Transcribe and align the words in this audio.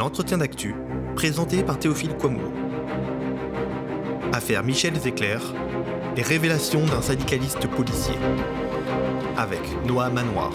l'entretien 0.00 0.38
d'actu, 0.38 0.74
présenté 1.14 1.62
par 1.62 1.78
Théophile 1.78 2.16
Kouamouo. 2.16 2.50
Affaire 4.32 4.64
Michel 4.64 4.98
Zecler, 4.98 5.36
les 6.16 6.22
révélations 6.22 6.86
d'un 6.86 7.02
syndicaliste 7.02 7.66
policier. 7.66 8.14
Avec 9.36 9.60
Noam 9.86 10.14
Manoir. 10.14 10.52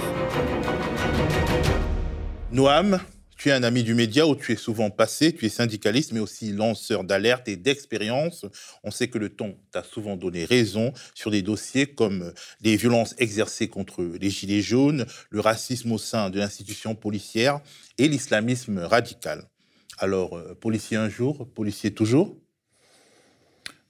Noam, 2.51 2.97
tu 3.45 3.49
es 3.49 3.53
un 3.53 3.61
ami 3.61 3.83
du 3.83 3.93
média 3.93 4.25
où 4.25 4.35
tu 4.35 4.53
es 4.53 4.55
souvent 4.55 4.89
passé, 4.89 5.31
tu 5.31 5.45
es 5.45 5.49
syndicaliste, 5.49 6.13
mais 6.13 6.19
aussi 6.19 6.51
lanceur 6.51 7.03
d'alerte 7.03 7.47
et 7.47 7.57
d'expérience. 7.57 8.47
On 8.83 8.89
sait 8.89 9.07
que 9.07 9.19
le 9.19 9.29
temps 9.29 9.53
t'a 9.69 9.83
souvent 9.83 10.15
donné 10.15 10.45
raison 10.45 10.93
sur 11.13 11.29
des 11.29 11.43
dossiers 11.43 11.85
comme 11.85 12.33
les 12.61 12.75
violences 12.75 13.13
exercées 13.19 13.67
contre 13.67 14.01
les 14.03 14.31
Gilets 14.31 14.63
jaunes, 14.63 15.05
le 15.29 15.41
racisme 15.41 15.91
au 15.91 15.99
sein 15.99 16.31
de 16.31 16.39
l'institution 16.39 16.95
policière 16.95 17.59
et 17.99 18.07
l'islamisme 18.07 18.79
radical. 18.79 19.43
Alors, 19.99 20.35
euh, 20.35 20.55
policier 20.55 20.97
un 20.97 21.07
jour, 21.07 21.47
policier 21.53 21.93
toujours? 21.93 22.35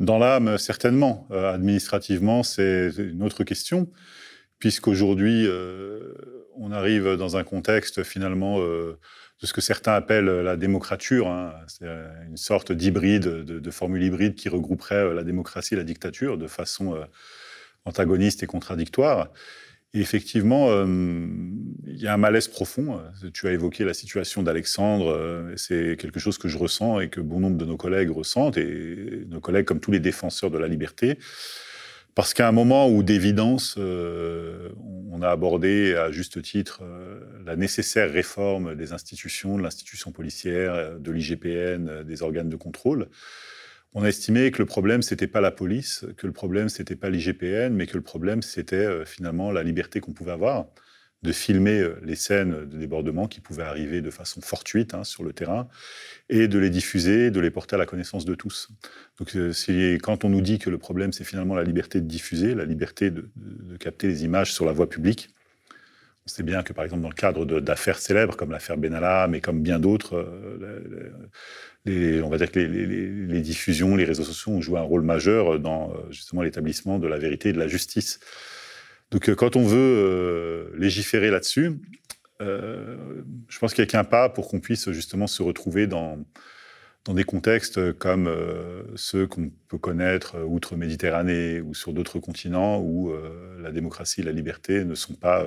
Dans 0.01 0.19
l'âme, 0.19 0.57
certainement. 0.57 1.29
Euh, 1.31 1.53
administrativement, 1.53 2.43
c'est 2.43 2.89
une 2.97 3.23
autre 3.23 3.45
question, 3.45 3.89
puisqu'aujourd'hui, 4.59 5.47
euh, 5.47 6.13
on 6.57 6.73
arrive 6.73 7.15
dans 7.15 7.37
un 7.37 7.45
contexte 7.45 8.03
finalement 8.03 8.59
de 9.41 9.47
ce 9.47 9.53
que 9.53 9.61
certains 9.61 9.93
appellent 9.93 10.25
la 10.25 10.57
démocrature. 10.57 11.27
Hein. 11.27 11.53
C'est 11.67 11.85
une 12.27 12.37
sorte 12.37 12.71
d'hybride, 12.71 13.27
de, 13.27 13.71
formule 13.71 14.03
hybride 14.03 14.35
qui 14.35 14.49
regrouperait 14.49 15.13
la 15.13 15.23
démocratie 15.23 15.73
et 15.73 15.77
la 15.77 15.83
dictature 15.83 16.37
de 16.37 16.47
façon 16.47 16.97
antagoniste 17.85 18.43
et 18.43 18.47
contradictoire. 18.47 19.29
Et 19.93 19.99
effectivement, 19.99 20.67
il 20.85 21.97
y 21.97 22.07
a 22.07 22.13
un 22.13 22.17
malaise 22.17 22.47
profond. 22.49 23.01
Tu 23.33 23.47
as 23.47 23.51
évoqué 23.51 23.85
la 23.85 23.93
situation 23.93 24.43
d'Alexandre. 24.43 25.53
C'est 25.55 25.95
quelque 25.97 26.19
chose 26.19 26.37
que 26.37 26.47
je 26.49 26.57
ressens 26.57 26.99
et 26.99 27.09
que 27.09 27.21
bon 27.21 27.39
nombre 27.39 27.57
de 27.57 27.65
nos 27.65 27.77
collègues 27.77 28.11
ressentent, 28.11 28.57
et 28.57 29.25
nos 29.27 29.39
collègues 29.39 29.65
comme 29.65 29.79
tous 29.79 29.91
les 29.91 30.01
défenseurs 30.01 30.51
de 30.51 30.57
la 30.57 30.67
liberté. 30.67 31.17
Parce 32.15 32.33
qu'à 32.33 32.47
un 32.47 32.53
moment 32.53 32.89
où 32.89 33.03
d'évidence, 33.03 33.75
euh, 33.77 34.69
on 35.11 35.21
a 35.21 35.29
abordé 35.29 35.95
à 35.95 36.11
juste 36.11 36.41
titre 36.41 36.79
euh, 36.83 37.19
la 37.45 37.55
nécessaire 37.57 38.09
réforme 38.09 38.75
des 38.75 38.93
institutions, 38.93 39.57
de 39.57 39.63
l'institution 39.63 40.11
policière, 40.11 40.97
de 40.97 41.11
l'IGPN, 41.11 42.03
des 42.03 42.23
organes 42.23 42.49
de 42.49 42.55
contrôle, 42.55 43.09
on 43.97 44.03
a 44.03 44.09
estimé 44.09 44.51
que 44.51 44.59
le 44.59 44.65
problème, 44.65 45.01
c'était 45.01 45.27
pas 45.27 45.39
la 45.39 45.51
police, 45.51 46.05
que 46.17 46.27
le 46.27 46.33
problème, 46.33 46.67
c'était 46.67 46.97
pas 46.97 47.09
l'IGPN, 47.09 47.73
mais 47.73 47.87
que 47.87 47.95
le 47.95 48.03
problème, 48.03 48.41
c'était 48.41 48.75
euh, 48.75 49.05
finalement 49.05 49.53
la 49.53 49.63
liberté 49.63 50.01
qu'on 50.01 50.11
pouvait 50.11 50.33
avoir 50.33 50.67
de 51.25 51.31
filmer 51.31 51.79
euh, 51.79 51.99
les 52.03 52.15
scènes 52.15 52.65
de 52.65 52.77
débordement 52.77 53.27
qui 53.27 53.41
pouvaient 53.41 53.63
arriver 53.63 54.01
de 54.01 54.09
façon 54.09 54.41
fortuite 54.41 54.93
hein, 54.93 55.03
sur 55.03 55.23
le 55.23 55.33
terrain 55.33 55.67
et 56.29 56.47
de 56.47 56.59
les 56.59 56.69
diffuser, 56.69 57.31
de 57.31 57.39
les 57.39 57.51
porter 57.51 57.75
à 57.75 57.79
la 57.79 57.85
connaissance 57.85 58.25
de 58.25 58.35
tous. 58.35 58.69
Donc, 59.19 59.35
euh, 59.35 59.51
quand 60.01 60.23
on 60.23 60.29
nous 60.29 60.41
dit 60.41 60.59
que 60.59 60.69
le 60.69 60.77
problème, 60.77 61.11
c'est 61.11 61.23
finalement 61.23 61.55
la 61.55 61.63
liberté 61.63 61.99
de 61.99 62.07
diffuser, 62.07 62.55
la 62.55 62.65
liberté 62.65 63.11
de, 63.11 63.29
capter 63.79 64.07
les 64.07 64.23
images 64.23 64.53
sur 64.53 64.65
la 64.65 64.71
voie 64.71 64.89
publique, 64.89 65.29
on 66.25 66.29
sait 66.29 66.43
bien 66.43 66.63
que, 66.63 66.73
par 66.73 66.83
exemple, 66.85 67.03
dans 67.03 67.09
le 67.09 67.13
cadre 67.13 67.45
d'affaires 67.45 67.99
célèbres 67.99 68.35
comme 68.35 68.51
l'affaire 68.51 68.77
Benalla, 68.77 69.27
mais 69.27 69.41
comme 69.41 69.61
bien 69.61 69.77
d'autres, 69.77 70.25
on 71.87 72.29
va 72.29 72.37
dire 72.37 72.51
que 72.51 72.59
les, 72.59 73.41
diffusions, 73.41 73.95
les 73.95 74.05
réseaux 74.05 74.23
sociaux 74.23 74.51
ont 74.53 74.61
joué 74.61 74.79
un 74.79 74.83
rôle 74.83 75.03
majeur 75.03 75.59
dans 75.59 75.91
euh, 75.91 76.11
justement 76.11 76.41
l'établissement 76.41 76.97
de 76.97 77.07
la 77.07 77.17
vérité 77.17 77.49
et 77.49 77.53
de 77.53 77.59
la 77.59 77.67
justice. 77.67 78.19
Donc 79.11 79.29
euh, 79.29 79.35
quand 79.35 79.55
on 79.55 79.63
veut 79.63 79.77
euh, 79.77 80.69
légiférer 80.77 81.29
là-dessus, 81.31 81.79
je 82.41 83.59
pense 83.59 83.73
qu'il 83.73 83.81
n'y 83.81 83.87
a 83.87 83.91
qu'un 83.91 84.03
pas 84.03 84.27
pour 84.27 84.49
qu'on 84.49 84.59
puisse 84.59 84.91
justement 84.91 85.25
se 85.25 85.41
retrouver 85.41 85.87
dans, 85.87 86.19
dans 87.05 87.13
des 87.13 87.23
contextes 87.23 87.93
comme 87.93 88.29
ceux 88.95 89.25
qu'on 89.25 89.51
peut 89.69 89.77
connaître 89.77 90.37
outre-Méditerranée 90.45 91.61
ou 91.61 91.73
sur 91.73 91.93
d'autres 91.93 92.19
continents 92.19 92.81
où 92.81 93.13
la 93.61 93.71
démocratie 93.71 94.19
et 94.19 94.23
la 94.25 94.33
liberté 94.33 94.83
ne 94.83 94.95
sont 94.95 95.13
pas 95.13 95.45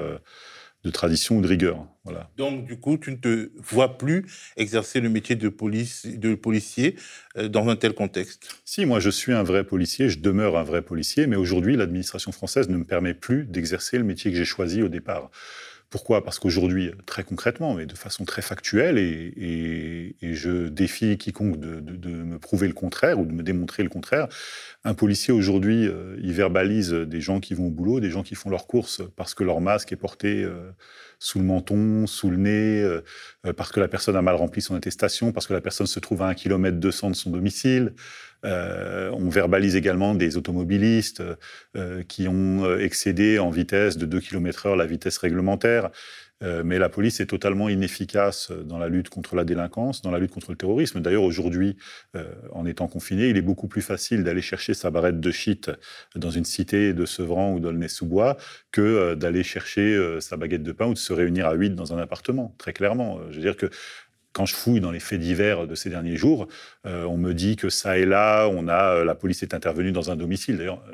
de 0.84 0.90
tradition 0.90 1.38
ou 1.38 1.42
de 1.42 1.48
rigueur. 1.48 1.86
Voilà. 2.04 2.30
Donc, 2.36 2.66
du 2.66 2.78
coup, 2.78 2.96
tu 2.96 3.10
ne 3.10 3.16
te 3.16 3.50
vois 3.56 3.98
plus 3.98 4.26
exercer 4.56 5.00
le 5.00 5.08
métier 5.08 5.36
de, 5.36 5.48
police, 5.48 6.06
de 6.06 6.34
policier 6.34 6.96
euh, 7.36 7.48
dans 7.48 7.68
un 7.68 7.76
tel 7.76 7.94
contexte 7.94 8.48
Si, 8.64 8.86
moi, 8.86 9.00
je 9.00 9.10
suis 9.10 9.32
un 9.32 9.42
vrai 9.42 9.64
policier, 9.64 10.08
je 10.08 10.18
demeure 10.20 10.56
un 10.56 10.62
vrai 10.62 10.82
policier, 10.82 11.26
mais 11.26 11.36
aujourd'hui, 11.36 11.76
l'administration 11.76 12.32
française 12.32 12.68
ne 12.68 12.76
me 12.76 12.84
permet 12.84 13.14
plus 13.14 13.44
d'exercer 13.44 13.98
le 13.98 14.04
métier 14.04 14.30
que 14.30 14.36
j'ai 14.36 14.44
choisi 14.44 14.82
au 14.82 14.88
départ. 14.88 15.30
Pourquoi? 15.90 16.22
Parce 16.22 16.38
qu'aujourd'hui, 16.38 16.90
très 17.06 17.24
concrètement, 17.24 17.74
mais 17.74 17.86
de 17.86 17.94
façon 17.94 18.26
très 18.26 18.42
factuelle, 18.42 18.98
et, 18.98 20.14
je 20.20 20.68
défie 20.68 21.16
quiconque 21.16 21.58
de, 21.58 22.10
me 22.10 22.38
prouver 22.38 22.68
le 22.68 22.74
contraire 22.74 23.18
ou 23.18 23.24
de 23.24 23.32
me 23.32 23.42
démontrer 23.42 23.82
le 23.82 23.88
contraire, 23.88 24.28
un 24.84 24.92
policier 24.92 25.32
aujourd'hui, 25.32 25.86
euh, 25.86 26.16
il 26.22 26.32
verbalise 26.32 26.92
des 26.92 27.20
gens 27.22 27.40
qui 27.40 27.54
vont 27.54 27.68
au 27.68 27.70
boulot, 27.70 28.00
des 28.00 28.10
gens 28.10 28.22
qui 28.22 28.34
font 28.34 28.50
leurs 28.50 28.66
courses 28.66 29.00
parce 29.16 29.32
que 29.32 29.44
leur 29.44 29.60
masque 29.62 29.90
est 29.92 29.96
porté 29.96 30.44
euh, 30.44 30.70
sous 31.18 31.38
le 31.38 31.44
menton, 31.44 32.06
sous 32.06 32.30
le 32.30 32.36
nez, 32.36 32.82
euh, 32.82 33.02
parce 33.56 33.72
que 33.72 33.80
la 33.80 33.88
personne 33.88 34.16
a 34.16 34.22
mal 34.22 34.34
rempli 34.34 34.62
son 34.62 34.74
attestation, 34.74 35.32
parce 35.32 35.46
que 35.46 35.52
la 35.52 35.60
personne 35.60 35.86
se 35.86 36.00
trouve 36.00 36.22
à 36.22 36.28
un 36.28 36.34
kilomètre 36.34 36.78
200 36.78 37.10
de 37.10 37.14
son 37.14 37.30
domicile. 37.30 37.94
on 38.44 39.28
verbalise 39.28 39.74
également 39.74 40.14
des 40.14 40.36
automobilistes 40.36 41.22
qui 42.08 42.28
ont 42.28 42.78
excédé 42.78 43.38
en 43.38 43.50
vitesse 43.50 43.96
de 43.96 44.06
2 44.06 44.20
km 44.20 44.66
heure 44.66 44.76
la 44.76 44.86
vitesse 44.86 45.18
réglementaire. 45.18 45.90
Euh, 46.42 46.62
mais 46.64 46.78
la 46.78 46.88
police 46.88 47.20
est 47.20 47.26
totalement 47.26 47.68
inefficace 47.68 48.52
dans 48.52 48.78
la 48.78 48.88
lutte 48.88 49.08
contre 49.08 49.34
la 49.34 49.44
délinquance, 49.44 50.02
dans 50.02 50.10
la 50.10 50.18
lutte 50.18 50.30
contre 50.30 50.52
le 50.52 50.56
terrorisme. 50.56 51.00
D'ailleurs, 51.00 51.24
aujourd'hui, 51.24 51.76
euh, 52.14 52.24
en 52.52 52.64
étant 52.64 52.86
confiné, 52.86 53.28
il 53.28 53.36
est 53.36 53.42
beaucoup 53.42 53.66
plus 53.66 53.82
facile 53.82 54.22
d'aller 54.22 54.42
chercher 54.42 54.74
sa 54.74 54.90
barrette 54.90 55.20
de 55.20 55.30
shit 55.30 55.70
dans 56.14 56.30
une 56.30 56.44
cité 56.44 56.92
de 56.92 57.06
Sevran 57.06 57.52
ou 57.54 57.60
d'Aulnay-sous-Bois 57.60 58.36
que 58.70 58.80
euh, 58.80 59.14
d'aller 59.16 59.42
chercher 59.42 60.18
sa 60.20 60.36
baguette 60.36 60.62
de 60.62 60.72
pain 60.72 60.86
ou 60.86 60.94
de 60.94 60.98
se 60.98 61.12
réunir 61.12 61.46
à 61.46 61.54
huit 61.54 61.74
dans 61.74 61.92
un 61.92 61.98
appartement, 61.98 62.54
très 62.58 62.72
clairement. 62.72 63.20
Je 63.30 63.36
veux 63.36 63.42
dire 63.42 63.56
que 63.56 63.68
quand 64.32 64.46
je 64.46 64.54
fouille 64.54 64.80
dans 64.80 64.92
les 64.92 65.00
faits 65.00 65.18
divers 65.18 65.66
de 65.66 65.74
ces 65.74 65.90
derniers 65.90 66.16
jours, 66.16 66.46
on 66.84 67.16
me 67.16 67.32
dit 67.32 67.56
que 67.56 67.70
ça 67.70 67.98
et 67.98 68.04
là, 68.04 68.46
on 68.46 68.68
a 68.68 69.02
la 69.02 69.14
police 69.14 69.42
est 69.42 69.54
intervenue 69.54 69.90
dans 69.90 70.10
un 70.10 70.16
domicile. 70.16 70.58
D'ailleurs, 70.58 70.84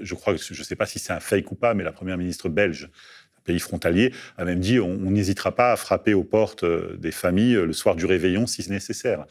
je 0.00 0.14
crois 0.14 0.36
je 0.36 0.58
ne 0.58 0.64
sais 0.64 0.76
pas 0.76 0.86
si 0.86 0.98
c'est 0.98 1.12
un 1.12 1.18
fake 1.18 1.50
ou 1.50 1.54
pas, 1.56 1.74
mais 1.74 1.82
la 1.82 1.92
première 1.92 2.18
ministre 2.18 2.48
belge 2.48 2.90
pays 3.44 3.60
frontalier, 3.60 4.12
a 4.36 4.44
même 4.44 4.60
dit 4.60 4.80
on 4.80 5.10
n'hésitera 5.10 5.54
pas 5.54 5.72
à 5.72 5.76
frapper 5.76 6.14
aux 6.14 6.24
portes 6.24 6.64
euh, 6.64 6.96
des 6.98 7.12
familles 7.12 7.56
euh, 7.56 7.66
le 7.66 7.72
soir 7.72 7.94
du 7.94 8.06
réveillon 8.06 8.46
si 8.46 8.62
c'est 8.62 8.70
nécessaire. 8.70 9.26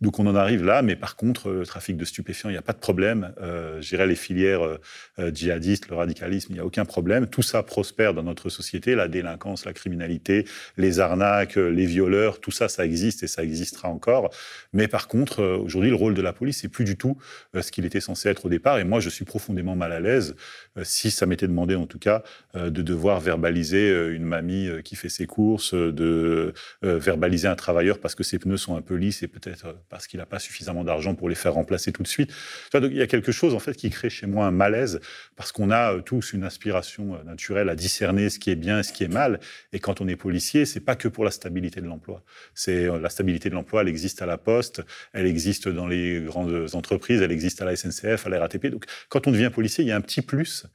Donc 0.00 0.18
on 0.18 0.26
en 0.26 0.34
arrive 0.34 0.64
là, 0.64 0.80
mais 0.80 0.96
par 0.96 1.14
contre, 1.14 1.50
le 1.50 1.66
trafic 1.66 1.96
de 1.98 2.06
stupéfiants, 2.06 2.48
il 2.48 2.52
n'y 2.52 2.58
a 2.58 2.62
pas 2.62 2.72
de 2.72 2.78
problème. 2.78 3.34
Euh, 3.42 3.80
J'irai 3.82 4.06
les 4.06 4.14
filières 4.14 4.62
euh, 4.62 4.80
euh, 5.18 5.30
djihadistes, 5.32 5.88
le 5.88 5.96
radicalisme, 5.96 6.52
il 6.52 6.54
n'y 6.54 6.60
a 6.60 6.64
aucun 6.64 6.86
problème. 6.86 7.26
Tout 7.26 7.42
ça 7.42 7.62
prospère 7.62 8.14
dans 8.14 8.22
notre 8.22 8.48
société, 8.48 8.94
la 8.94 9.08
délinquance, 9.08 9.66
la 9.66 9.74
criminalité, 9.74 10.46
les 10.78 11.00
arnaques, 11.00 11.58
euh, 11.58 11.68
les 11.68 11.84
violeurs, 11.84 12.40
tout 12.40 12.50
ça, 12.50 12.68
ça 12.68 12.86
existe 12.86 13.22
et 13.22 13.26
ça 13.26 13.42
existera 13.42 13.88
encore. 13.88 14.30
Mais 14.72 14.88
par 14.88 15.06
contre, 15.06 15.42
aujourd'hui, 15.42 15.90
le 15.90 15.96
rôle 15.96 16.14
de 16.14 16.22
la 16.22 16.32
police, 16.32 16.60
c'est 16.62 16.68
plus 16.68 16.84
du 16.84 16.96
tout 16.96 17.18
ce 17.58 17.70
qu'il 17.70 17.84
était 17.84 18.00
censé 18.00 18.28
être 18.28 18.46
au 18.46 18.48
départ. 18.48 18.78
Et 18.78 18.84
moi, 18.84 19.00
je 19.00 19.10
suis 19.10 19.24
profondément 19.24 19.76
mal 19.76 19.92
à 19.92 20.00
l'aise, 20.00 20.34
si 20.82 21.10
ça 21.10 21.26
m'était 21.26 21.48
demandé 21.48 21.74
en 21.74 21.86
tout 21.86 21.98
cas, 21.98 22.22
de 22.54 22.82
devoir 22.82 23.20
verbaliser 23.20 23.90
une 24.10 24.24
mamie 24.24 24.68
qui 24.84 24.96
fait 24.96 25.08
ses 25.08 25.26
courses, 25.26 25.74
de 25.74 26.52
verbaliser 26.82 27.48
un 27.48 27.56
travailleur 27.56 27.98
parce 27.98 28.14
que 28.14 28.22
ses 28.22 28.38
pneus 28.38 28.58
sont 28.58 28.76
un 28.76 28.82
peu 28.82 28.94
lisses 28.94 29.22
et 29.22 29.28
peut-être 29.28 29.74
parce 29.90 30.06
qu'il 30.06 30.18
n'a 30.18 30.26
pas 30.26 30.38
suffisamment 30.38 30.84
d'argent 30.84 31.14
pour 31.14 31.28
les 31.28 31.34
faire 31.34 31.52
remplacer 31.52 31.92
tout 31.92 32.02
de 32.02 32.08
suite. 32.08 32.32
il 32.72 32.96
y 32.96 33.02
a 33.02 33.06
quelque 33.06 33.32
chose 33.32 33.54
en 33.54 33.58
fait 33.58 33.74
qui 33.74 33.90
crée 33.90 34.08
chez 34.08 34.26
moi 34.26 34.46
un 34.46 34.52
malaise 34.52 35.00
parce 35.36 35.52
qu'on 35.52 35.70
a 35.70 35.94
euh, 35.94 36.00
tous 36.00 36.32
une 36.32 36.44
aspiration 36.44 37.16
euh, 37.16 37.22
naturelle 37.24 37.68
à 37.68 37.74
discerner 37.74 38.30
ce 38.30 38.38
qui 38.38 38.50
est 38.50 38.56
bien 38.56 38.78
et 38.78 38.82
ce 38.84 38.92
qui 38.92 39.04
est 39.04 39.12
mal. 39.12 39.40
Et 39.72 39.80
quand 39.80 40.00
on 40.00 40.08
est 40.08 40.16
policier, 40.16 40.64
c'est 40.64 40.80
pas 40.80 40.94
que 40.94 41.08
pour 41.08 41.24
la 41.24 41.32
stabilité 41.32 41.80
de 41.80 41.86
l'emploi. 41.86 42.22
C'est 42.54 42.86
euh, 42.86 42.98
la 43.00 43.10
stabilité 43.10 43.50
de 43.50 43.54
l'emploi, 43.54 43.82
elle 43.82 43.88
existe 43.88 44.22
à 44.22 44.26
la 44.26 44.38
Poste, 44.38 44.82
elle 45.12 45.26
existe 45.26 45.68
dans 45.68 45.88
les 45.88 46.20
grandes 46.20 46.68
entreprises, 46.74 47.20
elle 47.20 47.32
existe 47.32 47.60
à 47.60 47.64
la 47.64 47.74
SNCF, 47.74 48.26
à 48.26 48.30
la 48.30 48.38
RATP. 48.38 48.68
Donc, 48.68 48.84
quand 49.08 49.26
on 49.26 49.32
devient 49.32 49.50
policier, 49.52 49.84
il 49.84 49.88
y 49.88 49.92
a 49.92 49.96
un 49.96 50.00
petit 50.00 50.22
plus 50.22 50.66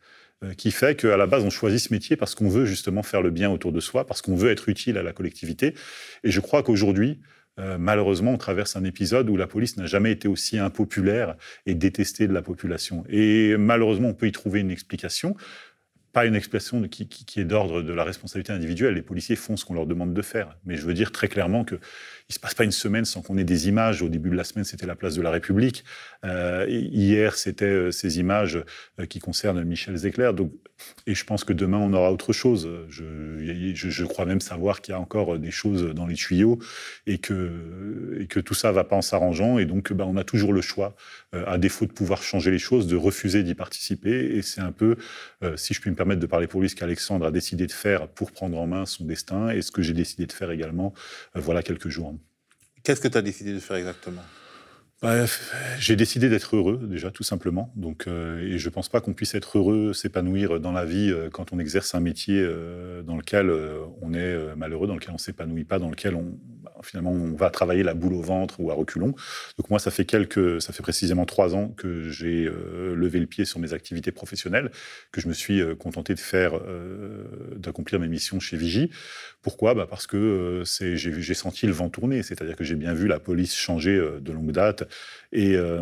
qui 0.58 0.72
fait 0.72 1.00
qu'à 1.00 1.16
la 1.16 1.26
base, 1.26 1.44
on 1.44 1.50
choisit 1.50 1.80
ce 1.80 1.94
métier 1.94 2.18
parce 2.18 2.36
qu'on 2.36 2.50
veut 2.50 2.66
justement 2.66 3.02
faire 3.02 3.22
le 3.22 3.32
bien 3.32 3.50
autour 3.50 3.72
de 3.72 3.80
soi, 3.80 4.06
parce 4.06 4.22
qu'on 4.22 4.36
veut 4.36 4.52
être 4.52 4.70
utile 4.70 4.98
à 4.98 5.04
la 5.04 5.14
collectivité. 5.14 5.74
Et 6.24 6.30
je 6.30 6.40
crois 6.42 6.62
qu'aujourd'hui, 6.62 7.22
euh, 7.60 7.78
malheureusement, 7.78 8.32
on 8.32 8.38
traverse 8.38 8.76
un 8.76 8.84
épisode 8.84 9.30
où 9.30 9.38
la 9.38 9.48
police 9.48 9.78
n'a 9.78 9.86
jamais 9.86 10.12
été 10.12 10.28
aussi 10.28 10.58
impopulaire 10.58 11.36
et 11.66 11.76
détestée 11.76 12.28
de 12.28 12.34
la 12.34 12.42
population. 12.42 13.04
Et 13.10 13.56
malheureusement, 13.58 14.10
on 14.10 14.14
peut 14.14 14.28
y 14.28 14.32
trouver 14.32 14.60
une 14.60 14.72
explication 14.72 15.36
pas 16.16 16.26
une 16.26 16.36
expression 16.36 16.82
qui, 16.88 17.10
est 17.36 17.44
d'ordre 17.44 17.82
de 17.82 17.92
la 17.92 18.06
responsabilité 18.06 18.54
individuelle. 18.54 18.94
Les 18.94 19.02
policiers 19.02 19.36
font 19.36 19.58
ce 19.58 19.66
qu'on 19.66 19.74
leur 19.74 19.86
demande 19.86 20.14
de 20.14 20.22
faire. 20.22 20.58
Mais 20.66 20.78
je 20.78 20.86
veux 20.86 20.94
dire 20.94 21.12
très 21.12 21.28
clairement 21.28 21.66
que 21.66 21.78
il 22.28 22.34
se 22.34 22.40
passe 22.40 22.56
pas 22.56 22.64
une 22.64 22.72
semaine 22.72 23.06
sans 23.06 23.22
qu'on 23.22 23.38
ait 23.38 23.44
des 23.44 23.68
images. 23.68 24.02
Au 24.02 24.10
début 24.10 24.30
de 24.30 24.36
la 24.36 24.44
semaine, 24.44 24.64
c'était 24.64 24.88
la 24.88 24.96
place 24.96 25.14
de 25.16 25.22
la 25.22 25.30
République. 25.30 25.84
Euh, 26.24 26.66
hier, 26.68 27.36
c'était 27.36 27.66
euh, 27.66 27.92
ces 27.92 28.18
images 28.18 28.64
euh, 29.00 29.06
qui 29.06 29.20
concernent 29.20 29.64
Michel 29.64 29.96
Zecler. 29.96 30.32
Donc, 30.36 30.52
et 31.06 31.14
je 31.14 31.24
pense 31.24 31.44
que 31.44 31.54
demain, 31.54 31.78
on 31.78 31.94
aura 31.94 32.12
autre 32.12 32.34
chose. 32.34 32.68
Je, 32.90 34.04
crois 34.06 34.26
même 34.26 34.42
savoir 34.42 34.82
qu'il 34.82 34.94
y 34.94 34.96
a 34.96 35.00
encore 35.00 35.38
des 35.38 35.52
choses 35.52 35.94
dans 35.94 36.06
les 36.06 36.16
tuyaux 36.16 36.60
et 37.08 37.18
que, 37.18 38.26
tout 38.40 38.54
ça 38.54 38.72
va 38.72 38.84
pas 38.84 38.96
en 38.96 39.02
s'arrangeant. 39.02 39.58
Et 39.58 39.66
donc, 39.66 39.94
bah, 39.94 40.06
on 40.08 40.18
a 40.18 40.24
toujours 40.24 40.52
le 40.52 40.62
choix, 40.62 40.96
à 41.32 41.58
défaut 41.58 41.86
de 41.86 41.92
pouvoir 41.92 42.24
changer 42.24 42.52
les 42.52 42.60
choses, 42.60 42.88
de 42.88 42.98
refuser 42.98 43.44
d'y 43.44 43.56
participer. 43.56 44.36
Et 44.36 44.42
c'est 44.42 44.62
un 44.62 44.74
peu, 44.74 44.98
si 45.56 45.74
je 45.74 45.80
puis 45.80 45.92
me 45.92 45.96
permettre 45.96 46.05
de 46.14 46.26
parler 46.28 46.48
pour 46.48 46.62
lui, 46.62 46.70
ce 46.70 46.76
qu'Alexandre 46.76 47.26
a 47.26 47.32
décidé 47.32 47.66
de 47.66 47.72
faire 47.72 48.08
pour 48.08 48.32
prendre 48.32 48.58
en 48.60 48.68
main 48.68 48.86
son 48.86 49.06
destin 49.06 49.50
et 49.50 49.62
ce 49.62 49.72
que 49.72 49.82
j'ai 49.82 49.94
décidé 49.94 50.28
de 50.28 50.32
faire 50.32 50.52
également, 50.52 50.94
voilà 51.34 51.64
quelques 51.64 51.90
jours. 51.90 52.14
Qu'est-ce 52.84 53.02
que 53.02 53.08
tu 53.08 53.18
as 53.18 53.24
décidé 53.24 53.54
de 53.54 53.60
faire 53.60 53.78
exactement? 53.78 54.22
Bah, 55.02 55.26
j'ai 55.78 55.98
décidé 55.98 56.30
d'être 56.30 56.56
heureux, 56.56 56.80
déjà, 56.90 57.12
tout 57.12 57.24
simplement. 57.24 57.72
Donc, 57.76 58.08
euh, 58.08 58.40
et 58.40 58.58
je 58.58 58.70
ne 58.70 58.74
pense 58.74 58.88
pas 58.88 59.02
qu'on 59.02 59.14
puisse 59.14 59.36
être 59.36 59.58
heureux, 59.58 59.92
s'épanouir 59.92 60.62
dans 60.62 60.72
la 60.72 60.86
vie 60.86 61.12
euh, 61.12 61.30
quand 61.30 61.52
on 61.52 61.60
exerce 61.60 61.94
un 61.96 62.00
métier 62.00 62.40
euh, 62.40 63.02
dans 63.04 63.18
lequel 63.18 63.52
on 64.02 64.14
est 64.14 64.56
malheureux, 64.56 64.88
dans 64.88 64.96
lequel 64.96 65.10
on 65.10 65.16
ne 65.16 65.20
s'épanouit 65.20 65.66
pas, 65.66 65.80
dans 65.80 65.90
lequel 65.90 66.16
on, 66.16 66.40
bah, 66.64 66.72
finalement, 66.82 67.12
on 67.12 67.36
va 67.36 67.50
travailler 67.50 67.84
la 67.84 67.94
boule 67.94 68.14
au 68.14 68.22
ventre 68.22 68.62
ou 68.62 68.72
à 68.72 68.74
reculons. 68.74 69.14
Donc, 69.58 69.70
moi, 69.70 69.80
ça 69.80 69.92
fait 69.92 70.06
quelques, 70.06 70.62
ça 70.62 70.72
fait 70.72 70.82
précisément 70.82 71.26
trois 71.26 71.56
ans 71.56 71.68
que 71.76 72.10
j'ai 72.10 72.46
levé 72.46 73.20
le 73.20 73.28
pied 73.28 73.44
sur 73.44 73.60
mes 73.60 73.74
activités 73.74 74.14
professionnelles, 74.14 74.72
que 75.12 75.20
je 75.20 75.28
me 75.28 75.34
suis 75.34 75.62
contenté 75.78 76.14
de 76.14 76.20
faire, 76.20 76.54
d'accomplir 77.58 78.00
mes 78.00 78.08
missions 78.08 78.40
chez 78.40 78.56
Vigie. 78.56 78.90
Pourquoi? 79.42 79.74
Bah 79.74 79.88
Parce 79.90 80.08
que 80.08 80.64
j'ai 80.66 81.34
senti 81.34 81.68
le 81.68 81.74
vent 81.74 81.90
tourner, 81.90 82.24
c'est-à-dire 82.24 82.56
que 82.56 82.64
j'ai 82.64 82.76
bien 82.76 82.94
vu 82.94 83.08
la 83.08 83.20
police 83.20 83.56
changer 83.56 84.02
de 84.22 84.32
longue 84.32 84.52
date 84.52 84.85
et 85.32 85.56
euh, 85.56 85.82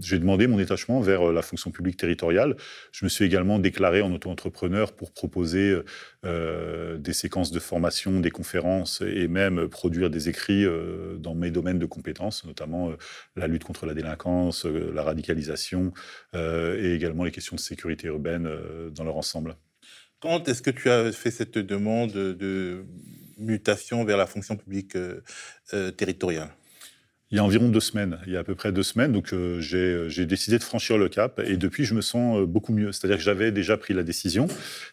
j'ai 0.00 0.18
demandé 0.18 0.46
mon 0.46 0.56
détachement 0.56 1.00
vers 1.00 1.28
euh, 1.28 1.32
la 1.32 1.42
fonction 1.42 1.70
publique 1.70 1.96
territoriale. 1.96 2.56
Je 2.92 3.04
me 3.04 3.08
suis 3.08 3.24
également 3.24 3.58
déclaré 3.58 4.02
en 4.02 4.12
auto-entrepreneur 4.12 4.92
pour 4.92 5.12
proposer 5.12 5.80
euh, 6.24 6.98
des 6.98 7.12
séquences 7.12 7.52
de 7.52 7.60
formation, 7.60 8.20
des 8.20 8.30
conférences 8.30 9.00
et 9.00 9.28
même 9.28 9.68
produire 9.68 10.10
des 10.10 10.28
écrits 10.28 10.66
dans 11.18 11.34
mes 11.34 11.50
domaines 11.50 11.78
de 11.78 11.86
compétences, 11.86 12.44
notamment 12.44 12.92
la 13.36 13.46
lutte 13.46 13.64
contre 13.64 13.86
la 13.86 13.94
délinquance, 13.94 14.64
la 14.64 15.02
radicalisation 15.02 15.92
et 16.34 16.92
également 16.94 17.24
les 17.24 17.30
questions 17.30 17.56
de 17.56 17.60
sécurité 17.60 18.08
urbaine 18.08 18.48
dans 18.90 19.04
leur 19.04 19.16
ensemble. 19.16 19.56
Quand 20.20 20.48
est-ce 20.48 20.62
que 20.62 20.70
tu 20.70 20.90
as 20.90 21.12
fait 21.12 21.30
cette 21.30 21.58
demande 21.58 22.12
de 22.12 22.84
mutation 23.38 24.04
vers 24.04 24.16
la 24.16 24.26
fonction 24.26 24.56
publique 24.56 24.96
territoriale? 25.96 26.50
Il 27.30 27.36
y 27.38 27.40
a 27.40 27.44
environ 27.44 27.68
deux 27.68 27.80
semaines, 27.80 28.18
il 28.26 28.32
y 28.32 28.36
a 28.36 28.40
à 28.40 28.44
peu 28.44 28.54
près 28.54 28.70
deux 28.70 28.82
semaines, 28.82 29.12
donc 29.12 29.32
euh, 29.32 29.60
euh, 29.72 30.08
j'ai 30.08 30.26
décidé 30.26 30.58
de 30.58 30.62
franchir 30.62 30.98
le 30.98 31.08
cap 31.08 31.40
et 31.44 31.56
depuis 31.56 31.84
je 31.84 31.94
me 31.94 32.00
sens 32.00 32.38
euh, 32.38 32.46
beaucoup 32.46 32.72
mieux. 32.72 32.92
C'est-à-dire 32.92 33.16
que 33.16 33.22
j'avais 33.22 33.50
déjà 33.50 33.76
pris 33.76 33.94
la 33.94 34.02
décision, 34.02 34.46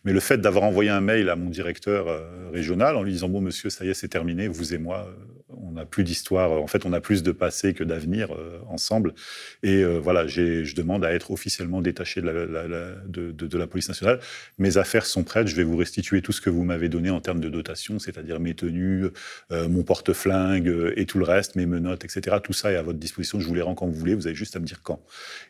mais 0.05 0.13
le 0.13 0.19
fait 0.19 0.39
d'avoir 0.39 0.63
envoyé 0.63 0.89
un 0.89 1.01
mail 1.01 1.29
à 1.29 1.35
mon 1.35 1.49
directeur 1.49 2.07
régional 2.53 2.95
en 2.95 3.03
lui 3.03 3.11
disant 3.11 3.29
bon 3.29 3.41
monsieur 3.41 3.69
ça 3.69 3.85
y 3.85 3.89
est 3.89 3.93
c'est 3.93 4.07
terminé, 4.07 4.47
vous 4.47 4.73
et 4.73 4.77
moi 4.77 5.13
on 5.61 5.71
n'a 5.71 5.85
plus 5.85 6.03
d'histoire, 6.03 6.51
en 6.51 6.67
fait 6.67 6.85
on 6.85 6.93
a 6.93 7.01
plus 7.01 7.23
de 7.23 7.31
passé 7.31 7.73
que 7.73 7.83
d'avenir 7.83 8.29
ensemble 8.69 9.13
et 9.63 9.83
voilà 9.83 10.27
je 10.27 10.75
demande 10.75 11.03
à 11.05 11.13
être 11.13 11.31
officiellement 11.31 11.81
détaché 11.81 12.21
de 12.21 12.27
la, 12.27 12.35
de, 13.07 13.31
de 13.31 13.57
la, 13.57 13.67
police 13.67 13.87
nationale. 13.87 14.19
Mes 14.57 14.77
affaires 14.77 15.05
sont 15.05 15.23
prêtes, 15.23 15.47
je 15.47 15.55
vais 15.55 15.63
vous 15.63 15.77
restituer 15.77 16.21
tout 16.21 16.31
ce 16.31 16.41
que 16.41 16.49
vous 16.49 16.63
m'avez 16.63 16.89
donné 16.89 17.09
en 17.09 17.21
termes 17.21 17.39
de 17.39 17.49
dotation, 17.49 17.99
c'est-à-dire 17.99 18.39
mes 18.39 18.53
tenues, 18.53 19.07
mon 19.49 19.83
porte-flingue 19.83 20.93
et 20.95 21.05
tout 21.05 21.19
le 21.19 21.25
reste, 21.25 21.55
mes 21.55 21.65
menottes, 21.65 22.05
etc. 22.05 22.37
Tout 22.43 22.53
ça 22.53 22.71
est 22.71 22.75
à 22.75 22.81
votre 22.81 22.99
disposition. 22.99 23.39
Je 23.39 23.47
vous 23.47 23.55
les 23.55 23.61
rends 23.61 23.75
quand 23.75 23.87
vous 23.87 23.93
voulez. 23.93 24.15
Vous 24.15 24.27
avez 24.27 24.35
juste 24.35 24.55
à 24.55 24.59
me 24.59 24.65
dire 24.65 24.81
quand. 24.83 25.01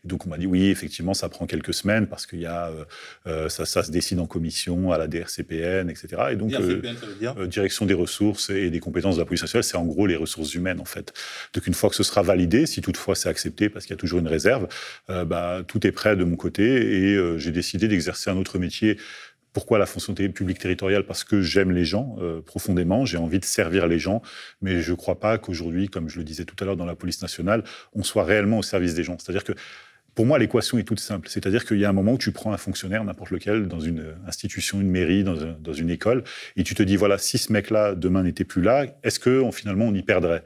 Et 0.04 0.08
donc 0.08 0.26
on 0.26 0.30
m'a 0.30 0.38
dit 0.38 0.46
oui, 0.46 0.66
effectivement, 0.68 1.14
ça 1.14 1.30
prend 1.30 1.46
quelques 1.46 1.74
semaines 1.74 2.08
parce 2.08 2.26
qu'il 2.26 2.40
y 2.40 2.46
a 2.46 2.70
euh, 2.70 2.86
euh, 3.28 3.50
ça, 3.50 3.66
se 3.66 3.92
décide 3.92 4.20
en 4.20 4.28
commission 4.28 4.92
à 4.92 4.98
la 4.98 5.08
DRCPN, 5.08 5.90
etc. 5.90 6.08
Et 6.32 6.36
donc 6.36 6.52
DRCPN, 6.52 6.96
ça 6.98 7.06
veut 7.06 7.16
dire 7.16 7.36
euh, 7.38 7.48
direction 7.48 7.86
des 7.86 7.94
ressources 7.94 8.50
et 8.50 8.70
des 8.70 8.80
compétences 8.80 9.16
de 9.16 9.22
la 9.22 9.26
police 9.26 9.42
nationale, 9.42 9.64
c'est 9.64 9.78
en 9.78 9.86
gros 9.92 10.08
les 10.08 10.16
ressources 10.16 10.54
humaines 10.54 10.80
en 10.80 10.86
fait. 10.86 11.14
Donc 11.54 11.68
une 11.68 11.74
fois 11.74 11.90
que 11.90 11.96
ce 11.96 12.04
sera 12.04 12.22
validé, 12.22 12.66
si 12.66 12.82
toutefois 12.82 13.16
c'est 13.16 13.30
accepté 13.30 13.70
parce 13.70 13.86
qu'il 13.86 13.94
y 13.94 13.98
a 13.98 14.00
toujours 14.00 14.20
une 14.20 14.28
réserve, 14.28 14.68
bah, 15.08 15.62
tout 15.68 15.86
est 15.86 15.92
prêt 15.92 16.16
de 16.16 16.24
mon 16.24 16.36
côté 16.36 16.64
et 16.64 17.38
j'ai 17.38 17.52
décidé 17.52 17.88
d'exercer 17.88 18.30
un 18.30 18.38
autre 18.38 18.58
métier 18.60 18.98
pourquoi 19.54 19.80
la 19.80 19.86
fonction 19.86 20.14
publique 20.14 20.60
territoriale? 20.60 21.06
Parce 21.06 21.24
que 21.24 21.42
j'aime 21.42 21.72
les 21.72 21.86
gens 21.86 22.16
euh, 22.20 22.42
profondément, 22.42 23.06
j'ai 23.06 23.18
envie 23.18 23.40
de 23.40 23.46
servir 23.46 23.88
les 23.88 24.00
gens, 24.00 24.22
mais 24.62 24.82
je 24.82 24.92
ne 24.92 24.96
crois 24.96 25.20
pas 25.20 25.38
qu'aujourd'hui, 25.38 25.90
comme 25.90 26.10
je 26.10 26.18
le 26.18 26.24
disais 26.24 26.46
tout 26.46 26.56
à 26.60 26.66
l'heure 26.66 26.78
dans 26.78 26.86
la 26.86 26.96
police 26.96 27.22
nationale, 27.22 27.64
on 27.94 28.04
soit 28.04 28.24
réellement 28.24 28.60
au 28.60 28.64
service 28.64 28.94
des 28.94 29.04
gens. 29.04 29.18
C'est-à-dire 29.20 29.44
que 29.44 29.54
pour 30.16 30.26
moi, 30.26 30.40
l'équation 30.40 30.78
est 30.78 30.84
toute 30.84 31.00
simple. 31.00 31.30
C'est-à-dire 31.30 31.66
qu'il 31.66 31.80
y 31.80 31.86
a 31.86 31.90
un 31.90 31.94
moment 31.94 32.14
où 32.14 32.18
tu 32.18 32.32
prends 32.32 32.54
un 32.54 32.58
fonctionnaire, 32.58 33.04
n'importe 33.04 33.32
lequel, 33.32 33.68
dans 33.68 33.80
une 33.80 34.16
institution, 34.28 34.82
une 34.82 34.90
mairie, 34.90 35.24
dans, 35.24 35.74
une 35.74 35.90
école, 35.90 36.24
et 36.58 36.64
tu 36.64 36.76
te 36.76 36.84
dis, 36.84 36.98
voilà, 36.98 37.18
si 37.18 37.38
ce 37.38 37.52
mec-là, 37.54 37.96
demain, 37.96 38.24
n'était 38.24 38.44
plus 38.44 38.62
là, 38.62 38.86
est-ce 39.04 39.20
que 39.20 39.44
finalement, 39.52 39.86
on 39.86 39.94
y 39.94 40.04
perdrait? 40.04 40.44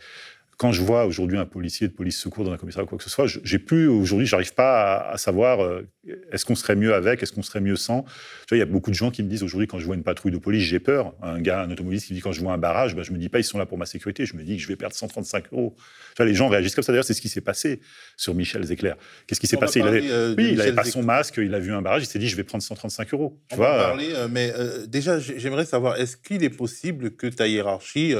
Quand 0.57 0.71
je 0.71 0.81
vois 0.81 1.05
aujourd'hui 1.05 1.37
un 1.37 1.45
policier 1.45 1.87
de 1.87 1.93
police 1.93 2.17
secours 2.17 2.45
dans 2.45 2.51
un 2.51 2.57
commissariat 2.57 2.85
ou 2.85 2.87
quoi 2.87 2.97
que 2.97 3.03
ce 3.03 3.09
soit, 3.09 3.25
j'ai 3.27 3.59
plus 3.59 3.87
aujourd'hui, 3.87 4.25
j'arrive 4.25 4.53
pas 4.53 4.97
à, 4.99 5.17
savoir 5.17 5.61
euh, 5.61 5.85
est-ce 6.31 6.45
qu'on 6.45 6.55
serait 6.55 6.77
mieux 6.77 6.93
avec, 6.93 7.21
est-ce 7.21 7.33
qu'on 7.33 7.41
serait 7.41 7.59
mieux 7.59 7.75
sans. 7.75 8.03
Tu 8.03 8.09
vois, 8.49 8.57
il 8.57 8.59
y 8.59 8.61
a 8.61 8.65
beaucoup 8.65 8.89
de 8.89 8.95
gens 8.95 9.11
qui 9.11 9.21
me 9.21 9.27
disent 9.27 9.43
aujourd'hui 9.43 9.67
quand 9.67 9.79
je 9.79 9.85
vois 9.85 9.95
une 9.95 10.03
patrouille 10.03 10.31
de 10.31 10.37
police, 10.37 10.63
j'ai 10.63 10.79
peur. 10.79 11.13
Un 11.21 11.41
gars, 11.41 11.63
un 11.63 11.71
automobiliste 11.71 12.07
qui 12.07 12.13
me 12.13 12.17
dit 12.17 12.21
quand 12.21 12.31
je 12.31 12.39
vois 12.39 12.53
un 12.53 12.57
barrage, 12.57 12.95
bah, 12.95 13.03
je 13.03 13.11
me 13.11 13.17
dis 13.17 13.27
pas 13.27 13.39
ils 13.39 13.43
sont 13.43 13.57
là 13.57 13.65
pour 13.65 13.77
ma 13.77 13.85
sécurité, 13.85 14.25
je 14.25 14.35
me 14.37 14.43
dis 14.43 14.55
que 14.55 14.61
je 14.61 14.67
vais 14.67 14.77
perdre 14.77 14.95
135 14.95 15.51
euros. 15.51 15.75
Tu 15.77 16.13
vois, 16.17 16.25
les 16.25 16.33
gens 16.33 16.47
réagissent 16.47 16.75
comme 16.75 16.83
ça. 16.83 16.93
D'ailleurs, 16.93 17.05
c'est 17.05 17.13
ce 17.13 17.21
qui 17.21 17.29
s'est 17.29 17.41
passé 17.41 17.81
sur 18.15 18.33
Michel 18.33 18.63
Zecler. 18.63 18.93
Qu'est-ce 19.27 19.41
qui 19.41 19.47
s'est 19.47 19.57
passé? 19.57 19.79
Il 19.79 19.87
avait, 19.87 20.09
euh, 20.09 20.35
oui, 20.37 20.51
il 20.53 20.61
avait 20.61 20.73
pas 20.73 20.85
son 20.85 21.03
masque, 21.03 21.35
il 21.37 21.53
a 21.53 21.59
vu 21.59 21.73
un 21.73 21.81
barrage, 21.81 22.03
il 22.03 22.07
s'est 22.07 22.19
dit 22.19 22.29
je 22.29 22.37
vais 22.37 22.45
prendre 22.45 22.63
135 22.63 23.13
euros. 23.13 23.41
Tu 23.49 23.55
On 23.55 23.59
va 23.59 23.77
parler, 23.77 24.13
euh, 24.13 24.29
mais 24.31 24.53
déjà 24.87 25.19
j'aimerais 25.19 25.65
savoir 25.65 25.97
est-ce 25.97 26.15
qu'il 26.15 26.43
est 26.43 26.49
possible 26.49 27.11
que 27.11 27.27
ta 27.27 27.47
hiérarchie 27.47 28.15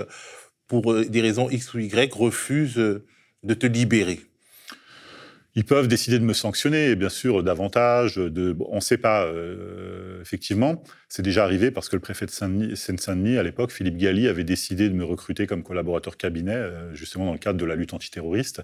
pour 0.68 0.92
euh, 0.92 1.06
des 1.06 1.22
raisons 1.22 1.50
X 1.50 1.74
ou 1.74 1.80
Y, 1.80 2.14
refusent 2.14 2.78
euh, 2.78 3.06
de 3.44 3.54
te 3.54 3.66
libérer 3.66 4.22
ils 5.58 5.64
peuvent 5.64 5.88
décider 5.88 6.20
de 6.20 6.26
me 6.26 6.34
sanctionner, 6.34 6.98
bien 6.98 7.08
sûr, 7.08 7.42
davantage. 7.42 8.18
On 8.20 8.76
ne 8.76 8.80
sait 8.82 8.98
pas, 8.98 9.24
euh, 9.24 10.20
effectivement. 10.22 10.84
C'est 11.08 11.22
déjà 11.22 11.46
arrivé 11.46 11.72
parce 11.72 11.88
que 11.88 11.96
le 11.96 12.02
préfet 12.02 12.26
de 12.26 12.32
Seine-Saint-Denis, 12.32 13.38
à 13.38 13.44
l'époque, 13.44 13.72
Philippe 13.72 13.96
Galli, 13.96 14.28
avait 14.28 14.44
décidé 14.44 14.90
de 14.90 14.94
me 14.94 15.06
recruter 15.06 15.48
comme 15.48 15.64
collaborateur 15.64 16.18
cabinet, 16.18 16.62
justement 16.92 17.26
dans 17.26 17.32
le 17.32 17.38
cadre 17.38 17.58
de 17.58 17.64
la 17.64 17.76
lutte 17.76 17.94
antiterroriste. 17.94 18.64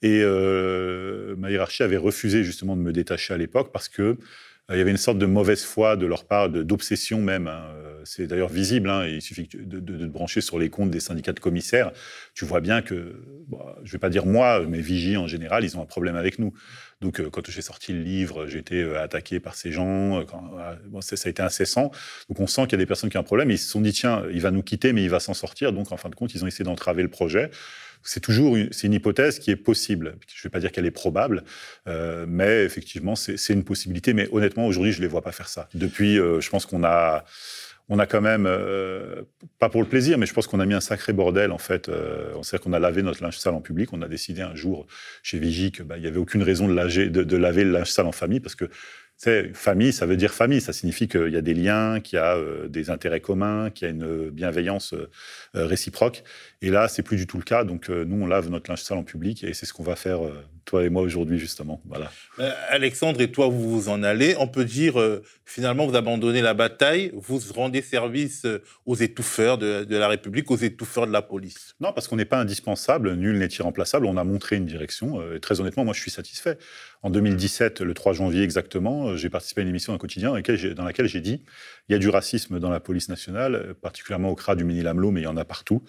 Et 0.00 0.24
ma 1.36 1.50
hiérarchie 1.50 1.82
avait 1.82 1.98
refusé 1.98 2.42
justement 2.42 2.74
de 2.74 2.80
me 2.80 2.94
détacher 2.94 3.34
à 3.34 3.36
l'époque 3.36 3.70
parce 3.70 3.90
que 3.90 4.16
il 4.70 4.78
y 4.78 4.80
avait 4.80 4.90
une 4.90 4.96
sorte 4.96 5.18
de 5.18 5.26
mauvaise 5.26 5.64
foi 5.64 5.96
de 5.96 6.06
leur 6.06 6.24
part, 6.24 6.48
d'obsession 6.48 7.20
même. 7.20 7.48
Hein. 7.48 7.64
C'est 8.04 8.26
d'ailleurs 8.26 8.48
visible. 8.48 8.88
Hein. 8.88 9.06
Il 9.06 9.20
suffit 9.20 9.48
de, 9.52 9.78
de, 9.78 10.06
brancher 10.06 10.40
sur 10.40 10.58
les 10.58 10.70
comptes 10.70 10.90
des 10.90 11.00
syndicats 11.00 11.32
de 11.32 11.40
commissaires. 11.40 11.92
Tu 12.34 12.44
vois 12.44 12.60
bien 12.60 12.82
que, 12.82 13.22
je 13.82 13.88
ne 13.88 13.92
vais 13.92 13.98
pas 13.98 14.10
dire 14.10 14.26
moi, 14.26 14.64
mais 14.68 14.80
Vigie 14.80 15.16
en 15.16 15.26
général, 15.26 15.64
ils 15.64 15.76
ont 15.76 15.82
un 15.82 15.86
problème 15.86 16.16
avec 16.16 16.38
nous. 16.38 16.52
Donc, 17.00 17.18
euh, 17.18 17.30
quand 17.30 17.50
j'ai 17.50 17.62
sorti 17.62 17.92
le 17.92 18.02
livre, 18.02 18.46
j'ai 18.46 18.58
été 18.58 18.82
euh, 18.82 19.02
attaqué 19.02 19.40
par 19.40 19.54
ces 19.54 19.72
gens. 19.72 20.20
Euh, 20.20 21.00
ça, 21.00 21.16
a 21.24 21.30
été 21.30 21.42
incessant. 21.42 21.90
Donc, 22.28 22.40
on 22.40 22.46
sent 22.46 22.62
qu'il 22.62 22.72
y 22.72 22.74
a 22.74 22.78
des 22.78 22.86
personnes 22.86 23.10
qui 23.10 23.16
ont 23.16 23.20
un 23.20 23.24
problème. 23.24 23.50
Ils 23.50 23.58
se 23.58 23.68
sont 23.68 23.80
dit, 23.80 23.92
tiens, 23.92 24.24
il 24.32 24.40
va 24.40 24.50
nous 24.50 24.62
quitter, 24.62 24.92
mais 24.92 25.02
il 25.02 25.10
va 25.10 25.20
s'en 25.20 25.34
sortir. 25.34 25.72
Donc, 25.72 25.92
en 25.92 25.96
fin 25.96 26.10
de 26.10 26.14
compte, 26.14 26.34
ils 26.34 26.44
ont 26.44 26.46
essayé 26.46 26.64
d'entraver 26.64 27.02
le 27.02 27.08
projet 27.08 27.50
c'est 28.02 28.20
toujours 28.20 28.56
une, 28.56 28.70
une 28.82 28.92
hypothèse 28.92 29.38
qui 29.38 29.50
est 29.50 29.56
possible. 29.56 30.16
Je 30.26 30.40
ne 30.40 30.42
vais 30.44 30.50
pas 30.50 30.60
dire 30.60 30.72
qu'elle 30.72 30.86
est 30.86 30.90
probable, 30.90 31.44
euh, 31.86 32.24
mais 32.28 32.64
effectivement, 32.64 33.14
c'est 33.16 33.52
une 33.52 33.64
possibilité. 33.64 34.14
Mais 34.14 34.28
honnêtement, 34.32 34.66
aujourd'hui, 34.66 34.92
je 34.92 34.98
ne 34.98 35.02
les 35.02 35.08
vois 35.08 35.22
pas 35.22 35.32
faire 35.32 35.48
ça. 35.48 35.68
Depuis, 35.74 36.18
euh, 36.18 36.40
je 36.40 36.50
pense 36.50 36.66
qu'on 36.66 36.84
a, 36.84 37.24
on 37.88 37.98
a 37.98 38.06
quand 38.06 38.20
même, 38.20 38.46
euh, 38.46 39.22
pas 39.58 39.68
pour 39.68 39.82
le 39.82 39.88
plaisir, 39.88 40.16
mais 40.16 40.26
je 40.26 40.32
pense 40.32 40.46
qu'on 40.46 40.60
a 40.60 40.66
mis 40.66 40.74
un 40.74 40.80
sacré 40.80 41.12
bordel, 41.12 41.50
en 41.50 41.58
fait. 41.58 41.88
Euh, 41.88 42.32
on 42.36 42.42
sait 42.44 42.58
qu'on 42.58 42.72
a 42.72 42.78
lavé 42.78 43.02
notre 43.02 43.22
linge 43.22 43.36
sale 43.36 43.54
en 43.54 43.60
public. 43.60 43.92
On 43.92 44.00
a 44.00 44.08
décidé 44.08 44.42
un 44.42 44.54
jour 44.54 44.86
chez 45.22 45.38
Vigie 45.38 45.72
qu'il 45.72 45.84
bah, 45.84 45.98
n'y 45.98 46.06
avait 46.06 46.18
aucune 46.18 46.42
raison 46.42 46.68
de, 46.68 47.08
de, 47.08 47.24
de 47.24 47.36
laver 47.36 47.64
le 47.64 47.72
linge 47.72 47.90
sale 47.90 48.06
en 48.06 48.12
famille 48.12 48.40
parce 48.40 48.54
que 48.54 48.66
c'est 49.22 49.54
famille, 49.54 49.92
ça 49.92 50.06
veut 50.06 50.16
dire 50.16 50.32
famille. 50.32 50.62
Ça 50.62 50.72
signifie 50.72 51.06
qu'il 51.06 51.28
y 51.28 51.36
a 51.36 51.42
des 51.42 51.52
liens, 51.52 52.00
qu'il 52.00 52.16
y 52.16 52.18
a 52.18 52.36
euh, 52.36 52.68
des 52.68 52.88
intérêts 52.88 53.20
communs, 53.20 53.68
qu'il 53.68 53.86
y 53.86 53.90
a 53.90 53.92
une 53.92 54.30
bienveillance 54.30 54.94
euh, 54.94 55.10
réciproque. 55.52 56.22
Et 56.62 56.70
là, 56.70 56.88
c'est 56.88 57.02
plus 57.02 57.18
du 57.18 57.26
tout 57.26 57.36
le 57.36 57.42
cas. 57.42 57.64
Donc, 57.64 57.90
euh, 57.90 58.06
nous, 58.06 58.24
on 58.24 58.26
lave 58.26 58.48
notre 58.48 58.70
linge 58.70 58.80
sale 58.80 58.96
en 58.96 59.04
public 59.04 59.44
et 59.44 59.52
c'est 59.52 59.66
ce 59.66 59.74
qu'on 59.74 59.82
va 59.82 59.94
faire 59.94 60.20
toi 60.64 60.84
et 60.84 60.88
moi 60.88 61.02
aujourd'hui, 61.02 61.38
justement. 61.38 61.80
Voilà. 61.84 62.10
Euh, 62.38 62.50
Alexandre 62.68 63.20
et 63.20 63.30
toi, 63.30 63.48
vous 63.48 63.68
vous 63.68 63.88
en 63.88 64.02
allez. 64.02 64.36
On 64.38 64.46
peut 64.46 64.64
dire, 64.64 65.00
euh, 65.00 65.22
finalement, 65.44 65.86
vous 65.86 65.96
abandonnez 65.96 66.42
la 66.42 66.54
bataille, 66.54 67.10
vous 67.14 67.40
rendez 67.54 67.82
service 67.82 68.44
euh, 68.44 68.62
aux 68.86 68.94
étouffeurs 68.94 69.58
de, 69.58 69.86
la 69.88 70.08
République, 70.08 70.50
aux 70.50 70.56
étouffeurs 70.56 71.06
de 71.06 71.12
la 71.12 71.22
police. 71.22 71.74
Non, 71.80 71.92
parce 71.92 72.08
qu'on 72.08 72.16
n'est 72.16 72.24
pas 72.24 72.38
indispensable, 72.38 73.14
nul 73.14 73.38
n'est 73.38 73.48
irremplaçable. 73.48 74.06
On 74.06 74.16
a 74.16 74.24
montré 74.24 74.56
une 74.56 74.66
direction. 74.66 75.20
très 75.42 75.60
honnêtement, 75.60 75.84
moi, 75.84 75.94
je 75.94 76.00
suis 76.00 76.10
satisfait. 76.10 76.56
En 77.02 77.10
2017, 77.10 77.80
le 77.80 77.94
3 77.94 78.12
janvier 78.12 78.42
exactement, 78.42 79.16
j'ai 79.16 79.30
participé 79.30 79.62
à 79.62 79.62
une 79.62 79.70
émission 79.70 79.92
d'un 79.92 79.98
quotidien 79.98 80.30
dans 80.30 80.84
laquelle 80.84 81.06
j'ai 81.06 81.20
dit 81.20 81.42
il 81.90 81.92
y 81.92 81.96
a 81.96 81.98
du 81.98 82.08
racisme 82.08 82.60
dans 82.60 82.70
la 82.70 82.78
police 82.78 83.08
nationale, 83.08 83.74
particulièrement 83.82 84.30
au 84.30 84.36
CRA 84.36 84.54
du 84.54 84.62
Mini-Lamelot, 84.62 85.10
mais 85.10 85.22
il 85.22 85.24
y 85.24 85.26
en 85.26 85.36
a 85.36 85.44
partout. 85.44 85.82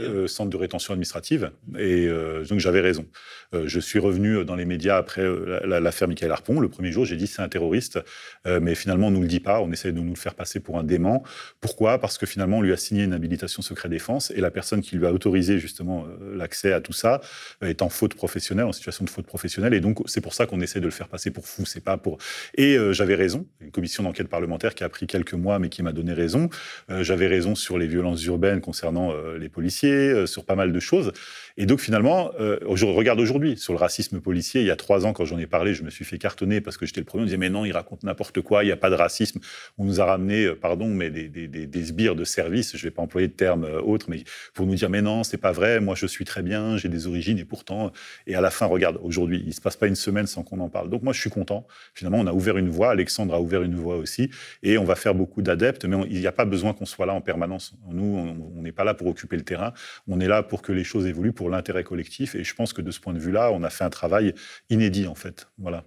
Euh, 0.00 0.26
centre 0.26 0.50
de 0.50 0.56
rétention 0.56 0.94
administrative. 0.94 1.52
Et 1.78 2.08
euh, 2.08 2.44
donc 2.44 2.58
j'avais 2.58 2.80
raison. 2.80 3.06
Euh, 3.54 3.62
je 3.68 3.78
suis 3.78 4.00
revenu 4.00 4.44
dans 4.44 4.56
les 4.56 4.64
médias 4.64 4.96
après 4.96 5.22
l'affaire 5.64 6.08
Michael 6.08 6.32
Harpon. 6.32 6.58
Le 6.58 6.68
premier 6.68 6.90
jour, 6.90 7.04
j'ai 7.04 7.14
dit 7.14 7.28
c'est 7.28 7.40
un 7.40 7.48
terroriste, 7.48 8.00
mais 8.46 8.74
finalement 8.74 9.08
on 9.08 9.10
nous 9.12 9.20
le 9.20 9.28
dit 9.28 9.38
pas. 9.38 9.60
On 9.60 9.70
essaie 9.70 9.92
de 9.92 10.00
nous 10.00 10.10
le 10.10 10.16
faire 10.16 10.34
passer 10.34 10.58
pour 10.58 10.76
un 10.76 10.82
dément. 10.82 11.22
Pourquoi? 11.60 11.98
Parce 11.98 12.18
que 12.18 12.26
finalement 12.26 12.58
on 12.58 12.62
lui 12.62 12.72
a 12.72 12.76
signé 12.76 13.04
une 13.04 13.12
habilitation 13.12 13.62
secret 13.62 13.88
défense 13.88 14.32
et 14.32 14.40
la 14.40 14.50
personne 14.50 14.80
qui 14.80 14.96
lui 14.96 15.06
a 15.06 15.12
autorisé 15.12 15.60
justement 15.60 16.06
l'accès 16.34 16.72
à 16.72 16.80
tout 16.80 16.92
ça 16.92 17.20
est 17.62 17.82
en 17.82 17.88
faute 17.88 18.14
professionnelle, 18.14 18.66
en 18.66 18.72
situation 18.72 19.04
de 19.04 19.10
faute 19.10 19.26
professionnelle. 19.26 19.74
Et 19.74 19.80
donc 19.80 19.98
c'est 20.06 20.20
pour 20.20 20.34
ça 20.34 20.37
qu'on 20.46 20.60
essaie 20.60 20.80
de 20.80 20.86
le 20.86 20.90
faire 20.90 21.08
passer 21.08 21.30
pour 21.30 21.46
fou. 21.46 21.66
C'est 21.66 21.84
pas 21.84 21.96
pour. 21.96 22.18
Et 22.56 22.76
j'avais 22.92 23.14
raison. 23.14 23.46
Une 23.60 23.70
commission 23.70 24.02
d'enquête 24.02 24.28
parlementaire 24.28 24.74
qui 24.74 24.84
a 24.84 24.88
pris 24.88 25.06
quelques 25.06 25.34
mois, 25.34 25.58
mais 25.58 25.68
qui 25.68 25.82
m'a 25.82 25.92
donné 25.92 26.12
raison. 26.12 26.48
Euh, 26.90 27.02
j'avais 27.02 27.26
raison 27.26 27.54
sur 27.54 27.78
les 27.78 27.86
violences 27.86 28.24
urbaines 28.24 28.60
concernant 28.60 29.12
euh, 29.12 29.38
les 29.38 29.48
policiers, 29.48 29.90
euh, 29.90 30.26
sur 30.26 30.44
pas 30.44 30.54
mal 30.54 30.72
de 30.72 30.80
choses. 30.80 31.12
Et 31.56 31.66
donc 31.66 31.80
finalement, 31.80 32.30
je 32.38 32.84
regarde 32.84 33.18
aujourd'hui 33.18 33.56
sur 33.56 33.72
le 33.72 33.80
racisme 33.80 34.20
policier. 34.20 34.60
Il 34.60 34.66
y 34.68 34.70
a 34.70 34.76
trois 34.76 35.06
ans, 35.06 35.12
quand 35.12 35.24
j'en 35.24 35.38
ai 35.38 35.48
parlé, 35.48 35.74
je 35.74 35.82
me 35.82 35.90
suis 35.90 36.04
fait 36.04 36.16
cartonner 36.16 36.60
parce 36.60 36.76
que 36.76 36.86
j'étais 36.86 37.00
le 37.00 37.04
premier. 37.04 37.22
On 37.22 37.24
disait 37.24 37.36
mais 37.36 37.50
non, 37.50 37.64
il 37.64 37.72
raconte 37.72 38.04
n'importe 38.04 38.40
quoi. 38.42 38.62
Il 38.62 38.66
n'y 38.66 38.72
a 38.72 38.76
pas 38.76 38.90
de 38.90 38.94
racisme. 38.94 39.40
On 39.76 39.84
nous 39.84 40.00
a 40.00 40.04
ramené, 40.04 40.54
pardon, 40.54 40.86
mais 40.86 41.10
des, 41.10 41.84
sbires 41.84 42.14
de 42.14 42.22
service. 42.22 42.76
Je 42.76 42.76
ne 42.76 42.82
vais 42.82 42.90
pas 42.92 43.02
employer 43.02 43.26
de 43.26 43.32
terme 43.32 43.64
autre, 43.84 44.06
mais 44.08 44.22
pour 44.54 44.66
nous 44.66 44.76
dire 44.76 44.88
mais 44.88 45.02
non, 45.02 45.24
c'est 45.24 45.36
pas 45.36 45.50
vrai. 45.50 45.80
Moi, 45.80 45.96
je 45.96 46.06
suis 46.06 46.24
très 46.24 46.42
bien. 46.42 46.76
J'ai 46.76 46.88
des 46.88 47.08
origines 47.08 47.38
et 47.40 47.44
pourtant. 47.44 47.90
Et 48.28 48.36
à 48.36 48.40
la 48.40 48.50
fin, 48.50 48.66
regarde, 48.66 49.00
aujourd'hui, 49.02 49.42
il 49.44 49.52
se 49.52 49.60
passe 49.60 49.76
pas 49.76 49.88
une 49.88 49.96
semaine 49.96 50.27
sans 50.28 50.44
qu'on 50.44 50.60
en 50.60 50.68
parle. 50.68 50.90
Donc 50.90 51.02
moi, 51.02 51.12
je 51.12 51.20
suis 51.20 51.30
content. 51.30 51.66
Finalement, 51.94 52.18
on 52.20 52.26
a 52.26 52.32
ouvert 52.32 52.56
une 52.56 52.68
voie. 52.68 52.90
Alexandre 52.90 53.34
a 53.34 53.40
ouvert 53.40 53.62
une 53.62 53.74
voie 53.74 53.96
aussi, 53.96 54.30
et 54.62 54.78
on 54.78 54.84
va 54.84 54.94
faire 54.94 55.14
beaucoup 55.14 55.42
d'adeptes. 55.42 55.84
Mais 55.84 55.96
il 56.08 56.20
n'y 56.20 56.26
a 56.26 56.32
pas 56.32 56.44
besoin 56.44 56.72
qu'on 56.74 56.86
soit 56.86 57.06
là 57.06 57.14
en 57.14 57.20
permanence. 57.20 57.74
Nous, 57.90 58.36
on 58.56 58.62
n'est 58.62 58.72
pas 58.72 58.84
là 58.84 58.94
pour 58.94 59.08
occuper 59.08 59.36
le 59.36 59.44
terrain. 59.44 59.72
On 60.06 60.20
est 60.20 60.28
là 60.28 60.42
pour 60.42 60.62
que 60.62 60.72
les 60.72 60.84
choses 60.84 61.06
évoluent 61.06 61.32
pour 61.32 61.50
l'intérêt 61.50 61.84
collectif. 61.84 62.34
Et 62.34 62.44
je 62.44 62.54
pense 62.54 62.72
que 62.72 62.82
de 62.82 62.90
ce 62.90 63.00
point 63.00 63.12
de 63.12 63.18
vue-là, 63.18 63.50
on 63.52 63.62
a 63.62 63.70
fait 63.70 63.84
un 63.84 63.90
travail 63.90 64.34
inédit, 64.70 65.06
en 65.06 65.14
fait. 65.14 65.48
Voilà. 65.58 65.84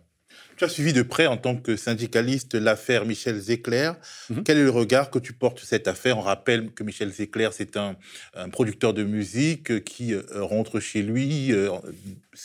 Tu 0.62 0.66
as 0.66 0.70
suivi 0.70 0.94
de 0.94 1.02
près 1.02 1.26
en 1.26 1.38
tant 1.38 1.56
que 1.56 1.76
syndicaliste 1.76 2.54
l'affaire 2.54 3.04
Michel 3.04 3.40
Zecler. 3.40 3.94
Mhm. 4.30 4.44
Quel 4.44 4.60
est 4.60 4.64
le 4.64 4.70
regard 4.70 5.10
que 5.10 5.18
tu 5.18 5.34
portes 5.34 5.58
sur 5.58 5.68
cette 5.68 5.88
affaire? 5.88 6.20
On 6.20 6.22
rappelle 6.22 6.70
que 6.70 6.84
Michel 6.84 7.10
Zecler, 7.10 7.50
c'est 7.52 7.78
un, 7.78 7.96
producteur 8.52 8.94
de 8.94 9.04
musique 9.04 9.84
qui 9.84 10.14
euh, 10.14 10.22
rentre 10.36 10.80
chez 10.80 11.02
lui 11.02 11.52
euh, 11.52 11.72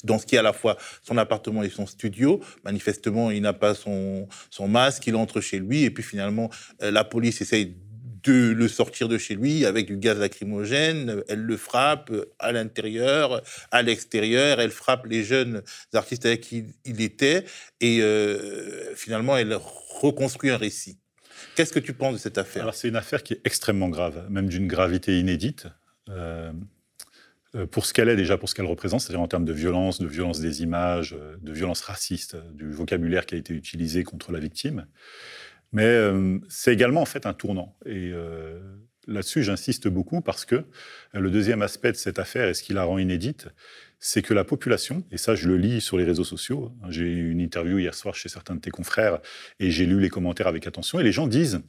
dans 0.05 0.19
ce 0.19 0.25
qui 0.25 0.35
est 0.35 0.39
à 0.39 0.43
la 0.43 0.55
fois 0.55 0.79
son 1.03 1.19
appartement 1.19 1.63
et 1.63 1.69
son 1.69 1.85
studio. 1.85 2.41
Manifestement, 2.65 3.31
il 3.31 3.43
n'a 3.43 3.53
pas 3.53 3.75
son, 3.75 4.27
son 4.49 4.67
masque, 4.67 5.07
il 5.07 5.15
entre 5.15 5.43
chez 5.43 5.59
lui 5.59 5.83
et 5.83 5.91
puis 5.91 6.03
finalement, 6.03 6.49
euh, 6.83 6.91
la 6.91 7.05
police 7.05 7.43
essaye 7.43 7.77
de 8.27 8.53
le 8.53 8.69
sortir 8.69 9.09
de 9.09 9.19
chez 9.19 9.35
lui 9.35 9.65
avec 9.65 9.87
du 9.87 9.97
gaz 9.97 10.19
lacrymogène. 10.19 11.23
Elle 11.29 11.43
le 11.43 11.57
frappe 11.57 12.13
à 12.39 12.53
l'intérieur, 12.53 13.43
à 13.71 13.83
l'extérieur. 13.83 14.61
Elle 14.61 14.71
frappe 14.71 15.07
les 15.07 15.25
jeunes 15.25 15.63
artistes 15.95 16.27
avec 16.27 16.41
qui 16.41 16.65
il 16.85 17.01
était. 17.01 17.45
Et 17.81 18.01
euh, 18.03 18.95
finalement, 18.95 19.37
elle 19.37 19.57
reconstruit 20.01 20.51
un 20.51 20.57
récit. 20.57 20.99
Qu'est-ce 21.55 21.73
que 21.73 21.79
tu 21.79 21.93
penses 21.93 22.15
de 22.15 22.19
cette 22.19 22.39
affaire? 22.39 22.63
Alors, 22.63 22.75
c'est 22.75 22.89
une 22.89 22.97
affaire 22.97 23.23
qui 23.23 23.35
est 23.35 23.41
extrêmement 23.45 23.89
grave, 23.89 24.27
même 24.31 24.49
d'une 24.49 24.67
gravité 24.67 25.19
inédite. 25.19 25.67
Euh, 26.09 26.53
euh, 27.55 27.67
pour 27.67 27.87
ce 27.87 27.95
qu'elle 27.95 28.09
est 28.09 28.17
déjà, 28.17 28.37
pour 28.37 28.49
ce 28.49 28.55
qu'elle 28.55 28.67
représente, 28.67 29.01
c'est-à-dire 29.01 29.21
en 29.21 29.29
termes 29.29 29.45
de 29.45 29.53
violence, 29.53 29.99
de 29.99 30.07
violence 30.07 30.41
des 30.41 30.63
images, 30.63 31.17
de 31.41 31.53
violence 31.53 31.81
raciste, 31.81 32.37
du 32.55 32.71
vocabulaire 32.71 33.27
qui 33.27 33.35
a 33.35 33.39
été 33.39 33.55
utilisé 33.55 34.05
contre 34.05 34.33
la 34.33 34.39
victime. 34.39 34.87
Mais 35.77 35.85
euh, 35.85 36.39
c'est 36.49 36.73
également 36.73 37.03
en 37.03 37.05
fait 37.05 37.27
un 37.27 37.35
tournant. 37.35 37.77
Et 37.85 38.11
euh, 38.11 38.59
là-dessus, 39.07 39.43
j'insiste 39.43 39.89
beaucoup 39.89 40.23
parce 40.23 40.47
que 40.47 40.55
euh, 40.55 40.65
le 41.13 41.31
deuxième 41.31 41.61
aspect 41.61 41.93
de 41.93 41.99
cette 41.99 42.19
affaire, 42.19 42.49
et 42.49 42.55
ce 42.55 42.63
qui 42.63 42.73
la 42.73 42.85
rend 42.85 42.97
inédite, 42.97 43.49
c'est 44.01 44.23
que 44.23 44.33
la 44.33 44.43
population, 44.43 45.05
et 45.11 45.19
ça 45.19 45.35
je 45.35 45.47
le 45.47 45.59
lis 45.59 45.83
sur 45.83 45.99
les 45.99 46.05
réseaux 46.05 46.25
sociaux, 46.25 46.73
hein, 46.83 46.87
j'ai 46.89 47.05
eu 47.05 47.31
une 47.31 47.43
interview 47.43 47.79
hier 47.79 47.95
soir 47.95 48.15
chez 48.15 48.31
certains 48.31 48.55
de 48.55 48.61
tes 48.61 48.71
confrères 48.71 49.21
et 49.61 49.71
j'ai 49.71 49.85
lu 49.85 50.01
les 50.01 50.09
commentaires 50.09 50.47
avec 50.47 50.67
attention, 50.67 50.99
et 50.99 51.03
les 51.03 51.13
gens 51.13 51.27
disent, 51.27 51.61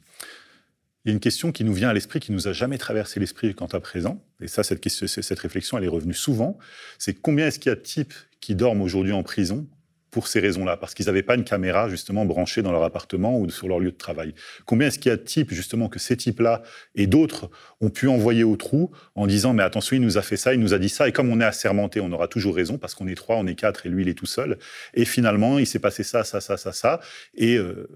il 1.04 1.08
y 1.08 1.10
a 1.10 1.12
une 1.12 1.20
question 1.20 1.52
qui 1.52 1.64
nous 1.64 1.74
vient 1.74 1.90
à 1.90 1.92
l'esprit, 1.92 2.18
qui 2.18 2.32
nous 2.32 2.48
a 2.48 2.54
jamais 2.54 2.78
traversé 2.78 3.20
l'esprit 3.20 3.54
quant 3.54 3.66
à 3.66 3.80
présent, 3.80 4.24
et 4.40 4.48
ça, 4.48 4.62
cette, 4.62 4.80
question, 4.80 5.06
cette 5.06 5.38
réflexion, 5.38 5.76
elle 5.76 5.84
est 5.84 5.88
revenue 5.88 6.14
souvent, 6.14 6.58
c'est 6.98 7.12
combien 7.12 7.48
est-ce 7.48 7.58
qu'il 7.58 7.68
y 7.68 7.72
a 7.74 7.76
de 7.76 7.82
types 7.82 8.14
qui 8.40 8.54
dorment 8.54 8.80
aujourd'hui 8.80 9.12
en 9.12 9.22
prison 9.22 9.66
pour 10.10 10.28
ces 10.28 10.40
raisons-là, 10.40 10.76
parce 10.76 10.94
qu'ils 10.94 11.06
n'avaient 11.06 11.22
pas 11.22 11.34
une 11.34 11.44
caméra 11.44 11.88
justement 11.88 12.24
branchée 12.24 12.62
dans 12.62 12.72
leur 12.72 12.82
appartement 12.82 13.38
ou 13.38 13.48
sur 13.50 13.68
leur 13.68 13.78
lieu 13.78 13.90
de 13.90 13.96
travail. 13.96 14.34
Combien 14.64 14.88
est-ce 14.88 14.98
qu'il 14.98 15.10
y 15.10 15.12
a 15.12 15.16
de 15.16 15.22
types 15.22 15.52
justement 15.52 15.88
que 15.88 15.98
ces 15.98 16.16
types-là 16.16 16.62
et 16.94 17.06
d'autres 17.06 17.50
ont 17.80 17.90
pu 17.90 18.08
envoyer 18.08 18.44
au 18.44 18.56
trou 18.56 18.90
en 19.14 19.26
disant 19.26 19.52
mais 19.52 19.62
attention 19.62 19.96
il 19.96 20.02
nous 20.02 20.18
a 20.18 20.22
fait 20.22 20.36
ça, 20.36 20.54
il 20.54 20.60
nous 20.60 20.74
a 20.74 20.78
dit 20.78 20.88
ça 20.88 21.08
et 21.08 21.12
comme 21.12 21.30
on 21.30 21.40
est 21.40 21.44
assermenté, 21.44 22.00
on 22.00 22.10
aura 22.12 22.28
toujours 22.28 22.54
raison 22.54 22.78
parce 22.78 22.94
qu'on 22.94 23.06
est 23.06 23.14
trois, 23.14 23.36
on 23.36 23.46
est 23.46 23.54
quatre 23.54 23.86
et 23.86 23.88
lui 23.88 24.02
il 24.02 24.08
est 24.08 24.14
tout 24.14 24.26
seul 24.26 24.58
et 24.94 25.04
finalement 25.04 25.58
il 25.58 25.66
s'est 25.66 25.78
passé 25.78 26.02
ça, 26.02 26.24
ça, 26.24 26.40
ça, 26.40 26.56
ça, 26.56 26.72
ça 26.72 27.00
et 27.34 27.56
euh, 27.56 27.88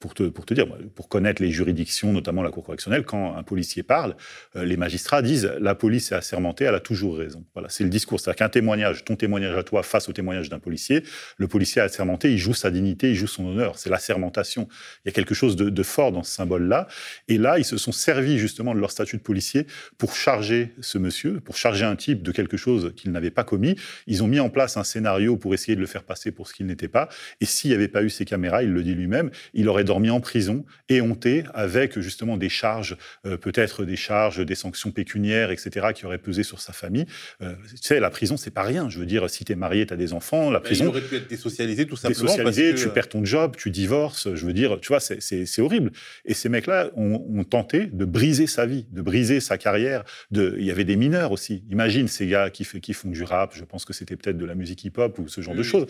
pour 0.00 0.14
te, 0.14 0.54
dire, 0.54 0.66
pour 0.94 1.08
connaître 1.08 1.42
les 1.42 1.50
juridictions, 1.50 2.12
notamment 2.12 2.42
la 2.42 2.50
Cour 2.50 2.64
correctionnelle, 2.64 3.04
quand 3.04 3.36
un 3.36 3.42
policier 3.42 3.82
parle, 3.82 4.16
euh, 4.56 4.64
les 4.64 4.76
magistrats 4.76 5.22
disent 5.22 5.52
la 5.60 5.74
police 5.74 6.12
est 6.12 6.14
assermentée, 6.14 6.64
elle 6.64 6.74
a 6.74 6.80
toujours 6.80 7.18
raison. 7.18 7.44
Voilà, 7.54 7.68
c'est 7.68 7.84
le 7.84 7.90
discours. 7.90 8.20
C'est-à-dire 8.20 8.38
qu'un 8.38 8.48
témoignage, 8.48 9.04
ton 9.04 9.16
témoignage 9.16 9.56
à 9.56 9.62
toi 9.62 9.82
face 9.82 10.08
au 10.08 10.12
témoignage 10.12 10.48
d'un 10.48 10.58
policier, 10.58 11.02
le 11.36 11.48
policier 11.48 11.82
assermenté, 11.82 12.32
il 12.32 12.38
joue 12.38 12.54
sa 12.54 12.70
dignité, 12.70 13.10
il 13.10 13.14
joue 13.14 13.26
son 13.26 13.46
honneur. 13.46 13.78
C'est 13.78 13.90
l'assermentation. 13.90 14.68
Il 15.04 15.08
y 15.08 15.10
a 15.10 15.12
quelque 15.12 15.34
chose 15.34 15.56
de, 15.56 15.70
de 15.70 15.82
fort 15.82 16.12
dans 16.12 16.22
ce 16.22 16.32
symbole-là. 16.32 16.86
Et 17.26 17.38
là, 17.38 17.58
ils 17.58 17.64
se 17.64 17.76
sont 17.76 17.92
servis 17.92 18.38
justement 18.38 18.74
de 18.74 18.80
leur 18.80 18.90
statut 18.90 19.16
de 19.16 19.22
policier 19.22 19.66
pour 19.96 20.14
charger 20.14 20.74
ce 20.80 20.98
monsieur, 20.98 21.40
pour 21.40 21.56
charger 21.56 21.84
un 21.84 21.96
type 21.96 22.22
de 22.22 22.32
quelque 22.32 22.56
chose 22.56 22.92
qu'il 22.96 23.10
n'avait 23.10 23.30
pas 23.30 23.44
commis. 23.44 23.76
Ils 24.06 24.22
ont 24.22 24.28
mis 24.28 24.40
en 24.40 24.50
place 24.50 24.76
un 24.76 24.84
scénario 24.84 25.36
pour 25.36 25.54
essayer 25.54 25.74
de 25.74 25.80
le 25.80 25.86
faire 25.86 26.04
passer 26.04 26.30
pour 26.30 26.46
ce 26.48 26.54
qu'il 26.54 26.66
n'était 26.66 26.88
pas. 26.88 27.08
Et 27.40 27.46
s'il 27.46 27.70
n'y 27.70 27.74
avait 27.74 27.88
pas 27.88 28.02
eu 28.02 28.10
ces 28.10 28.24
caméras, 28.24 28.62
il 28.62 28.72
le 28.72 28.82
dit 28.82 28.94
lui-même, 28.94 29.30
il 29.54 29.68
aurait 29.68 29.84
dormi 29.88 30.10
en 30.10 30.20
prison, 30.20 30.64
éhonté, 30.88 31.44
avec 31.54 31.98
justement 31.98 32.36
des 32.36 32.48
charges, 32.48 32.96
euh, 33.26 33.36
peut-être 33.36 33.84
des 33.84 33.96
charges, 33.96 34.44
des 34.44 34.54
sanctions 34.54 34.90
pécuniaires, 34.90 35.50
etc., 35.50 35.88
qui 35.94 36.04
auraient 36.04 36.18
pesé 36.18 36.42
sur 36.42 36.60
sa 36.60 36.72
famille. 36.72 37.06
Euh, 37.42 37.54
tu 37.70 37.76
sais, 37.80 37.98
la 37.98 38.10
prison, 38.10 38.36
c'est 38.36 38.50
pas 38.50 38.62
rien. 38.62 38.88
Je 38.88 38.98
veux 38.98 39.06
dire, 39.06 39.28
si 39.30 39.44
tu 39.44 39.52
es 39.52 39.56
marié, 39.56 39.86
tu 39.86 39.94
as 39.94 39.96
des 39.96 40.12
enfants, 40.12 40.50
la 40.50 40.60
prison. 40.60 40.84
il 40.84 40.88
aurait 40.88 41.00
pu 41.00 41.16
être 41.16 41.28
désocialisé, 41.28 41.86
tout 41.86 41.96
simplement. 41.96 42.22
Désocialisé, 42.22 42.74
tu 42.74 42.88
perds 42.90 43.08
ton 43.08 43.24
job, 43.24 43.56
tu 43.56 43.70
divorces. 43.70 44.34
Je 44.34 44.46
veux 44.46 44.52
dire, 44.52 44.78
tu 44.80 44.88
vois, 44.88 45.00
c'est 45.00 45.60
horrible. 45.60 45.90
Et 46.24 46.34
ces 46.34 46.48
mecs-là 46.48 46.90
ont, 46.94 47.44
tenté 47.48 47.86
de 47.86 48.04
briser 48.04 48.46
sa 48.46 48.66
vie, 48.66 48.84
de 48.90 49.00
briser 49.00 49.40
sa 49.40 49.56
carrière. 49.56 50.04
De... 50.30 50.56
Il 50.58 50.66
y 50.66 50.70
avait 50.70 50.84
des 50.84 50.96
mineurs 50.96 51.32
aussi. 51.32 51.64
Imagine 51.70 52.08
ces 52.08 52.26
gars 52.26 52.50
qui, 52.50 52.66
qui 52.80 52.92
font 52.92 53.08
du 53.08 53.22
rap, 53.22 53.54
je 53.54 53.64
pense 53.64 53.86
que 53.86 53.94
c'était 53.94 54.16
peut-être 54.16 54.36
de 54.36 54.44
la 54.44 54.54
musique 54.54 54.84
hip-hop 54.84 55.18
ou 55.18 55.28
ce 55.28 55.40
genre 55.40 55.54
de 55.54 55.62
choses. 55.62 55.86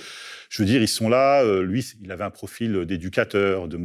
Je 0.51 0.63
veux 0.63 0.67
dire, 0.67 0.81
ils 0.81 0.89
sont 0.89 1.09
là. 1.09 1.43
Euh, 1.43 1.63
lui, 1.63 1.85
il 2.01 2.13
avait 2.13 2.23
un 2.23 2.31
profil 2.31 2.85
d'éducateur, 2.85 3.67
de 3.67 3.77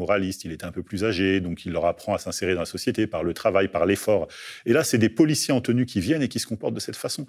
il 0.43 0.51
était 0.51 0.65
un 0.65 0.71
peu 0.71 0.83
plus 0.83 1.03
âgé, 1.03 1.39
donc 1.41 1.65
il 1.65 1.71
leur 1.71 1.85
apprend 1.85 2.13
à 2.13 2.17
s'insérer 2.17 2.53
dans 2.53 2.61
la 2.61 2.65
société 2.65 3.07
par 3.07 3.23
le 3.23 3.33
travail, 3.33 3.67
par 3.67 3.85
l'effort. 3.85 4.27
Et 4.65 4.73
là, 4.73 4.83
c'est 4.83 4.97
des 4.97 5.09
policiers 5.09 5.53
en 5.53 5.61
tenue 5.61 5.85
qui 5.85 5.99
viennent 5.99 6.21
et 6.21 6.27
qui 6.27 6.39
se 6.39 6.47
comportent 6.47 6.73
de 6.73 6.79
cette 6.79 6.95
façon. 6.95 7.25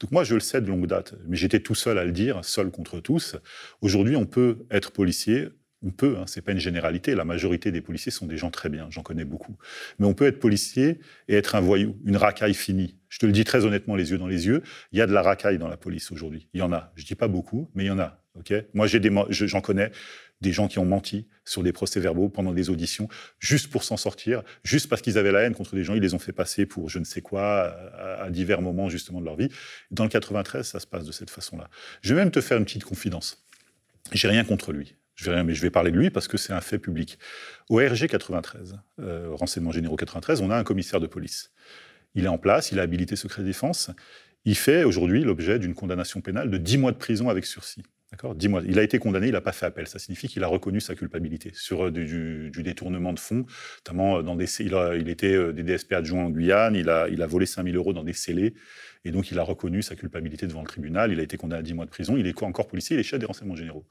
Donc 0.00 0.10
moi, 0.10 0.24
je 0.24 0.34
le 0.34 0.40
sais 0.40 0.60
de 0.60 0.66
longue 0.66 0.86
date, 0.86 1.14
mais 1.26 1.36
j'étais 1.36 1.60
tout 1.60 1.74
seul 1.74 1.98
à 1.98 2.04
le 2.04 2.12
dire, 2.12 2.44
seul 2.44 2.70
contre 2.70 3.00
tous. 3.00 3.36
Aujourd'hui, 3.80 4.16
on 4.16 4.26
peut 4.26 4.66
être 4.70 4.92
policier, 4.92 5.48
on 5.84 5.90
peut, 5.90 6.16
hein, 6.18 6.24
c'est 6.26 6.40
pas 6.40 6.52
une 6.52 6.58
généralité. 6.58 7.14
La 7.14 7.24
majorité 7.24 7.70
des 7.70 7.82
policiers 7.82 8.10
sont 8.10 8.26
des 8.26 8.36
gens 8.36 8.50
très 8.50 8.70
bien, 8.70 8.86
j'en 8.90 9.02
connais 9.02 9.24
beaucoup. 9.24 9.56
Mais 9.98 10.06
on 10.06 10.14
peut 10.14 10.26
être 10.26 10.40
policier 10.40 10.98
et 11.28 11.34
être 11.34 11.54
un 11.54 11.60
voyou, 11.60 11.96
une 12.06 12.16
racaille 12.16 12.54
finie. 12.54 12.96
Je 13.08 13.18
te 13.18 13.26
le 13.26 13.32
dis 13.32 13.44
très 13.44 13.64
honnêtement, 13.64 13.94
les 13.94 14.10
yeux 14.10 14.18
dans 14.18 14.26
les 14.26 14.46
yeux. 14.46 14.62
Il 14.92 14.98
y 14.98 15.02
a 15.02 15.06
de 15.06 15.12
la 15.12 15.22
racaille 15.22 15.58
dans 15.58 15.68
la 15.68 15.76
police 15.76 16.10
aujourd'hui. 16.10 16.48
Il 16.54 16.60
y 16.60 16.62
en 16.62 16.72
a. 16.72 16.92
Je 16.96 17.04
dis 17.04 17.14
pas 17.14 17.28
beaucoup, 17.28 17.70
mais 17.74 17.84
il 17.84 17.88
y 17.88 17.90
en 17.90 17.98
a. 17.98 18.20
Ok? 18.36 18.52
Moi, 18.72 18.86
j'en 18.88 19.60
connais 19.60 19.92
des 20.40 20.52
gens 20.52 20.68
qui 20.68 20.78
ont 20.78 20.84
menti 20.84 21.26
sur 21.44 21.62
des 21.62 21.72
procès-verbaux 21.72 22.28
pendant 22.28 22.52
des 22.52 22.70
auditions, 22.70 23.08
juste 23.38 23.70
pour 23.70 23.84
s'en 23.84 23.96
sortir, 23.96 24.42
juste 24.62 24.88
parce 24.88 25.02
qu'ils 25.02 25.18
avaient 25.18 25.32
la 25.32 25.40
haine 25.40 25.54
contre 25.54 25.74
des 25.74 25.84
gens, 25.84 25.94
ils 25.94 26.02
les 26.02 26.14
ont 26.14 26.18
fait 26.18 26.32
passer 26.32 26.66
pour 26.66 26.88
je 26.88 26.98
ne 26.98 27.04
sais 27.04 27.22
quoi 27.22 27.74
à, 27.96 28.30
divers 28.30 28.60
moments 28.60 28.88
justement 28.88 29.20
de 29.20 29.24
leur 29.24 29.36
vie. 29.36 29.48
Dans 29.90 30.04
le 30.04 30.10
93, 30.10 30.66
ça 30.66 30.80
se 30.80 30.86
passe 30.86 31.04
de 31.04 31.12
cette 31.12 31.30
façon-là. 31.30 31.68
Je 32.02 32.14
vais 32.14 32.20
même 32.20 32.30
te 32.30 32.40
faire 32.40 32.58
une 32.58 32.64
petite 32.64 32.84
confidence. 32.84 33.46
J'ai 34.12 34.28
rien 34.28 34.44
contre 34.44 34.72
lui. 34.72 34.96
Je 35.14 35.24
vais 35.26 35.34
rien, 35.34 35.44
mais 35.44 35.54
je 35.54 35.62
vais 35.62 35.70
parler 35.70 35.92
de 35.92 35.98
lui 35.98 36.10
parce 36.10 36.26
que 36.26 36.36
c'est 36.36 36.52
un 36.52 36.60
fait 36.60 36.78
public. 36.78 37.18
Au 37.70 37.76
RG 37.76 38.08
93, 38.08 38.78
euh, 38.98 39.28
renseignement 39.32 39.70
généraux 39.70 39.96
93, 39.96 40.40
on 40.40 40.50
a 40.50 40.56
un 40.56 40.64
commissaire 40.64 41.00
de 41.00 41.06
police. 41.06 41.52
Il 42.14 42.24
est 42.24 42.28
en 42.28 42.38
place, 42.38 42.72
il 42.72 42.80
a 42.80 42.82
habilité 42.82 43.16
secret 43.16 43.42
défense. 43.42 43.90
Il 44.44 44.56
fait 44.56 44.84
aujourd'hui 44.84 45.22
l'objet 45.22 45.58
d'une 45.58 45.74
condamnation 45.74 46.20
pénale 46.20 46.50
de 46.50 46.58
10 46.58 46.78
mois 46.78 46.92
de 46.92 46.96
prison 46.96 47.28
avec 47.28 47.46
sursis. 47.46 47.82
D'accord 48.14 48.36
Dis-moi, 48.36 48.62
il 48.64 48.78
a 48.78 48.84
été 48.84 49.00
condamné, 49.00 49.26
il 49.26 49.32
n'a 49.32 49.40
pas 49.40 49.50
fait 49.50 49.66
appel. 49.66 49.88
Ça 49.88 49.98
signifie 49.98 50.28
qu'il 50.28 50.44
a 50.44 50.46
reconnu 50.46 50.80
sa 50.80 50.94
culpabilité 50.94 51.50
sur 51.52 51.90
du, 51.90 52.52
détournement 52.54 53.12
de 53.12 53.18
fonds, 53.18 53.44
notamment 53.78 54.22
dans 54.22 54.36
des. 54.36 54.46
Il, 54.60 54.72
a, 54.76 54.94
il 54.94 55.08
était 55.08 55.52
des 55.52 55.64
DSP 55.64 55.94
adjoints 55.94 56.22
en 56.22 56.30
Guyane, 56.30 56.76
il 56.76 56.88
a, 56.90 57.08
il 57.08 57.22
a 57.22 57.26
volé 57.26 57.44
5000 57.44 57.74
euros 57.74 57.92
dans 57.92 58.04
des 58.04 58.12
scellés, 58.12 58.54
et 59.04 59.10
donc 59.10 59.32
il 59.32 59.38
a 59.40 59.42
reconnu 59.42 59.82
sa 59.82 59.96
culpabilité 59.96 60.46
devant 60.46 60.60
le 60.60 60.68
tribunal. 60.68 61.10
Il 61.10 61.18
a 61.18 61.24
été 61.24 61.36
condamné 61.36 61.58
à 61.58 61.62
10 61.62 61.74
mois 61.74 61.86
de 61.86 61.90
prison. 61.90 62.16
Il 62.16 62.28
est 62.28 62.40
encore 62.44 62.68
policier, 62.68 62.94
il 62.94 63.00
est 63.00 63.02
chef 63.02 63.18
des 63.18 63.26
renseignements 63.26 63.56
généraux. 63.56 63.84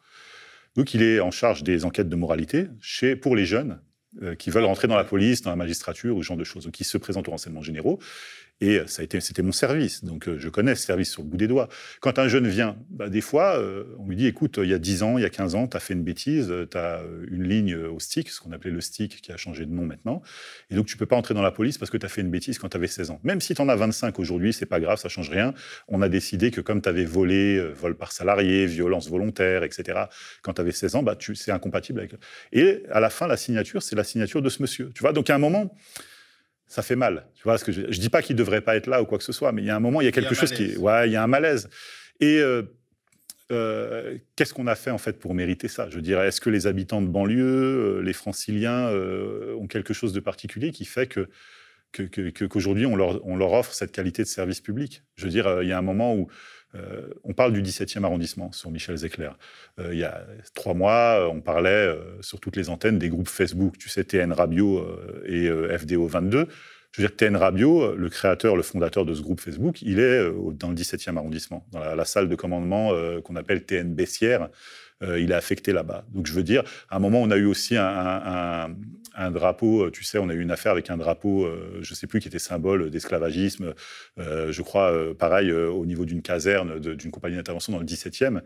Donc 0.78 0.94
il 0.94 1.02
est 1.02 1.20
en 1.20 1.32
charge 1.32 1.64
des 1.64 1.84
enquêtes 1.84 2.08
de 2.08 2.16
moralité 2.16 2.68
chez, 2.80 3.18
pour 3.18 3.36
les 3.36 3.46
jeunes 3.46 3.82
euh, 4.22 4.36
qui 4.36 4.52
veulent 4.52 4.64
rentrer 4.64 4.88
dans 4.88 4.96
la 4.96 5.04
police, 5.04 5.42
dans 5.42 5.50
la 5.50 5.56
magistrature, 5.56 6.16
ou 6.16 6.22
ce 6.22 6.28
genre 6.28 6.38
de 6.38 6.44
choses, 6.44 6.70
qui 6.72 6.84
se 6.84 6.98
présentent 6.98 7.28
aux 7.28 7.32
renseignements 7.32 7.64
généraux. 7.64 8.00
Et 8.62 8.80
ça 8.88 9.02
a 9.02 9.06
été, 9.06 9.20
c'était 9.20 9.42
mon 9.42 9.52
service. 9.52 10.04
Donc, 10.06 10.28
euh, 10.28 10.38
je 10.40 10.48
connais 10.48 10.76
ce 10.76 10.86
service 10.86 11.12
sur 11.12 11.22
le 11.22 11.28
bout 11.28 11.38
des 11.38 11.48
doigts. 11.48 11.68
Quand 12.00 12.18
un 12.18 12.28
jeune 12.28 12.48
vient, 12.48 12.78
bah, 12.90 13.10
des 13.10 13.20
fois, 13.20 13.58
euh, 13.58 13.84
on 14.00 14.08
lui 14.08 14.16
dit 14.16 14.28
écoute, 14.28 14.60
il 14.62 14.70
y 14.70 14.74
a 14.74 14.80
10 14.80 15.04
ans, 15.04 15.18
il 15.18 15.22
y 15.22 15.26
a 15.26 15.30
15 15.30 15.56
ans, 15.56 15.68
tu 15.68 15.76
as 15.76 15.80
fait 15.80 15.94
une 15.94 16.04
bêtise, 16.04 16.54
tu 16.72 16.78
as 16.78 17.02
une 17.30 17.44
ligne 17.44 17.76
au 17.76 18.00
stick, 18.00 18.30
ce 18.30 18.40
qu'on 18.40 18.52
appelait 18.52 18.72
le 18.72 18.80
stick, 18.80 19.22
qui 19.22 19.32
a 19.32 19.38
changé 19.38 19.66
de 19.66 19.72
nom 19.72 19.86
maintenant. 19.86 20.22
Et 20.70 20.76
donc, 20.76 20.86
tu 20.86 20.96
peux 20.96 21.06
pas 21.06 21.16
entrer 21.16 21.34
dans 21.34 21.42
la 21.42 21.52
police 21.52 21.78
parce 21.78 21.92
que 21.92 21.98
tu 21.98 22.06
as 22.06 22.10
fait 22.10 22.22
une 22.22 22.32
bêtise 22.32 22.58
quand 22.58 22.70
tu 22.70 22.78
avais 22.78 22.88
16 22.88 23.10
ans. 23.10 23.20
Même 23.24 23.42
si 23.42 23.54
tu 23.54 23.62
en 23.62 23.68
as 23.68 23.76
25 23.76 24.18
aujourd'hui, 24.20 24.54
c'est 24.54 24.66
pas 24.66 24.80
grave, 24.80 24.98
ça 24.98 25.10
change 25.10 25.30
rien. 25.30 25.54
On 25.88 26.02
a 26.02 26.10
décidé 26.10 26.52
que 26.52 26.62
comme 26.62 26.82
tu 26.82 26.90
avais 26.90 27.06
volé, 27.06 27.60
vol 27.74 27.96
par 27.96 28.12
salarié, 28.12 28.66
violence 28.66 29.10
volontaire, 29.10 29.64
etc., 29.64 30.04
quand 30.42 30.54
tu 30.54 30.62
avais 30.62 30.72
16 30.72 30.96
ans, 30.96 31.04
bah, 31.04 31.18
c'est 31.34 31.52
incompatible 31.52 32.00
avec. 32.00 32.14
Et 32.52 32.84
à 32.92 33.00
la 33.00 33.10
fin, 33.10 33.28
la 33.28 33.38
signature, 33.38 33.82
c'est 33.84 33.96
la 33.96 34.04
signature 34.04 34.42
de 34.42 34.50
ce 34.50 34.62
monsieur. 34.62 34.92
Tu 34.96 35.02
vois, 35.02 35.14
donc 35.14 35.30
à 35.30 35.36
un 35.36 35.40
moment, 35.40 35.76
ça 36.74 36.82
fait 36.82 36.96
mal. 36.96 37.28
Tu 37.36 37.44
vois 37.44 37.60
ce 37.60 37.64
que 37.64 37.72
je, 37.72 37.82
je 37.88 38.00
dis 38.00 38.10
pas 38.10 38.24
qu'il 38.24 38.36
devrait 38.36 38.62
pas 38.62 38.76
être 38.76 38.88
là 38.88 39.00
ou 39.00 39.06
quoi 39.06 39.20
que 39.20 39.24
ce 39.24 39.32
soit, 39.32 39.52
mais 39.52 39.62
il 39.62 39.66
y 39.66 39.70
a 39.70 39.76
un 39.76 39.80
moment, 39.80 40.02
il 40.02 40.06
y 40.06 40.08
a 40.08 40.12
quelque 40.12 40.34
chose 40.34 40.52
qui, 40.52 40.76
ouais, 40.78 41.08
il 41.08 41.12
y 41.12 41.16
a 41.16 41.22
un 41.22 41.28
malaise. 41.28 41.70
Et 42.20 42.40
euh, 42.40 42.64
euh, 43.52 44.18
qu'est-ce 44.36 44.56
qu'on 44.56 44.66
a 44.66 44.74
fait 44.74 44.90
en 44.90 44.98
fait 44.98 45.20
pour 45.20 45.36
mériter 45.36 45.68
ça? 45.68 45.88
Je 45.92 46.00
dirais, 46.00 46.30
est-ce 46.30 46.42
que 46.42 46.50
les 46.50 46.66
habitants 46.66 47.04
de 47.04 47.08
banlieue, 47.08 48.00
euh, 48.00 48.02
les 48.02 48.14
Franciliens, 48.14 48.90
ont 49.56 49.68
quelque 49.68 49.94
chose 49.94 50.14
de 50.14 50.20
particulier 50.20 50.72
qui 50.72 50.86
fait 50.86 51.06
que 51.06 51.30
qu'aujourd'hui 52.48 52.88
on, 52.88 52.96
leur, 52.96 53.24
on 53.24 53.36
leur 53.36 53.54
offre 53.54 53.72
cette 53.72 53.92
qualité 53.92 54.24
de 54.24 54.28
service 54.28 54.60
public? 54.60 55.04
Je 55.14 55.26
veux 55.26 55.30
dire, 55.30 55.62
il 55.62 55.68
y 55.68 55.74
a 55.74 55.78
un 55.78 55.84
moment 55.84 56.16
où 56.16 56.28
euh, 56.76 57.08
on 57.24 57.34
parle 57.34 57.54
du 57.54 57.62
17e 57.62 58.04
arrondissement 58.04 58.52
sur 58.52 58.72
Michel 58.72 58.98
Zecler. 58.98 59.30
Euh, 59.80 59.94
il 59.94 60.00
y 60.00 60.04
a 60.04 60.26
trois 60.54 60.74
mois, 60.74 61.30
on 61.32 61.42
parlait 61.42 61.70
euh, 61.70 62.22
sur 62.22 62.40
toutes 62.40 62.56
les 62.56 62.70
antennes 62.70 63.00
des 63.00 63.10
groupes 63.10 63.30
Facebook, 63.30 63.78
tu 63.78 63.90
sais, 63.90 64.04
TN 64.04 64.32
Radio 64.32 64.86
et 65.26 65.50
FDO 65.78 66.08
22. 66.08 66.48
Je 66.92 67.02
veux 67.02 67.08
dire, 67.08 67.16
TN 67.16 67.36
Radio, 67.36 67.96
le 67.96 68.10
créateur, 68.10 68.56
le 68.56 68.62
fondateur 68.62 69.04
de 69.04 69.16
ce 69.16 69.22
groupe 69.22 69.42
Facebook, 69.42 69.82
il 69.82 70.00
est 70.00 70.32
dans 70.54 70.70
le 70.70 70.76
17e 70.76 71.18
arrondissement, 71.18 71.66
dans 71.72 71.80
la, 71.80 72.06
salle 72.06 72.30
de 72.30 72.36
commandement 72.36 72.92
qu'on 73.24 73.36
appelle 73.36 73.64
TN 73.64 73.96
Bessières. 75.04 75.18
il 75.18 75.32
est 75.32 75.36
affecté 75.36 75.74
là-bas. 75.74 76.06
Donc, 76.14 76.28
je 76.28 76.34
veux 76.34 76.44
dire, 76.44 76.64
à 76.90 76.98
un 76.98 77.00
moment, 77.00 77.22
on 77.22 77.32
a 77.32 77.38
eu 77.38 77.46
aussi 77.46 77.76
un, 77.78 79.32
drapeau, 79.32 79.86
euh, 79.86 79.92
tu 79.92 80.04
sais, 80.04 80.18
on 80.18 80.30
a 80.30 80.34
eu 80.34 80.42
une 80.42 80.52
affaire 80.52 80.72
avec 80.72 80.90
un 80.90 80.98
drapeau, 80.98 81.46
euh, 81.46 81.80
je 81.82 81.92
ne 81.92 81.96
sais 81.96 82.08
plus, 82.08 82.20
qui 82.20 82.28
était 82.28 82.40
symbole 82.40 82.90
d'esclavagisme, 82.90 83.74
euh, 84.20 84.52
je 84.52 84.62
crois, 84.62 85.16
pareil, 85.18 85.52
au 85.52 85.86
niveau 85.86 86.06
d'une 86.06 86.22
caserne 86.22 86.80
d'une 86.80 87.12
compagnie 87.12 87.36
d'intervention 87.36 87.74
dans 87.74 87.80
le 87.80 87.86
17e. 87.86 88.42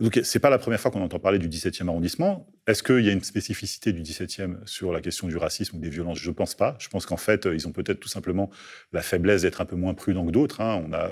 Donc, 0.00 0.20
c'est 0.24 0.40
pas 0.40 0.50
la 0.50 0.58
première 0.58 0.80
fois 0.80 0.90
qu'on 0.90 1.02
entend 1.02 1.20
parler 1.20 1.38
du 1.38 1.48
17e 1.48 1.86
arrondissement. 1.86 2.48
Est-ce 2.66 2.82
qu'il 2.82 3.04
y 3.04 3.08
a 3.08 3.12
une 3.12 3.22
spécificité 3.22 3.92
du 3.92 4.02
17e 4.02 4.56
sur 4.66 4.92
la 4.92 5.00
question 5.00 5.28
du 5.28 5.36
racisme 5.36 5.76
ou 5.76 5.80
des 5.80 5.88
violences? 5.88 6.18
Je 6.18 6.28
ne 6.28 6.34
pense 6.34 6.56
pas. 6.56 6.74
Je 6.80 6.88
pense 6.88 7.06
qu'en 7.06 7.16
fait, 7.16 7.46
ils 7.52 7.68
ont 7.68 7.72
peut-être 7.72 8.00
tout 8.00 8.08
simplement 8.08 8.50
la 8.92 9.02
faiblesse 9.02 9.42
d'être 9.42 9.60
un 9.60 9.66
peu 9.66 9.76
moins 9.76 9.94
prudents 9.94 10.26
que 10.26 10.32
d'autres. 10.32 10.60
Hein. 10.60 10.84
On 10.84 10.92
a 10.92 11.10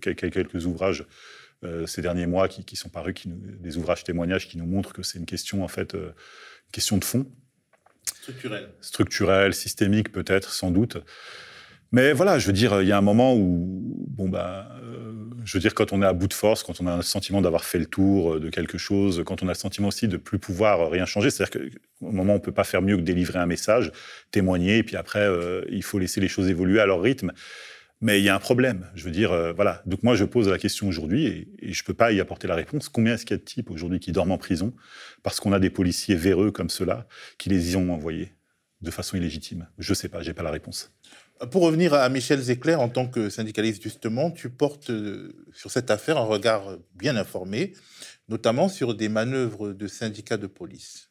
quelques 0.00 0.64
ouvrages 0.64 1.04
ces 1.86 2.02
derniers 2.02 2.26
mois 2.26 2.48
qui, 2.48 2.76
sont 2.76 2.88
parus, 2.88 3.14
qui 3.14 3.28
des 3.28 3.76
ouvrages 3.76 4.04
témoignages 4.04 4.48
qui 4.48 4.58
nous 4.58 4.66
montrent 4.66 4.92
que 4.92 5.02
c'est 5.02 5.18
une 5.18 5.26
question, 5.26 5.62
en 5.62 5.68
fait, 5.68 5.94
une 5.94 6.12
question 6.72 6.98
de 6.98 7.04
fond. 7.04 7.26
Structurel. 8.22 8.68
Structurel, 8.80 9.54
systémique 9.54 10.12
peut-être, 10.12 10.50
sans 10.50 10.70
doute. 10.70 10.98
Mais 11.92 12.14
voilà, 12.14 12.38
je 12.38 12.46
veux 12.46 12.54
dire, 12.54 12.80
il 12.80 12.88
y 12.88 12.92
a 12.92 12.96
un 12.96 13.02
moment 13.02 13.34
où, 13.34 14.06
bon 14.08 14.28
bah, 14.28 14.66
euh, 14.82 15.12
je 15.44 15.56
veux 15.56 15.60
dire, 15.60 15.74
quand 15.74 15.92
on 15.92 16.00
est 16.02 16.06
à 16.06 16.14
bout 16.14 16.26
de 16.26 16.32
force, 16.32 16.62
quand 16.62 16.80
on 16.80 16.86
a 16.86 16.92
un 16.92 17.02
sentiment 17.02 17.42
d'avoir 17.42 17.64
fait 17.64 17.78
le 17.78 17.84
tour 17.84 18.40
de 18.40 18.48
quelque 18.48 18.78
chose, 18.78 19.22
quand 19.26 19.42
on 19.42 19.48
a 19.48 19.50
le 19.50 19.58
sentiment 19.58 19.88
aussi 19.88 20.08
de 20.08 20.16
plus 20.16 20.38
pouvoir 20.38 20.90
rien 20.90 21.04
changer, 21.04 21.28
c'est-à-dire 21.28 21.60
qu'au 22.00 22.10
moment 22.10 22.32
où 22.32 22.36
on 22.36 22.40
peut 22.40 22.52
pas 22.52 22.64
faire 22.64 22.80
mieux 22.80 22.96
que 22.96 23.02
délivrer 23.02 23.40
un 23.40 23.46
message, 23.46 23.92
témoigner, 24.30 24.78
et 24.78 24.82
puis 24.82 24.96
après, 24.96 25.20
euh, 25.20 25.62
il 25.68 25.82
faut 25.82 25.98
laisser 25.98 26.20
les 26.20 26.28
choses 26.28 26.48
évoluer 26.48 26.80
à 26.80 26.86
leur 26.86 27.02
rythme. 27.02 27.32
Mais 28.02 28.18
il 28.18 28.24
y 28.24 28.28
a 28.28 28.34
un 28.34 28.40
problème. 28.40 28.88
Je 28.96 29.04
veux 29.04 29.12
dire, 29.12 29.30
euh, 29.30 29.52
voilà. 29.52 29.80
Donc 29.86 30.02
moi, 30.02 30.16
je 30.16 30.24
pose 30.24 30.48
la 30.48 30.58
question 30.58 30.88
aujourd'hui 30.88 31.26
et, 31.26 31.72
je 31.72 31.80
ne 31.80 31.86
peux 31.86 31.94
pas 31.94 32.10
y 32.10 32.20
apporter 32.20 32.48
la 32.48 32.56
réponse. 32.56 32.88
Combien 32.88 33.14
est-ce 33.14 33.24
qu'il 33.24 33.36
y 33.36 33.38
a 33.38 33.38
de 33.38 33.44
types 33.44 33.70
aujourd'hui 33.70 34.00
qui 34.00 34.10
dorment 34.10 34.32
en 34.32 34.38
prison 34.38 34.74
parce 35.22 35.38
qu'on 35.38 35.52
a 35.52 35.60
des 35.60 35.70
policiers 35.70 36.16
véreux 36.16 36.50
comme 36.50 36.68
ceux-là 36.68 37.06
qui 37.38 37.48
les 37.48 37.72
y 37.72 37.76
ont 37.76 37.94
envoyés 37.94 38.32
de 38.80 38.90
façon 38.90 39.16
illégitime? 39.16 39.68
Je 39.78 39.92
ne 39.92 39.94
sais 39.94 40.08
pas, 40.08 40.20
je 40.20 40.28
n'ai 40.28 40.34
pas 40.34 40.42
la 40.42 40.50
réponse. 40.50 40.90
Pour 41.52 41.62
revenir 41.62 41.94
à 41.94 42.08
Michel 42.08 42.40
Zecler, 42.40 42.74
en 42.74 42.88
tant 42.88 43.06
que 43.06 43.30
syndicaliste, 43.30 43.82
justement, 43.82 44.32
tu 44.32 44.50
portes 44.50 44.90
euh, 44.90 45.32
sur 45.52 45.70
cette 45.70 45.90
affaire 45.90 46.18
un 46.18 46.24
regard 46.24 46.76
bien 46.96 47.16
informé, 47.16 47.72
notamment 48.28 48.68
sur 48.68 48.96
des 48.96 49.08
manœuvres 49.08 49.72
de 49.72 49.86
syndicats 49.86 50.36
de 50.36 50.48
police. 50.48 51.08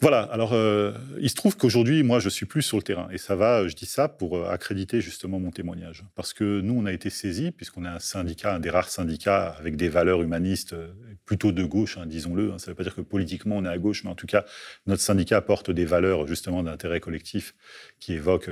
Voilà, 0.00 0.20
alors 0.20 0.52
euh, 0.52 0.92
il 1.20 1.28
se 1.28 1.34
trouve 1.34 1.56
qu'aujourd'hui, 1.56 2.04
moi, 2.04 2.20
je 2.20 2.28
suis 2.28 2.46
plus 2.46 2.62
sur 2.62 2.76
le 2.76 2.84
terrain. 2.84 3.08
Et 3.10 3.18
ça 3.18 3.34
va, 3.34 3.66
je 3.66 3.74
dis 3.74 3.86
ça 3.86 4.06
pour 4.08 4.36
euh, 4.36 4.48
accréditer 4.48 5.00
justement 5.00 5.40
mon 5.40 5.50
témoignage. 5.50 6.04
Parce 6.14 6.32
que 6.32 6.60
nous, 6.60 6.74
on 6.74 6.86
a 6.86 6.92
été 6.92 7.10
saisis, 7.10 7.50
puisqu'on 7.50 7.84
est 7.84 7.88
un 7.88 7.98
syndicat, 7.98 8.54
un 8.54 8.60
des 8.60 8.70
rares 8.70 8.90
syndicats 8.90 9.56
avec 9.58 9.74
des 9.74 9.88
valeurs 9.88 10.22
humanistes 10.22 10.74
euh, 10.74 10.92
plutôt 11.24 11.50
de 11.50 11.64
gauche, 11.64 11.98
hein, 11.98 12.06
disons-le. 12.06 12.52
Hein. 12.52 12.58
Ça 12.58 12.66
ne 12.66 12.72
veut 12.72 12.76
pas 12.76 12.84
dire 12.84 12.94
que 12.94 13.00
politiquement, 13.00 13.56
on 13.56 13.64
est 13.64 13.68
à 13.68 13.78
gauche, 13.78 14.04
mais 14.04 14.10
en 14.10 14.14
tout 14.14 14.26
cas, 14.26 14.44
notre 14.86 15.02
syndicat 15.02 15.40
porte 15.40 15.72
des 15.72 15.84
valeurs 15.84 16.28
justement 16.28 16.62
d'intérêt 16.62 17.00
collectif 17.00 17.56
qui 17.98 18.12
évoquent 18.12 18.50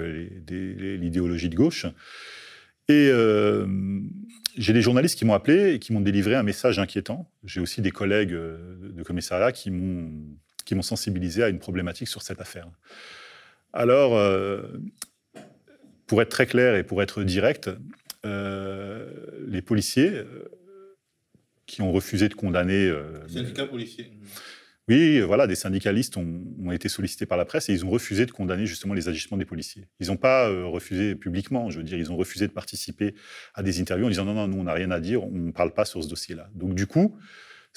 l'idéologie 0.49 1.49
de 1.49 1.55
gauche. 1.55 1.87
Et 2.89 3.11
j'ai 4.57 4.73
des 4.73 4.83
journalistes 4.83 5.19
qui 5.19 5.25
m'ont 5.25 5.35
appelé 5.35 5.75
et 5.75 5.79
qui 5.79 5.93
m'ont 5.93 6.01
délivré 6.01 6.35
un 6.35 6.43
message 6.43 6.79
inquiétant. 6.79 7.31
J'ai 7.45 7.61
aussi 7.61 7.83
des 7.83 7.91
collègues 7.91 8.31
de 8.31 9.03
commissariat 9.05 9.51
qui 9.53 9.71
m'ont 9.71 10.13
qui 10.67 10.75
m'ont 10.75 10.83
sensibilisé 10.83 11.43
à 11.43 11.49
une 11.49 11.61
problématique 11.61 12.09
sur 12.09 12.21
cette 12.21 12.41
affaire. 12.41 12.69
Alors, 13.73 14.17
euh, 14.17 14.63
pour 16.07 16.21
être 16.21 16.29
très 16.29 16.47
clair 16.47 16.75
et 16.75 16.83
pour 16.83 17.03
être 17.03 17.23
direct, 17.23 17.71
euh, 18.27 19.09
les 19.47 19.63
policiers 19.63 20.11
euh, 20.11 20.51
qui 21.67 21.81
ont 21.81 21.93
refusé 21.93 22.29
de 22.29 22.35
condamner. 22.35 22.93
syndicats 23.29 23.67
policiers. 23.67 24.13
Oui, 24.89 25.21
voilà, 25.21 25.49
des 25.49 25.57
syndicalistes 25.57 26.17
ont, 26.17 26.71
été 26.71 26.89
sollicités 26.89 27.27
par 27.27 27.37
la 27.37 27.45
presse 27.45 27.69
et 27.69 27.73
ils 27.73 27.85
ont 27.85 27.91
refusé 27.91 28.25
de 28.25 28.31
condamner 28.31 28.67
justement 28.67 28.95
les 28.95 29.09
agissements 29.09 29.37
des 29.37 29.45
policiers. 29.45 29.89
Ils 29.99 30.09
n'ont 30.09 30.17
pas 30.17 30.49
refusé 30.49 31.17
publiquement, 31.17 31.71
je 31.71 31.79
veux 31.79 31.83
dire, 31.83 31.99
ils 31.99 32.13
ont 32.13 32.17
refusé 32.17 32.47
de 32.47 32.53
participer 32.53 33.17
à 33.55 33.65
des 33.65 33.81
interviews 33.81 34.07
en 34.07 34.11
disant 34.11 34.25
non, 34.25 34.35
non, 34.35 34.47
nous 34.47 34.59
on 34.59 34.65
n'a 34.65 34.75
rien 34.75 34.93
à 34.93 35.01
dire, 35.01 35.25
on 35.25 35.33
ne 35.33 35.51
parle 35.51 35.75
pas 35.75 35.85
sur 35.85 36.05
ce 36.05 36.09
dossier-là. 36.09 36.49
Donc 36.55 36.77
du 36.77 36.87
coup, 36.87 37.19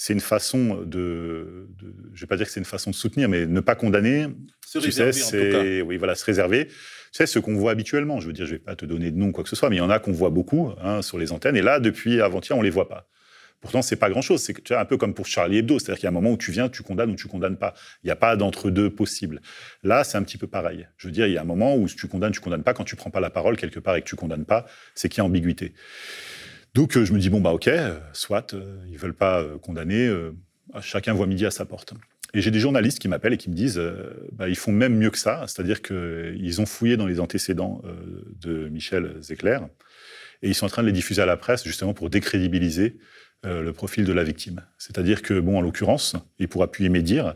c'est 0.01 0.13
une 0.13 0.21
façon 0.21 0.81
de, 0.85 1.67
je 1.81 1.85
ne 1.85 2.19
vais 2.21 2.25
pas 2.25 2.37
dire 2.37 2.45
que 2.45 2.53
c'est 2.53 2.61
une 2.61 2.65
façon 2.65 2.89
de 2.89 2.95
soutenir, 2.95 3.27
mais 3.27 3.45
ne 3.45 3.59
pas 3.59 3.75
condamner. 3.75 4.27
Se 4.65 4.77
réserver, 4.77 5.11
sais, 5.11 5.49
cas. 5.51 5.85
Oui, 5.85 5.97
voilà, 5.97 6.15
se 6.15 6.23
réserver. 6.23 6.67
Tu 6.67 6.73
sais, 7.11 7.25
ce 7.25 7.37
qu'on 7.37 7.55
voit 7.55 7.71
habituellement. 7.71 8.21
Je 8.21 8.27
veux 8.27 8.31
dire, 8.31 8.45
je 8.45 8.53
ne 8.53 8.57
vais 8.57 8.63
pas 8.63 8.77
te 8.77 8.85
donner 8.85 9.11
de 9.11 9.17
nom, 9.17 9.33
quoi 9.33 9.43
que 9.43 9.49
ce 9.49 9.57
soit, 9.57 9.69
mais 9.69 9.75
il 9.75 9.79
y 9.79 9.81
en 9.81 9.89
a 9.89 9.99
qu'on 9.99 10.13
voit 10.13 10.29
beaucoup 10.29 10.71
hein, 10.81 11.01
sur 11.01 11.17
les 11.17 11.33
antennes. 11.33 11.57
Et 11.57 11.61
là, 11.61 11.81
depuis 11.81 12.21
avant-hier, 12.21 12.55
on 12.55 12.61
ne 12.61 12.63
les 12.63 12.69
voit 12.69 12.87
pas. 12.87 13.09
Pourtant, 13.59 13.81
c'est 13.81 13.97
pas 13.97 14.09
grand-chose. 14.09 14.41
C'est 14.41 14.63
tu 14.63 14.73
un 14.73 14.85
peu 14.85 14.95
comme 14.95 15.13
pour 15.13 15.25
Charlie 15.25 15.57
Hebdo, 15.57 15.79
c'est-à-dire 15.79 15.99
qu'il 15.99 16.05
y 16.05 16.07
a 16.07 16.11
un 16.11 16.13
moment 16.13 16.31
où 16.31 16.37
tu 16.37 16.53
viens, 16.53 16.69
tu 16.69 16.81
condamnes 16.81 17.11
ou 17.11 17.15
tu 17.15 17.27
condamnes 17.27 17.57
pas. 17.57 17.73
Il 18.05 18.07
n'y 18.07 18.11
a 18.11 18.15
pas 18.15 18.37
d'entre-deux 18.37 18.89
possible. 18.89 19.41
Là, 19.83 20.05
c'est 20.05 20.17
un 20.17 20.23
petit 20.23 20.37
peu 20.37 20.47
pareil. 20.47 20.87
Je 20.95 21.09
veux 21.09 21.11
dire, 21.11 21.27
il 21.27 21.33
y 21.33 21.37
a 21.37 21.41
un 21.41 21.45
moment 21.45 21.75
où 21.75 21.89
tu 21.89 22.07
condamnes, 22.07 22.31
tu 22.31 22.39
condamnes 22.39 22.63
pas. 22.63 22.73
Quand 22.73 22.85
tu 22.85 22.95
prends 22.95 23.09
pas 23.09 23.19
la 23.19 23.31
parole 23.31 23.57
quelque 23.57 23.81
part 23.81 23.97
et 23.97 24.01
que 24.01 24.07
tu 24.07 24.15
condamnes 24.15 24.45
pas, 24.45 24.65
c'est 24.95 25.09
qu'il 25.09 25.17
y 25.17 25.21
a 25.21 25.25
ambiguïté. 25.25 25.73
Donc, 26.73 26.97
euh, 26.97 27.05
je 27.05 27.13
me 27.13 27.19
dis 27.19 27.29
bon 27.29 27.41
bah 27.41 27.51
ok, 27.51 27.67
euh, 27.67 27.99
soit 28.13 28.53
euh, 28.53 28.77
ils 28.89 28.97
veulent 28.97 29.13
pas 29.13 29.43
condamner 29.61 30.09
chacun 30.81 31.13
voit 31.13 31.25
midi 31.25 31.45
à 31.45 31.51
sa 31.51 31.65
porte. 31.65 31.93
Et 32.35 32.41
j'ai 32.41 32.51
des 32.51 32.59
journalistes 32.59 32.99
qui 32.99 33.07
m'appellent 33.07 33.33
et 33.33 33.37
qui 33.37 33.49
me 33.49 33.55
disent, 33.55 33.81
bah, 34.33 34.49
ils 34.49 34.55
font 34.55 34.71
même 34.71 34.95
mieux 34.95 35.09
que 35.09 35.17
ça, 35.17 35.45
c'est-à-dire 35.47 35.81
qu'ils 35.81 36.61
ont 36.61 36.67
fouillé 36.67 36.95
dans 36.95 37.07
les 37.07 37.19
antécédents 37.19 37.81
de 38.39 38.69
Michel 38.69 39.15
Zecler 39.19 39.57
et 40.43 40.49
ils 40.49 40.53
sont 40.53 40.67
en 40.67 40.69
train 40.69 40.83
de 40.83 40.87
les 40.87 40.93
diffuser 40.93 41.23
à 41.23 41.25
la 41.25 41.37
presse 41.37 41.63
justement 41.63 41.95
pour 41.95 42.11
décrédibiliser 42.11 42.97
le 43.43 43.71
profil 43.71 44.05
de 44.05 44.13
la 44.13 44.23
victime. 44.23 44.63
C'est-à-dire 44.77 45.23
que, 45.23 45.39
bon, 45.39 45.57
en 45.57 45.61
l'occurrence, 45.61 46.15
et 46.37 46.45
pour 46.45 46.61
appuyer 46.61 46.89
mes 46.89 47.01
dires, 47.01 47.33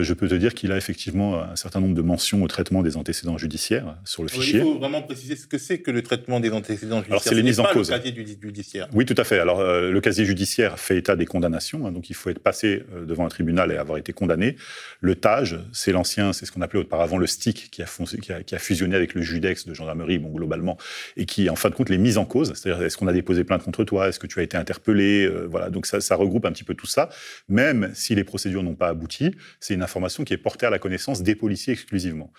je 0.00 0.14
peux 0.14 0.28
te 0.28 0.34
dire 0.34 0.54
qu'il 0.54 0.72
a 0.72 0.76
effectivement 0.76 1.42
un 1.42 1.56
certain 1.56 1.80
nombre 1.80 1.94
de 1.94 2.02
mentions 2.02 2.42
au 2.42 2.48
traitement 2.48 2.82
des 2.82 2.96
antécédents 2.96 3.36
judiciaires 3.36 3.96
sur 4.04 4.22
le 4.22 4.28
fichier. 4.28 4.60
Il 4.60 4.62
faut 4.62 4.78
vraiment 4.78 5.02
préciser 5.02 5.36
ce 5.36 5.46
que 5.46 5.58
c'est 5.58 5.78
que 5.78 5.90
le 5.90 6.02
traitement 6.02 6.40
des 6.40 6.50
antécédents 6.50 6.98
judiciaires. 6.98 7.12
Alors, 7.12 7.22
c'est 7.22 7.34
les 7.34 7.42
mises 7.42 7.60
en 7.60 7.64
cause. 7.64 7.90
Le 7.90 7.98
casier 7.98 8.38
judiciaire. 8.40 8.88
Oui, 8.92 9.04
tout 9.04 9.14
à 9.16 9.24
fait. 9.24 9.38
Alors, 9.38 9.60
euh, 9.60 9.90
le 9.90 10.00
casier 10.00 10.24
judiciaire 10.24 10.78
fait 10.78 10.96
état 10.96 11.16
des 11.16 11.26
condamnations, 11.26 11.86
hein, 11.86 11.92
donc 11.92 12.10
il 12.10 12.14
faut 12.14 12.30
être 12.30 12.38
passé 12.38 12.84
euh, 12.94 13.04
devant 13.04 13.26
un 13.26 13.28
tribunal 13.28 13.72
et 13.72 13.76
avoir 13.76 13.98
été 13.98 14.12
condamné. 14.12 14.56
Le 15.00 15.14
TAGE, 15.14 15.58
c'est 15.72 15.92
l'ancien, 15.92 16.32
c'est 16.32 16.46
ce 16.46 16.52
qu'on 16.52 16.62
appelait 16.62 16.80
auparavant 16.80 17.18
le 17.18 17.26
STIC, 17.26 17.70
qui 17.70 17.82
a, 17.82 17.86
qui, 17.86 18.32
a, 18.32 18.42
qui 18.42 18.54
a, 18.54 18.58
fusionné 18.58 18.96
avec 18.96 19.14
le 19.14 19.22
Judex 19.22 19.66
de 19.66 19.74
gendarmerie, 19.74 20.18
bon, 20.18 20.30
globalement, 20.30 20.78
et 21.16 21.26
qui, 21.26 21.50
en 21.50 21.56
fin 21.56 21.68
de 21.68 21.74
compte, 21.74 21.90
les 21.90 21.98
mises 21.98 22.18
en 22.18 22.24
cause. 22.24 22.52
C'est-à-dire, 22.54 22.82
est-ce 22.82 22.96
qu'on 22.96 23.08
a 23.08 23.12
déposé 23.12 23.44
plainte 23.44 23.62
contre 23.62 23.84
toi? 23.84 24.08
Est-ce 24.08 24.18
que 24.18 24.26
tu 24.26 24.40
as 24.40 24.42
été 24.42 24.56
interpellé? 24.56 25.28
Voilà, 25.48 25.70
donc 25.70 25.86
ça, 25.86 26.00
ça 26.00 26.14
regroupe 26.16 26.46
un 26.46 26.52
petit 26.52 26.64
peu 26.64 26.74
tout 26.74 26.86
ça. 26.86 27.08
Même 27.48 27.90
si 27.94 28.14
les 28.14 28.24
procédures 28.24 28.62
n'ont 28.62 28.74
pas 28.74 28.88
abouti, 28.88 29.32
c'est 29.60 29.74
une 29.74 29.81
information 29.82 30.24
qui 30.24 30.32
est 30.32 30.38
portée 30.38 30.66
à 30.66 30.70
la 30.70 30.78
connaissance 30.78 31.22
des 31.22 31.34
policiers 31.34 31.72
exclusivement. 31.72 32.32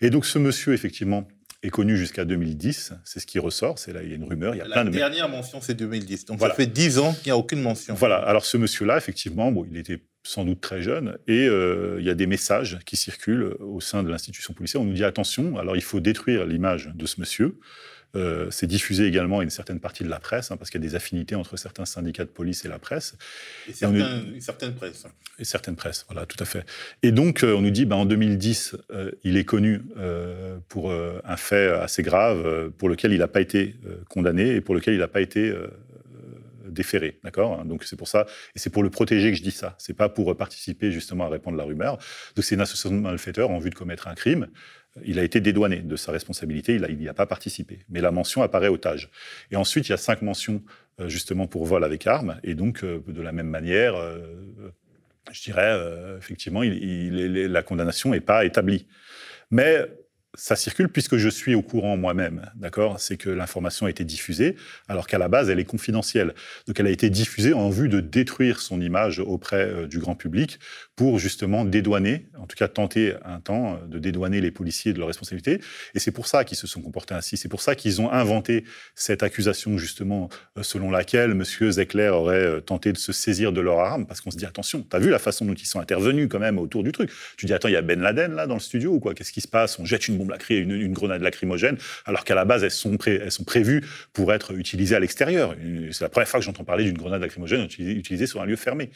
Et 0.00 0.10
donc 0.10 0.26
ce 0.26 0.38
monsieur, 0.38 0.72
effectivement, 0.72 1.28
est 1.62 1.70
connu 1.70 1.96
jusqu'à 1.96 2.24
2010, 2.24 2.92
c'est 3.04 3.20
ce 3.20 3.26
qui 3.26 3.38
ressort, 3.38 3.78
c'est 3.78 3.92
là, 3.92 4.02
il 4.02 4.10
y 4.10 4.12
a 4.12 4.16
une 4.16 4.24
rumeur, 4.24 4.54
il 4.54 4.58
y 4.58 4.60
a 4.60 4.64
la 4.68 4.74
plein 4.74 4.84
de... 4.84 4.90
La 4.90 5.08
dernière 5.08 5.28
mention, 5.28 5.60
c'est 5.60 5.74
2010, 5.74 6.26
donc 6.26 6.40
ça 6.40 6.50
fait 6.50 6.66
10 6.66 6.98
ans 6.98 7.12
qu'il 7.14 7.26
n'y 7.26 7.32
a 7.32 7.36
aucune 7.36 7.60
mention. 7.60 7.94
Voilà, 7.94 8.16
alors 8.16 8.44
ce 8.44 8.56
monsieur-là, 8.56 8.96
effectivement, 8.96 9.50
bon, 9.50 9.66
il 9.70 9.76
était 9.76 10.02
sans 10.22 10.44
doute 10.44 10.60
très 10.60 10.82
jeune, 10.82 11.18
et 11.26 11.46
euh, 11.46 11.96
il 11.98 12.04
y 12.04 12.10
a 12.10 12.14
des 12.14 12.26
messages 12.26 12.78
qui 12.84 12.96
circulent 12.96 13.56
au 13.60 13.80
sein 13.80 14.02
de 14.02 14.10
l'institution 14.10 14.54
policière, 14.54 14.82
on 14.82 14.84
nous 14.84 14.92
dit 14.92 15.04
attention, 15.04 15.56
alors 15.58 15.76
il 15.76 15.82
faut 15.82 16.00
détruire 16.00 16.46
l'image 16.46 16.90
de 16.94 17.06
ce 17.06 17.20
monsieur, 17.20 17.58
euh, 18.16 18.50
c'est 18.50 18.66
diffusé 18.66 19.06
également 19.06 19.40
à 19.40 19.42
une 19.42 19.50
certaine 19.50 19.78
partie 19.78 20.02
de 20.02 20.08
la 20.08 20.18
presse, 20.18 20.50
hein, 20.50 20.56
parce 20.56 20.70
qu'il 20.70 20.80
y 20.82 20.84
a 20.84 20.88
des 20.88 20.94
affinités 20.94 21.34
entre 21.34 21.56
certains 21.56 21.84
syndicats 21.84 22.24
de 22.24 22.30
police 22.30 22.64
et 22.64 22.68
la 22.68 22.78
presse. 22.78 23.14
Et, 23.68 23.72
certains, 23.72 24.22
certaines 24.40 24.74
presses. 24.74 25.06
Et 25.38 25.44
certaines 25.44 25.76
presses, 25.76 26.04
voilà, 26.08 26.26
tout 26.26 26.36
à 26.40 26.46
fait. 26.46 26.64
Et 27.02 27.12
donc, 27.12 27.44
euh, 27.44 27.54
on 27.54 27.60
nous 27.60 27.70
dit, 27.70 27.84
ben, 27.84 27.96
en 27.96 28.06
2010, 28.06 28.76
euh, 28.90 29.10
il 29.22 29.36
est 29.36 29.44
connu 29.44 29.82
pour 30.68 30.92
un 30.92 31.36
fait 31.36 31.68
assez 31.68 32.02
grave, 32.02 32.70
pour 32.78 32.88
lequel 32.88 33.12
il 33.12 33.18
n'a 33.18 33.28
pas 33.28 33.40
été 33.40 33.76
condamné 34.08 34.54
et 34.54 34.60
pour 34.60 34.74
lequel 34.74 34.94
il 34.94 35.00
n'a 35.00 35.08
pas 35.08 35.20
été 35.20 35.54
déféré, 36.68 37.18
d'accord 37.24 37.64
Donc 37.64 37.84
c'est 37.84 37.96
pour 37.96 38.08
ça, 38.08 38.26
et 38.54 38.58
c'est 38.58 38.70
pour 38.70 38.82
le 38.82 38.90
protéger 38.90 39.30
que 39.30 39.36
je 39.36 39.42
dis 39.42 39.50
ça. 39.50 39.74
C'est 39.78 39.94
pas 39.94 40.08
pour 40.08 40.36
participer 40.36 40.92
justement 40.92 41.24
à 41.24 41.28
répandre 41.28 41.56
la 41.56 41.64
rumeur. 41.64 41.98
Donc 42.34 42.44
c'est 42.44 42.54
une 42.54 42.60
association 42.60 42.96
de 42.96 43.02
malfaiteurs 43.02 43.50
en 43.50 43.58
vue 43.58 43.70
de 43.70 43.74
commettre 43.74 44.08
un 44.08 44.14
crime 44.14 44.48
il 45.04 45.18
a 45.18 45.22
été 45.22 45.40
dédouané 45.40 45.80
de 45.80 45.96
sa 45.96 46.12
responsabilité, 46.12 46.74
il 46.74 46.98
n'y 46.98 47.08
a, 47.08 47.14
pas 47.14 47.26
participé. 47.26 47.80
Mais 47.88 48.00
la 48.00 48.10
mention 48.10 48.42
apparaît 48.42 48.68
au 48.68 48.76
TAGE. 48.76 49.10
Et 49.50 49.56
ensuite, 49.56 49.88
il 49.88 49.90
y 49.90 49.94
a 49.94 49.98
cinq 49.98 50.22
mentions 50.22 50.62
euh, 51.00 51.08
justement 51.08 51.46
pour 51.46 51.66
vol 51.66 51.84
avec 51.84 52.06
arme, 52.06 52.38
et 52.42 52.54
donc 52.54 52.82
euh, 52.82 53.02
de 53.06 53.22
la 53.22 53.32
même 53.32 53.48
manière, 53.48 53.96
euh, 53.96 54.20
je 55.32 55.42
dirais, 55.42 55.76
effectivement, 56.18 56.62
la 56.62 57.62
condamnation 57.62 58.10
n'est 58.10 58.20
pas 58.20 58.44
établie. 58.44 58.86
Mais 59.50 59.84
ça 60.36 60.54
circule 60.56 60.88
puisque 60.88 61.16
je 61.16 61.28
suis 61.28 61.54
au 61.54 61.62
courant 61.62 61.96
moi-même, 61.96 62.50
d'accord? 62.54 63.00
C'est 63.00 63.16
que 63.16 63.30
l'information 63.30 63.86
a 63.86 63.90
été 63.90 64.04
diffusée, 64.04 64.56
alors 64.88 65.06
qu'à 65.06 65.18
la 65.18 65.28
base, 65.28 65.50
elle 65.50 65.58
est 65.58 65.64
confidentielle. 65.64 66.34
Donc, 66.66 66.78
elle 66.78 66.86
a 66.86 66.90
été 66.90 67.10
diffusée 67.10 67.52
en 67.52 67.70
vue 67.70 67.88
de 67.88 68.00
détruire 68.00 68.60
son 68.60 68.80
image 68.80 69.18
auprès 69.18 69.66
euh, 69.66 69.86
du 69.86 69.98
grand 69.98 70.14
public 70.14 70.58
pour 70.94 71.18
justement 71.18 71.64
dédouaner, 71.64 72.26
en 72.38 72.46
tout 72.46 72.56
cas 72.56 72.68
tenter 72.68 73.14
un 73.24 73.40
temps 73.40 73.74
euh, 73.74 73.86
de 73.86 73.98
dédouaner 73.98 74.40
les 74.40 74.50
policiers 74.50 74.92
de 74.92 74.98
leurs 74.98 75.08
responsabilités. 75.08 75.60
Et 75.94 75.98
c'est 75.98 76.12
pour 76.12 76.26
ça 76.26 76.44
qu'ils 76.44 76.58
se 76.58 76.66
sont 76.66 76.80
comportés 76.80 77.14
ainsi. 77.14 77.36
C'est 77.36 77.48
pour 77.48 77.60
ça 77.60 77.74
qu'ils 77.74 78.00
ont 78.00 78.10
inventé 78.10 78.64
cette 78.94 79.22
accusation, 79.22 79.78
justement, 79.78 80.28
euh, 80.58 80.62
selon 80.62 80.90
laquelle 80.90 81.32
M. 81.32 81.44
Zecler 81.70 82.08
aurait 82.08 82.60
tenté 82.62 82.92
de 82.92 82.98
se 82.98 83.12
saisir 83.12 83.52
de 83.52 83.60
leur 83.60 83.80
arme, 83.80 84.06
parce 84.06 84.20
qu'on 84.20 84.30
se 84.30 84.36
dit, 84.36 84.46
attention, 84.46 84.82
t'as 84.82 84.98
vu 84.98 85.10
la 85.10 85.18
façon 85.18 85.44
dont 85.44 85.54
ils 85.54 85.66
sont 85.66 85.80
intervenus 85.80 86.28
quand 86.30 86.38
même 86.38 86.58
autour 86.58 86.82
du 86.82 86.92
truc? 86.92 87.10
Tu 87.36 87.46
dis, 87.46 87.52
attends, 87.52 87.68
il 87.68 87.74
y 87.74 87.76
a 87.76 87.82
Ben 87.82 88.00
Laden 88.00 88.34
là 88.34 88.46
dans 88.46 88.54
le 88.54 88.60
studio 88.60 88.92
ou 88.92 89.00
quoi? 89.00 89.14
Qu'est-ce 89.14 89.32
qui 89.32 89.40
se 89.40 89.48
passe? 89.48 89.78
On 89.78 89.84
jette 89.84 90.08
une 90.08 90.18
bombe 90.18 90.25
bombe 90.26 90.36
une, 90.48 90.70
une, 90.72 90.92
grenade 90.92 91.22
lacrymogène, 91.22 91.76
alors 92.04 92.24
qu'à 92.24 92.34
la 92.34 92.44
base, 92.44 92.64
elles 92.64 92.70
sont, 92.70 92.96
elles 93.06 93.32
sont 93.32 93.44
prévues 93.44 93.82
pour 94.12 94.32
être 94.32 94.52
utilisées 94.52 94.96
à 94.96 95.00
l'extérieur. 95.00 95.54
C'est 95.92 96.02
la 96.02 96.08
première 96.08 96.28
fois 96.28 96.40
que 96.40 96.46
j'entends 96.46 96.64
parler 96.64 96.84
d'une 96.84 96.96
grenade 96.96 97.20
lacrymogène 97.20 97.66
utilisée, 97.78 98.26
sur 98.26 98.40
un 98.40 98.46
lieu 98.46 98.56
fermé, 98.56 98.90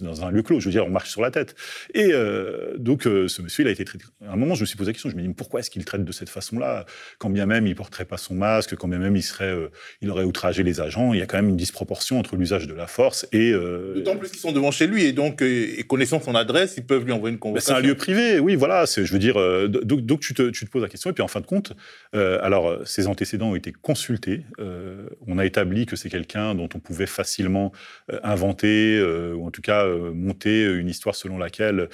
dans 0.00 0.24
un 0.24 0.30
lieu 0.30 0.42
clos. 0.42 0.60
Je 0.60 0.66
veux 0.66 0.70
dire, 0.70 0.86
on 0.86 0.90
marche 0.90 1.10
sur 1.10 1.22
la 1.22 1.30
tête. 1.30 1.54
Et 1.94 2.10
euh, 2.12 2.76
donc, 2.78 3.06
euh, 3.06 3.28
ce 3.28 3.42
monsieur, 3.42 3.64
il 3.64 3.68
a 3.68 3.70
été 3.70 3.84
traité. 3.84 4.04
À 4.26 4.32
un 4.32 4.36
moment, 4.36 4.54
je 4.54 4.62
me 4.62 4.66
suis 4.66 4.76
posé 4.76 4.90
la 4.90 4.92
question, 4.92 5.10
je 5.10 5.16
me 5.16 5.22
dis, 5.22 5.28
pourquoi 5.28 5.60
est-ce 5.60 5.70
qu'il 5.70 5.84
traite 5.84 6.04
de 6.04 6.12
cette 6.12 6.28
façon-là? 6.28 6.86
Quand 7.18 7.30
bien 7.30 7.46
même 7.46 7.66
il 7.66 7.74
porterait 7.74 8.04
pas 8.04 8.16
son 8.16 8.34
masque, 8.34 8.74
quand 8.76 8.88
bien 8.88 8.98
même 8.98 9.16
il 9.16 9.22
serait, 9.22 9.44
euh, 9.44 9.68
il 10.00 10.10
aurait 10.10 10.24
outragé 10.24 10.62
les 10.62 10.80
agents, 10.80 11.12
il 11.12 11.20
y 11.20 11.22
a 11.22 11.26
quand 11.26 11.36
même 11.36 11.48
une 11.48 11.56
disproportion 11.56 12.18
entre 12.18 12.36
l'usage 12.36 12.66
de 12.66 12.74
la 12.74 12.86
force 12.86 13.26
et. 13.32 13.52
D'autant 13.52 14.16
plus 14.16 14.30
qu'ils 14.30 14.40
sont 14.40 14.52
devant 14.52 14.70
chez 14.70 14.86
lui 14.86 15.04
et 15.04 15.12
donc, 15.12 15.42
et 15.42 15.82
connaissant 15.86 16.20
son 16.20 16.34
adresse, 16.34 16.74
ils 16.76 16.84
peuvent 16.84 17.04
lui 17.04 17.12
envoyer 17.12 17.32
une 17.32 17.38
convocation. 17.38 17.74
C'est 17.74 17.78
un 17.78 17.82
lieu 17.82 17.94
privé, 17.94 18.38
oui, 18.38 18.54
voilà. 18.54 18.84
Je 18.86 19.12
veux 19.12 19.18
dire, 19.18 19.36
donc, 19.68 20.00
donc 20.00 20.20
tu, 20.20 20.34
te, 20.34 20.50
tu 20.50 20.66
te 20.70 20.72
poses 20.72 20.82
la 20.82 20.88
question. 20.88 21.10
Et 21.10 21.12
puis 21.12 21.22
en 21.22 21.28
fin 21.28 21.40
de 21.40 21.46
compte, 21.46 21.72
euh, 22.14 22.38
alors 22.42 22.86
ses 22.86 23.06
antécédents 23.06 23.50
ont 23.50 23.54
été 23.54 23.72
consultés. 23.72 24.44
Euh, 24.58 25.08
on 25.26 25.38
a 25.38 25.44
établi 25.44 25.86
que 25.86 25.96
c'est 25.96 26.10
quelqu'un 26.10 26.54
dont 26.54 26.68
on 26.74 26.78
pouvait 26.78 27.06
facilement 27.06 27.72
euh, 28.10 28.20
inventer 28.22 29.02
ou 29.34 29.46
en 29.46 29.50
tout 29.50 29.62
cas 29.62 29.86
monter 29.86 30.64
une 30.64 30.88
histoire 30.88 31.14
selon 31.14 31.38
laquelle 31.38 31.88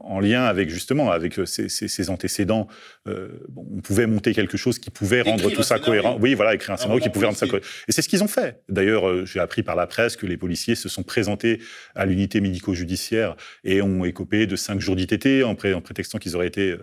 en 0.00 0.20
lien 0.20 0.44
avec 0.44 0.68
justement 0.68 1.10
avec 1.10 1.38
ses, 1.44 2.10
antécédents, 2.10 2.66
on 3.06 3.80
pouvait 3.82 4.06
monter 4.06 4.34
quelque 4.34 4.56
chose 4.56 4.78
qui 4.78 4.90
pouvait 4.90 5.22
rendre 5.22 5.50
tout 5.50 5.62
ça 5.62 5.78
cohérent. 5.78 6.18
Oui, 6.20 6.34
voilà, 6.34 6.54
écrire 6.54 6.74
un 6.74 6.76
scénario 6.76 7.00
qui 7.00 7.08
pouvait 7.08 7.26
rendre 7.26 7.38
ça 7.38 7.46
cohérent. 7.46 7.66
Et 7.88 7.92
c'est 7.92 8.02
ce 8.02 8.08
qu'ils 8.08 8.22
ont 8.22 8.28
fait. 8.28 8.62
D'ailleurs, 8.68 9.24
j'ai 9.26 9.40
appris 9.40 9.62
par 9.62 9.76
la 9.76 9.86
presse 9.86 10.16
que 10.16 10.26
les 10.26 10.36
policiers 10.36 10.74
se 10.74 10.88
sont 10.88 11.02
présentés 11.02 11.60
à 11.94 12.04
l'unité 12.06 12.40
médico-judiciaire 12.40 13.36
et 13.64 13.82
ont 13.82 14.04
écopé 14.04 14.46
de 14.46 14.56
cinq 14.56 14.80
jours 14.80 14.96
d'ITT 14.96 15.44
en, 15.44 15.50
en, 15.50 15.80
prétextant 15.80 16.18
qu'ils 16.18 16.34
auraient 16.36 16.48
été 16.48 16.76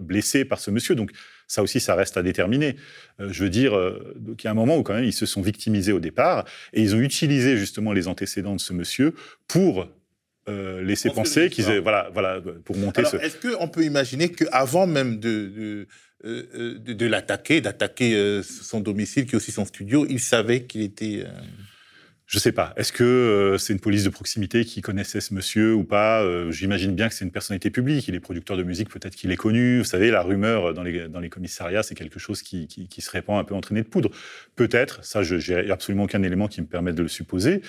blessés 0.00 0.44
par 0.44 0.58
ce 0.58 0.70
monsieur. 0.70 0.94
Donc 0.94 1.12
ça 1.50 1.64
aussi, 1.64 1.80
ça 1.80 1.96
reste 1.96 2.16
à 2.16 2.22
déterminer. 2.22 2.76
Euh, 3.18 3.32
je 3.32 3.42
veux 3.42 3.50
dire, 3.50 3.76
euh, 3.76 4.14
il 4.38 4.44
y 4.44 4.46
a 4.46 4.52
un 4.52 4.54
moment 4.54 4.76
où 4.76 4.84
quand 4.84 4.94
même 4.94 5.04
ils 5.04 5.12
se 5.12 5.26
sont 5.26 5.42
victimisés 5.42 5.90
au 5.90 5.98
départ 5.98 6.44
et 6.72 6.80
ils 6.80 6.94
ont 6.94 7.00
utilisé 7.00 7.56
justement 7.56 7.92
les 7.92 8.06
antécédents 8.06 8.54
de 8.54 8.60
ce 8.60 8.72
monsieur 8.72 9.14
pour 9.48 9.88
euh, 10.50 10.82
laisser 10.82 11.10
penser 11.10 11.50
qu'ils 11.50 11.64
voilà, 11.80 12.10
voilà, 12.12 12.40
pour 12.64 12.76
monter 12.76 13.00
Alors, 13.00 13.14
Est-ce 13.16 13.36
qu'on 13.36 13.68
peut 13.68 13.84
imaginer 13.84 14.30
qu'avant 14.30 14.86
même 14.86 15.18
de, 15.18 15.86
de, 16.24 16.78
de, 16.78 17.06
l'attaquer, 17.06 17.60
d'attaquer 17.60 18.42
son 18.42 18.80
domicile, 18.80 19.26
qui 19.26 19.32
est 19.32 19.36
aussi 19.36 19.52
son 19.52 19.64
studio, 19.64 20.06
il 20.08 20.20
savait 20.20 20.64
qu'il 20.64 20.82
était. 20.82 21.24
Je 22.30 22.38
sais 22.38 22.52
pas. 22.52 22.72
Est-ce 22.76 22.92
que 22.92 23.02
euh, 23.02 23.58
c'est 23.58 23.72
une 23.72 23.80
police 23.80 24.04
de 24.04 24.08
proximité 24.08 24.64
qui 24.64 24.82
connaissait 24.82 25.20
ce 25.20 25.34
monsieur 25.34 25.74
ou 25.74 25.82
pas? 25.82 26.22
Euh, 26.22 26.52
J'imagine 26.52 26.94
bien 26.94 27.08
que 27.08 27.14
c'est 27.14 27.24
une 27.24 27.32
personnalité 27.32 27.70
publique. 27.70 28.06
Il 28.06 28.14
est 28.14 28.20
producteur 28.20 28.56
de 28.56 28.62
musique, 28.62 28.88
peut-être 28.88 29.16
qu'il 29.16 29.32
est 29.32 29.36
connu. 29.36 29.78
Vous 29.78 29.84
savez, 29.84 30.12
la 30.12 30.22
rumeur 30.22 30.72
dans 30.72 30.84
les, 30.84 31.08
dans 31.08 31.18
les 31.18 31.28
commissariats, 31.28 31.82
c'est 31.82 31.96
quelque 31.96 32.20
chose 32.20 32.42
qui, 32.42 32.68
qui, 32.68 33.00
se 33.00 33.10
répand 33.10 33.40
un 33.40 33.42
peu 33.42 33.56
entraîné 33.56 33.82
de 33.82 33.88
poudre. 33.88 34.10
Peut-être. 34.54 35.04
Ça, 35.04 35.24
je 35.24 35.34
n'ai 35.34 35.72
absolument 35.72 36.04
aucun 36.04 36.22
élément 36.22 36.46
qui 36.46 36.60
me 36.60 36.68
permette 36.68 36.94
de 36.94 37.02
le 37.02 37.08
supposer. 37.08 37.62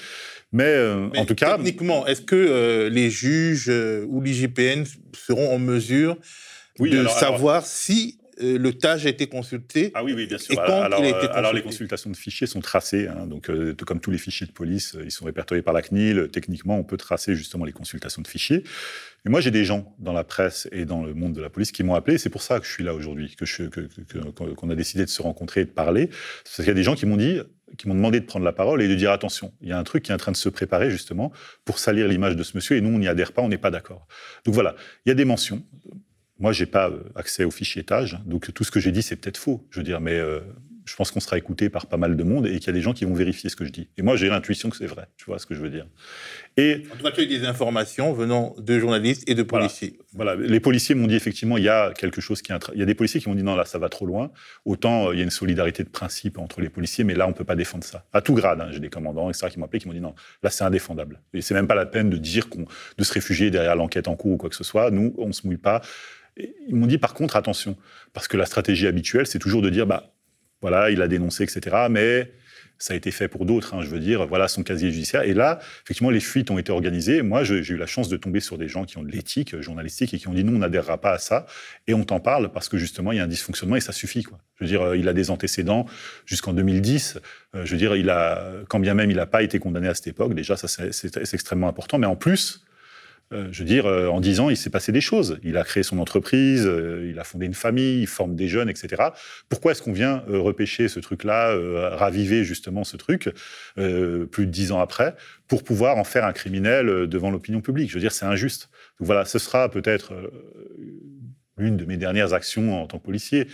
Mais, 0.52 0.66
euh, 0.66 1.08
en 1.18 1.26
tout 1.26 1.34
cas. 1.34 1.56
Techniquement, 1.58 2.06
est-ce 2.06 2.22
que 2.22 2.88
les 2.88 3.10
juges 3.10 3.72
ou 4.08 4.22
l'IGPN 4.22 4.84
seront 5.14 5.56
en 5.56 5.58
mesure 5.58 6.18
de 6.80 7.08
savoir 7.08 7.66
si 7.66 8.20
euh, 8.42 8.58
le 8.58 8.74
TAGE 8.74 9.06
a 9.06 9.10
été 9.10 9.28
consulté. 9.28 9.92
Ah 9.94 10.04
oui, 10.04 10.14
oui, 10.16 10.28
bien 10.28 10.38
sûr. 10.38 10.60
alors, 10.60 11.54
les 11.54 11.62
consultations 11.62 12.10
de 12.10 12.18
fichiers 12.18 12.48
sont 12.48 12.62
tracées. 12.62 13.08
Hein. 13.08 13.28
donc, 13.28 13.50
euh, 13.50 13.76
comme 13.86 14.00
tous 14.00 14.12
les 14.12 14.18
fichiers 14.18 14.48
de 14.48 14.52
police, 14.52 14.96
euh, 14.96 15.04
ils 15.06 15.12
sont 15.12 15.26
répertoriés 15.26 15.62
par 15.62 15.74
la 15.74 15.82
CNIL. 15.82 16.30
Techniquement, 16.32 16.78
on 16.78 16.84
peut 16.84 16.98
tracer 16.98 17.36
justement 17.36 17.66
les 17.66 17.72
consultations 17.72 18.22
de 18.22 18.28
fichiers. 18.28 18.64
Et 19.26 19.30
moi, 19.30 19.42
j'ai 19.42 19.52
des 19.52 19.66
gens 19.66 19.96
dans 20.00 20.14
la 20.14 20.24
presse 20.24 20.68
et 20.72 20.86
dans 20.86 21.04
le 21.04 21.14
monde 21.14 21.34
de 21.34 21.42
la 21.42 21.50
police 21.50 21.72
qui 21.72 21.84
m'ont 21.84 21.94
appelé. 21.94 22.18
C'est 22.18 22.30
pour 22.30 22.42
ça 22.42 22.60
que 22.60 22.66
je 22.66 22.72
suis 22.72 22.84
là 22.84 22.94
aujourd'hui, 22.94 23.36
que 23.36 23.46
qu'on 24.56 24.70
a 24.70 24.76
décidé 24.76 25.06
de 25.06 25.10
se 25.10 25.22
rencontrer 25.22 25.62
et 25.62 25.66
de 25.66 25.70
parler. 25.70 26.08
Parce 26.08 26.56
qu'il 26.56 26.66
y 26.66 26.70
a 26.70 26.74
des 26.74 26.84
gens 26.84 26.96
qui 26.96 27.06
m'ont 27.06 27.18
dit, 27.18 27.40
qui 27.78 27.88
m'ont 27.88 27.96
demandé 27.96 28.20
de 28.20 28.26
prendre 28.26 28.46
la 28.46 28.52
parole 28.52 28.82
et 28.82 28.88
de 28.88 28.96
dire 28.96 29.12
attention, 29.12 29.54
il 29.62 29.70
y 29.70 29.72
a 29.72 29.78
un 29.78 29.84
truc 29.84 30.04
qui 30.04 30.12
est 30.12 30.16
en 30.16 30.18
train 30.18 30.32
de 30.32 30.38
se 30.38 30.50
préparer 30.50 30.90
justement 30.90 31.32
pour 31.66 31.80
salir 31.80 32.08
l'image 32.08 32.36
de 32.36 32.44
ce 32.44 32.58
monsieur 32.58 32.78
et 32.78 32.82
nous, 32.82 32.90
on 32.90 33.00
n'y 33.00 33.08
adhère 33.08 33.32
pas, 33.32 33.42
on 33.42 33.50
n'est 33.50 33.58
pas 33.58 33.72
d'accord. 33.72 34.08
Donc 34.46 34.56
voilà, 34.56 34.76
il 35.06 35.10
y 35.10 35.12
a 35.12 35.16
des 35.16 35.26
mentions. 35.26 35.64
Moi, 36.42 36.52
j'ai 36.52 36.66
pas 36.66 36.90
euh, 36.90 37.04
accès 37.16 37.44
au 37.44 37.52
fichier 37.52 37.82
étage, 37.82 38.20
donc 38.26 38.54
tout 38.54 38.64
ce 38.64 38.72
que 38.72 38.80
j'ai 38.80 38.92
dit, 38.92 39.04
c'est 39.04 39.16
peut-être 39.16 39.38
faux. 39.38 39.66
Je 39.70 39.80
veux 39.80 39.84
dire, 39.84 40.02
mais 40.02 40.16
euh, 40.20 40.42
je 40.86 40.96
pense 40.96 41.12
qu'on 41.12 41.20
sera 41.20 41.38
écouté 41.38 41.70
par 41.70 41.86
pas 41.86 41.98
mal 41.98 42.16
de 42.16 42.24
monde 42.24 42.48
et 42.48 42.58
qu'il 42.58 42.68
y 42.68 42.70
a 42.70 42.74
des 42.74 42.82
gens 42.82 42.94
qui 42.94 43.06
vont 43.06 43.14
vérifier 43.14 43.50
ce 43.50 43.56
que 43.56 43.66
je 43.66 43.72
dis. 43.72 43.90
Et 43.98 44.02
moi, 44.02 44.16
j'ai 44.16 44.30
l'intuition 44.30 44.70
que 44.70 44.78
c'est 44.78 44.88
vrai. 44.88 45.08
Tu 45.18 45.26
vois 45.26 45.40
ce 45.40 45.46
que 45.46 45.54
je 45.54 45.62
veux 45.62 45.70
dire 45.70 45.86
Et 46.58 46.84
en 46.92 46.98
tout 46.98 47.04
cas, 47.04 47.12
tu 47.12 47.22
as 47.22 47.24
eu 47.24 47.28
des 47.28 47.46
informations 47.46 48.14
venant 48.14 48.56
de 48.58 48.80
journalistes 48.80 49.30
et 49.30 49.36
de 49.36 49.44
policiers. 49.44 50.00
Voilà. 50.14 50.36
Les 50.36 50.60
policiers 50.60 50.96
m'ont 50.96 51.08
dit 51.08 51.16
effectivement, 51.16 51.58
il 51.58 51.64
y 51.64 51.70
a 51.70 51.94
quelque 51.94 52.20
chose 52.20 52.42
qui, 52.42 52.52
il 52.74 52.80
y 52.80 52.84
a 52.84 52.86
des 52.86 52.96
policiers 52.96 53.22
qui 53.22 53.30
m'ont 53.30 53.36
dit 53.36 53.44
non 53.44 53.56
là, 53.56 53.66
ça 53.66 53.78
va 53.78 53.90
trop 53.90 54.06
loin. 54.06 54.32
Autant 54.66 55.10
euh, 55.10 55.14
il 55.14 55.18
y 55.18 55.22
a 55.22 55.24
une 55.24 55.30
solidarité 55.30 55.84
de 55.84 55.90
principe 55.90 56.40
entre 56.40 56.62
les 56.62 56.70
policiers, 56.70 57.04
mais 57.04 57.14
là, 57.14 57.28
on 57.28 57.34
peut 57.34 57.46
pas 57.46 57.56
défendre 57.56 57.84
ça. 57.84 58.06
À 58.12 58.22
tout 58.22 58.34
grade, 58.34 58.60
hein, 58.62 58.70
j'ai 58.72 58.80
des 58.80 58.90
commandants, 58.90 59.30
etc., 59.30 59.48
qui 59.52 59.60
m'ont 59.60 59.66
appelé, 59.66 59.80
qui 59.80 59.88
m'ont 59.88 59.94
dit 59.94 60.02
non, 60.02 60.16
là, 60.44 60.50
c'est 60.50 60.64
indéfendable. 60.64 61.22
Et 61.34 61.42
c'est 61.42 61.54
même 61.54 61.68
pas 61.68 61.76
la 61.76 61.86
peine 61.86 62.10
de 62.10 62.18
dire 62.18 62.50
qu'on, 62.50 62.66
de 62.98 63.04
se 63.04 63.14
réfugier 63.14 63.52
derrière 63.52 63.76
l'enquête 63.76 64.08
en 64.08 64.16
cours 64.16 64.34
ou 64.34 64.38
quoi 64.38 64.50
que 64.50 64.56
ce 64.56 64.64
soit. 64.64 64.92
Nous, 64.92 65.14
on 65.18 65.32
se 65.32 65.46
mouille 65.46 65.58
pas. 65.58 65.82
Ils 66.38 66.76
m'ont 66.76 66.88
dit 66.88 66.98
par 66.98 67.14
contre 67.14 67.36
attention, 67.36 67.78
parce 68.14 68.28
que 68.28 68.38
la 68.38 68.46
stratégie 68.46 68.88
habituelle, 68.88 69.28
c'est 69.28 69.40
toujours 69.40 69.62
de 69.62 69.70
dire 69.70 69.86
bah 69.86 70.14
voilà, 70.62 70.92
il 70.92 71.02
a 71.02 71.08
dénoncé, 71.08 71.44
etc. 71.44 71.88
Mais 71.90 72.32
Ça 72.78 72.96
a 72.96 72.98
été 72.98 73.12
fait 73.12 73.28
pour 73.28 73.46
d'autres. 73.46 73.76
Hein, 73.76 73.82
je 73.84 73.90
veux 73.90 74.00
dire, 74.00 74.26
voilà 74.26 74.48
son 74.48 74.64
casier 74.64 74.90
judiciaire. 74.92 75.22
Et 75.22 75.36
là, 75.36 75.60
effectivement, 75.84 76.10
les 76.10 76.20
fuites 76.20 76.50
ont 76.50 76.58
été 76.58 76.72
organisées. 76.72 77.22
Moi, 77.22 77.44
j'ai 77.44 77.60
eu 77.60 77.78
la 77.78 77.86
chance 77.86 78.10
de 78.10 78.18
tomber 78.18 78.40
sur 78.40 78.58
des 78.58 78.68
gens 78.68 78.86
qui 78.86 78.98
ont 78.98 79.04
de 79.04 79.12
l'éthique 79.12 79.60
journalistique 79.62 80.16
et 80.16 80.18
qui 80.18 80.28
ont 80.28 80.34
dit 80.34 80.44
nous, 80.44 80.56
on 80.56 80.60
n'adhérera 80.60 81.00
pas 81.00 81.12
à 81.12 81.18
ça. 81.20 81.46
Et 81.86 81.94
on 81.94 82.04
t'en 82.04 82.20
parle 82.20 82.52
parce 82.52 82.70
que 82.70 82.78
justement, 82.78 83.12
il 83.12 83.18
y 83.18 83.22
a 83.22 83.24
un 83.24 83.28
dysfonctionnement 83.28 83.76
et 83.76 83.82
ça 83.82 83.92
suffit. 83.92 84.24
Quoi. 84.24 84.40
Je 84.56 84.64
veux 84.64 84.68
dire, 84.68 84.82
euh, 84.82 84.98
il 84.98 85.08
a 85.08 85.14
des 85.14 85.30
antécédents 85.30 85.86
jusqu'en 86.26 86.54
2010. 86.54 87.20
Euh, 87.54 87.66
je 87.66 87.72
veux 87.72 87.78
dire, 87.78 87.94
quand 88.68 88.80
bien 88.80 88.96
même 88.96 89.12
il 89.12 89.18
n'a 89.18 89.28
pas 89.28 89.44
été 89.44 89.60
condamné 89.60 89.88
à 89.88 89.94
cette 89.94 90.08
époque, 90.08 90.34
déjà, 90.34 90.58
ça 90.58 90.68
c'est 90.68 91.34
extrêmement 91.34 91.68
important. 91.68 92.00
Mais 92.00 92.08
en 92.08 92.16
plus, 92.16 92.64
je 93.32 93.60
veux 93.60 93.66
dire, 93.66 93.86
euh, 93.86 94.08
en 94.08 94.20
dix 94.20 94.40
ans, 94.40 94.50
il 94.50 94.58
s'est 94.58 94.70
passé 94.70 94.92
des 94.92 95.02
choses. 95.02 95.40
Il 95.44 95.58
a 95.58 95.64
créé 95.64 95.84
son 95.84 96.00
entreprise, 96.00 96.66
euh, 96.66 97.08
il 97.10 97.20
a 97.20 97.24
fondé 97.24 97.46
une 97.46 97.54
famille, 97.54 98.02
il 98.02 98.08
forme 98.08 98.36
des 98.36 98.48
jeunes, 98.48 98.70
etc. 98.70 99.04
Pourquoi 99.50 99.72
est-ce 99.72 99.82
qu'on 99.82 99.94
vient 99.94 100.24
repêcher 100.28 100.88
ce 100.88 101.00
truc-là, 101.00 101.56
raviver 101.96 102.44
justement 102.44 102.84
ce 102.84 102.98
truc, 102.98 103.30
plus 103.76 104.46
de 104.46 104.52
dix 104.52 104.72
ans 104.72 104.80
après, 104.80 105.16
pour 105.48 105.64
pouvoir 105.64 105.98
en 105.98 106.04
faire 106.04 106.26
un 106.26 106.34
criminel 106.34 107.08
devant 107.08 107.32
l'opinion 107.32 107.62
publique? 107.62 107.90
Je 107.90 107.96
veux 107.96 108.02
dire, 108.02 108.12
c'est 108.12 108.26
injuste. 108.26 108.70
Donc 109.00 109.08
voilà, 109.08 109.26
ce 109.26 109.40
sera 109.40 109.70
peut-être 109.70 110.14
une 111.58 111.78
de 111.78 111.86
mes 111.86 111.98
dernières 111.98 112.34
actions 112.34 112.82
en 112.82 112.88
tant 112.88 113.00
que 113.00 113.06
policier 113.06 113.48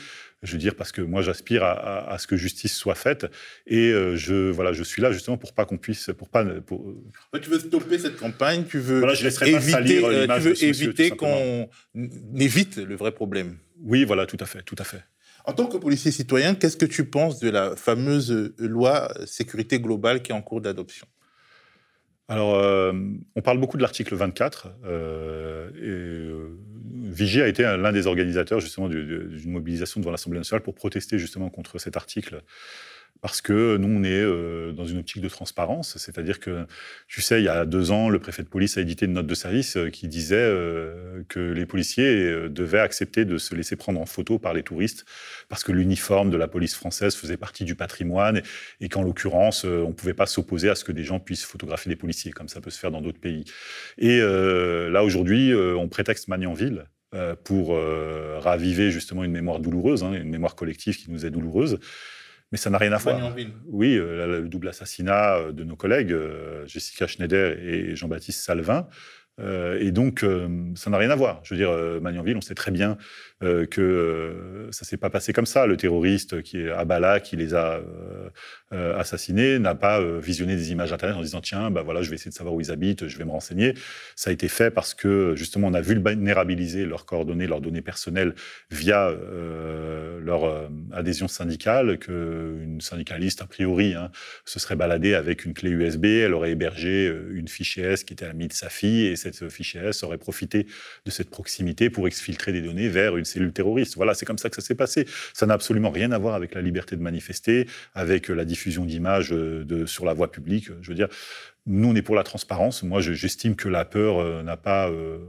je 0.43 0.51
veux 0.53 0.59
dire, 0.59 0.75
parce 0.75 0.91
que 0.91 1.01
moi, 1.01 1.21
j'aspire 1.21 1.63
à, 1.63 2.15
ce 2.19 2.27
que 2.27 2.37
justice 2.37 2.75
soit 2.75 2.95
faite. 2.95 3.25
Et 3.65 3.91
euh, 3.91 4.15
je, 4.15 4.51
voilà, 4.51 4.71
je 4.71 4.83
suis 4.83 5.01
là 5.01 5.11
justement 5.11 5.37
pour 5.37 5.53
pas 5.53 5.65
qu'on 5.65 5.77
puisse. 5.77 6.11
Pour 6.17 6.29
pas, 6.29 6.45
pour... 6.45 6.93
tu 7.41 7.49
veux 7.49 7.59
stopper 7.59 7.97
cette 7.97 8.17
campagne, 8.17 8.65
tu 8.65 8.79
veux 8.79 9.03
éviter, 9.03 10.03
euh, 10.03 10.27
tu 10.27 10.41
veux 10.41 10.63
éviter 10.63 11.09
qu'on 11.11 11.69
évite 12.35 12.77
le 12.77 12.95
vrai 12.95 13.11
problème. 13.11 13.57
Oui, 13.81 14.05
voilà, 14.05 14.25
tout 14.25 14.37
à 14.39 14.45
fait, 14.45 14.61
tout 14.63 14.75
à 14.77 14.83
fait. 14.83 15.03
En 15.45 15.53
tant 15.53 15.65
que 15.65 15.77
policier 15.77 16.11
citoyen, 16.11 16.55
qu'est-ce 16.55 16.77
que 16.77 16.85
tu 16.85 17.05
penses 17.05 17.39
de 17.39 17.49
la 17.49 17.75
fameuse 17.75 18.53
loi 18.57 19.11
sécurité 19.25 19.79
globale 19.79 20.21
qui 20.21 20.31
est 20.31 20.35
en 20.35 20.41
cours 20.41 20.61
d'adoption? 20.61 21.07
Alors, 22.29 22.55
euh, 22.55 22.91
on 23.35 23.41
parle 23.41 23.57
beaucoup 23.57 23.77
de 23.77 23.81
l'article 23.81 24.15
24. 24.15 24.67
Euh, 24.85 25.69
et, 25.81 26.57
Vigier 27.09 27.41
a 27.41 27.47
été 27.47 27.63
l'un 27.63 27.91
des 27.93 28.05
organisateurs 28.05 28.59
justement 28.59 28.89
d'une 28.89 29.51
mobilisation 29.51 30.01
devant 30.01 30.11
l'Assemblée 30.11 30.39
nationale 30.39 30.61
pour 30.61 30.75
protester 30.75 31.17
justement 31.17 31.49
contre 31.49 31.79
cet 31.79 31.95
article 31.95 32.43
parce 33.21 33.41
que 33.41 33.77
nous, 33.77 33.99
on 33.99 34.03
est 34.03 34.21
euh, 34.21 34.71
dans 34.71 34.85
une 34.85 34.99
optique 34.99 35.21
de 35.21 35.29
transparence. 35.29 35.97
C'est-à-dire 35.97 36.39
que, 36.39 36.65
tu 37.07 37.21
sais, 37.21 37.41
il 37.41 37.45
y 37.45 37.49
a 37.49 37.65
deux 37.65 37.91
ans, 37.91 38.09
le 38.09 38.19
préfet 38.19 38.43
de 38.43 38.47
police 38.47 38.77
a 38.77 38.81
édité 38.81 39.05
une 39.05 39.13
note 39.13 39.27
de 39.27 39.35
service 39.35 39.77
euh, 39.77 39.89
qui 39.89 40.07
disait 40.07 40.35
euh, 40.37 41.23
que 41.27 41.39
les 41.39 41.65
policiers 41.65 42.49
devaient 42.49 42.79
accepter 42.79 43.25
de 43.25 43.37
se 43.37 43.55
laisser 43.55 43.75
prendre 43.75 43.99
en 43.99 44.05
photo 44.05 44.39
par 44.39 44.53
les 44.53 44.63
touristes 44.63 45.05
parce 45.49 45.63
que 45.63 45.71
l'uniforme 45.71 46.29
de 46.29 46.37
la 46.37 46.47
police 46.47 46.75
française 46.75 47.15
faisait 47.15 47.37
partie 47.37 47.63
du 47.63 47.75
patrimoine 47.75 48.41
et, 48.79 48.89
qu'en 48.89 49.03
l'occurrence, 49.03 49.63
on 49.63 49.87
ne 49.87 49.93
pouvait 49.93 50.13
pas 50.13 50.25
s'opposer 50.25 50.69
à 50.69 50.75
ce 50.75 50.83
que 50.83 50.91
des 50.91 51.03
gens 51.03 51.19
puissent 51.19 51.45
photographier 51.45 51.89
des 51.89 51.95
policiers, 51.95 52.31
comme 52.31 52.47
ça 52.47 52.61
peut 52.61 52.69
se 52.69 52.79
faire 52.79 52.91
dans 52.91 53.01
d'autres 53.01 53.19
pays. 53.19 53.45
Et 53.97 54.19
là, 54.19 55.03
aujourd'hui, 55.03 55.53
on 55.53 55.87
prétexte 55.87 56.27
Magnanville 56.27 56.85
pour 57.43 57.79
raviver 58.39 58.91
justement 58.91 59.23
une 59.23 59.31
mémoire 59.31 59.59
douloureuse, 59.59 60.03
hein, 60.03 60.13
une 60.13 60.29
mémoire 60.29 60.55
collective 60.55 60.97
qui 60.97 61.11
nous 61.11 61.25
est 61.25 61.31
douloureuse. 61.31 61.79
Mais 62.51 62.57
ça 62.57 62.69
n'a 62.69 62.77
rien 62.77 62.93
à 62.93 62.97
voir. 62.97 63.35
Oui, 63.65 63.97
euh, 63.97 64.41
le 64.41 64.47
double 64.47 64.69
assassinat 64.69 65.35
euh, 65.35 65.51
de 65.51 65.63
nos 65.63 65.75
collègues, 65.75 66.13
euh, 66.13 66.65
Jessica 66.65 67.05
Schneider 67.07 67.57
et 67.59 67.95
Jean-Baptiste 67.95 68.41
Salvin, 68.41 68.87
euh, 69.39 69.77
et 69.79 69.91
donc, 69.91 70.25
ça 70.75 70.89
n'a 70.89 70.97
rien 70.97 71.11
à 71.11 71.15
voir. 71.15 71.41
Je 71.43 71.53
veux 71.53 71.59
dire, 71.59 72.01
Magnanville, 72.01 72.37
on 72.37 72.41
sait 72.41 72.55
très 72.55 72.71
bien 72.71 72.97
que 73.41 74.67
ça 74.71 74.85
s'est 74.85 74.97
pas 74.97 75.09
passé 75.09 75.33
comme 75.33 75.45
ça. 75.45 75.65
Le 75.67 75.77
terroriste 75.77 76.41
qui 76.41 76.61
est 76.61 76.71
à 76.71 76.85
Bala, 76.85 77.19
qui 77.19 77.35
les 77.35 77.53
a 77.53 77.81
assassinés, 78.71 79.59
n'a 79.59 79.75
pas 79.75 80.01
visionné 80.19 80.55
des 80.55 80.71
images 80.71 80.93
internet 80.93 81.17
en 81.17 81.21
disant 81.21 81.41
tiens, 81.41 81.71
bah 81.71 81.81
voilà, 81.83 82.01
je 82.01 82.09
vais 82.09 82.15
essayer 82.15 82.31
de 82.31 82.35
savoir 82.35 82.55
où 82.55 82.61
ils 82.61 82.71
habitent, 82.71 83.07
je 83.07 83.17
vais 83.17 83.25
me 83.25 83.31
renseigner. 83.31 83.73
Ça 84.15 84.29
a 84.29 84.33
été 84.33 84.47
fait 84.47 84.71
parce 84.71 84.93
que 84.93 85.33
justement, 85.35 85.67
on 85.67 85.73
a 85.73 85.81
vulnérabilisé 85.81 86.85
leurs 86.85 87.05
coordonnées, 87.05 87.47
leurs 87.47 87.61
données 87.61 87.81
personnelles 87.81 88.33
via 88.71 89.11
leur 90.21 90.69
adhésion 90.91 91.27
syndicale. 91.27 91.97
Qu'une 91.99 92.81
syndicaliste, 92.81 93.41
a 93.41 93.45
priori, 93.45 93.93
hein, 93.93 94.11
se 94.45 94.59
serait 94.59 94.75
baladée 94.75 95.13
avec 95.13 95.45
une 95.45 95.53
clé 95.53 95.69
USB, 95.69 96.05
elle 96.05 96.33
aurait 96.33 96.51
hébergé 96.51 97.13
une 97.31 97.47
fichier 97.47 97.83
S 97.83 98.03
qui 98.03 98.13
était 98.13 98.25
amie 98.25 98.47
de 98.47 98.53
sa 98.53 98.69
fille 98.69 99.05
et 99.07 99.15
cette 99.15 99.49
fichier 99.49 99.81
S 99.81 100.03
aurait 100.03 100.17
profité 100.17 100.67
de 101.05 101.11
cette 101.11 101.29
proximité 101.29 101.89
pour 101.89 102.07
exfiltrer 102.07 102.51
des 102.51 102.61
données 102.61 102.89
vers 102.89 103.17
une 103.17 103.25
cellule 103.27 103.53
terroriste. 103.53 103.95
Voilà, 103.95 104.13
c'est 104.13 104.25
comme 104.25 104.37
ça 104.37 104.49
que 104.49 104.55
ça 104.55 104.61
s'est 104.61 104.75
passé. 104.75 105.05
Ça 105.33 105.45
n'a 105.45 105.53
absolument 105.53 105.91
rien 105.91 106.11
à 106.11 106.17
voir 106.17 106.35
avec 106.35 106.55
la 106.55 106.61
liberté 106.61 106.95
de 106.95 107.01
manifester, 107.01 107.67
avec 107.93 108.29
la 108.29 108.45
diffusion 108.45 108.85
d'images 108.85 109.33
euh, 109.33 109.85
sur 109.85 110.05
la 110.05 110.13
voie 110.13 110.31
publique. 110.31 110.69
Je 110.81 110.89
veux 110.89 110.95
dire, 110.95 111.09
nous, 111.67 111.89
on 111.89 111.95
est 111.95 112.01
pour 112.01 112.15
la 112.15 112.23
transparence. 112.23 112.81
Moi, 112.81 113.01
j'estime 113.01 113.55
que 113.55 113.67
la 113.67 113.83
peur 113.83 114.19
euh, 114.19 114.41
n'a 114.41 114.55
pas 114.55 114.89
euh, 114.89 115.19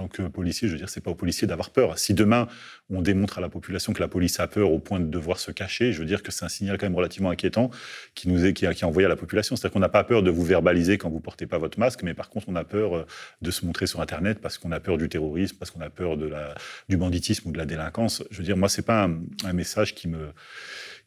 tant 0.00 0.08
que 0.08 0.22
policier, 0.22 0.66
je 0.66 0.72
veux 0.72 0.78
dire, 0.78 0.88
c'est 0.88 1.02
pas 1.02 1.10
aux 1.10 1.14
policiers 1.14 1.46
d'avoir 1.46 1.70
peur. 1.70 1.98
Si 1.98 2.14
demain 2.14 2.48
on 2.88 3.02
démontre 3.02 3.36
à 3.36 3.40
la 3.42 3.50
population 3.50 3.92
que 3.92 4.00
la 4.00 4.08
police 4.08 4.40
a 4.40 4.46
peur 4.46 4.72
au 4.72 4.78
point 4.78 4.98
de 4.98 5.04
devoir 5.04 5.38
se 5.38 5.50
cacher, 5.50 5.92
je 5.92 6.00
veux 6.00 6.06
dire 6.06 6.22
que 6.22 6.32
c'est 6.32 6.44
un 6.44 6.48
signal 6.48 6.78
quand 6.78 6.86
même 6.86 6.94
relativement 6.94 7.28
inquiétant 7.28 7.70
qui 8.14 8.30
nous 8.30 8.46
est 8.46 8.54
qui, 8.54 8.66
qui 8.70 8.84
envoyé 8.86 9.04
à 9.04 9.10
la 9.10 9.16
population. 9.16 9.56
C'est-à-dire 9.56 9.74
qu'on 9.74 9.80
n'a 9.80 9.90
pas 9.90 10.04
peur 10.04 10.22
de 10.22 10.30
vous 10.30 10.42
verbaliser 10.42 10.96
quand 10.96 11.10
vous 11.10 11.20
portez 11.20 11.46
pas 11.46 11.58
votre 11.58 11.78
masque, 11.78 12.02
mais 12.02 12.14
par 12.14 12.30
contre 12.30 12.48
on 12.48 12.56
a 12.56 12.64
peur 12.64 12.96
euh, 12.96 13.06
de 13.42 13.50
se 13.50 13.66
montrer 13.66 13.86
sur 13.86 14.00
Internet 14.00 14.40
parce 14.40 14.56
qu'on 14.56 14.72
a 14.72 14.80
peur 14.80 14.96
du 14.96 15.10
terrorisme, 15.10 15.56
parce 15.58 15.70
qu'on 15.70 15.82
a 15.82 15.90
peur 15.90 16.16
de 16.16 16.26
la, 16.26 16.54
du 16.88 16.96
banditisme 16.96 17.50
ou 17.50 17.52
de 17.52 17.58
la 17.58 17.66
délinquance. 17.66 18.24
Je 18.30 18.38
veux 18.38 18.44
dire, 18.44 18.56
moi 18.56 18.70
c'est 18.70 18.86
pas 18.86 19.04
un, 19.04 19.20
un 19.44 19.52
message 19.52 19.94
qui 19.94 20.08
me 20.08 20.32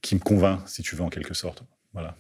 qui 0.02 0.14
me 0.14 0.20
convainc, 0.20 0.60
si 0.68 0.84
tu 0.84 0.96
veux 0.96 1.04
en 1.04 1.10
quelque 1.10 1.34
sorte. 1.34 1.64
Voilà. 1.94 2.16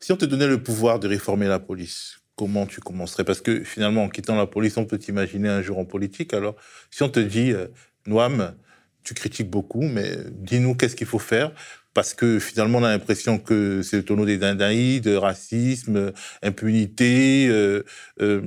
Si 0.00 0.12
on 0.12 0.16
te 0.16 0.24
donnait 0.24 0.46
le 0.46 0.62
pouvoir 0.62 0.98
de 0.98 1.08
réformer 1.08 1.48
la 1.48 1.58
police, 1.58 2.20
comment 2.36 2.66
tu 2.66 2.80
commencerais? 2.80 3.24
Parce 3.24 3.40
que 3.40 3.64
finalement, 3.64 4.04
en 4.04 4.08
quittant 4.08 4.36
la 4.36 4.46
police, 4.46 4.76
on 4.76 4.84
peut 4.84 4.98
t'imaginer 4.98 5.48
un 5.48 5.62
jour 5.62 5.78
en 5.78 5.84
politique. 5.84 6.34
Alors, 6.34 6.54
si 6.90 7.02
on 7.02 7.08
te 7.08 7.18
dit, 7.18 7.50
euh, 7.50 7.66
Noam, 8.06 8.54
tu 9.02 9.14
critiques 9.14 9.50
beaucoup, 9.50 9.82
mais 9.82 10.16
dis-nous 10.30 10.74
qu'est-ce 10.74 10.96
qu'il 10.96 11.06
faut 11.06 11.18
faire 11.18 11.52
parce 11.94 12.12
que 12.12 12.38
finalement, 12.38 12.80
on 12.80 12.84
a 12.84 12.90
l'impression 12.90 13.38
que 13.38 13.80
c'est 13.80 13.96
le 13.96 14.04
tonneau 14.04 14.26
des 14.26 14.36
dindaïdes, 14.36 15.08
racisme, 15.08 16.12
impunité, 16.42 17.48
euh, 17.48 17.84
euh, 18.20 18.42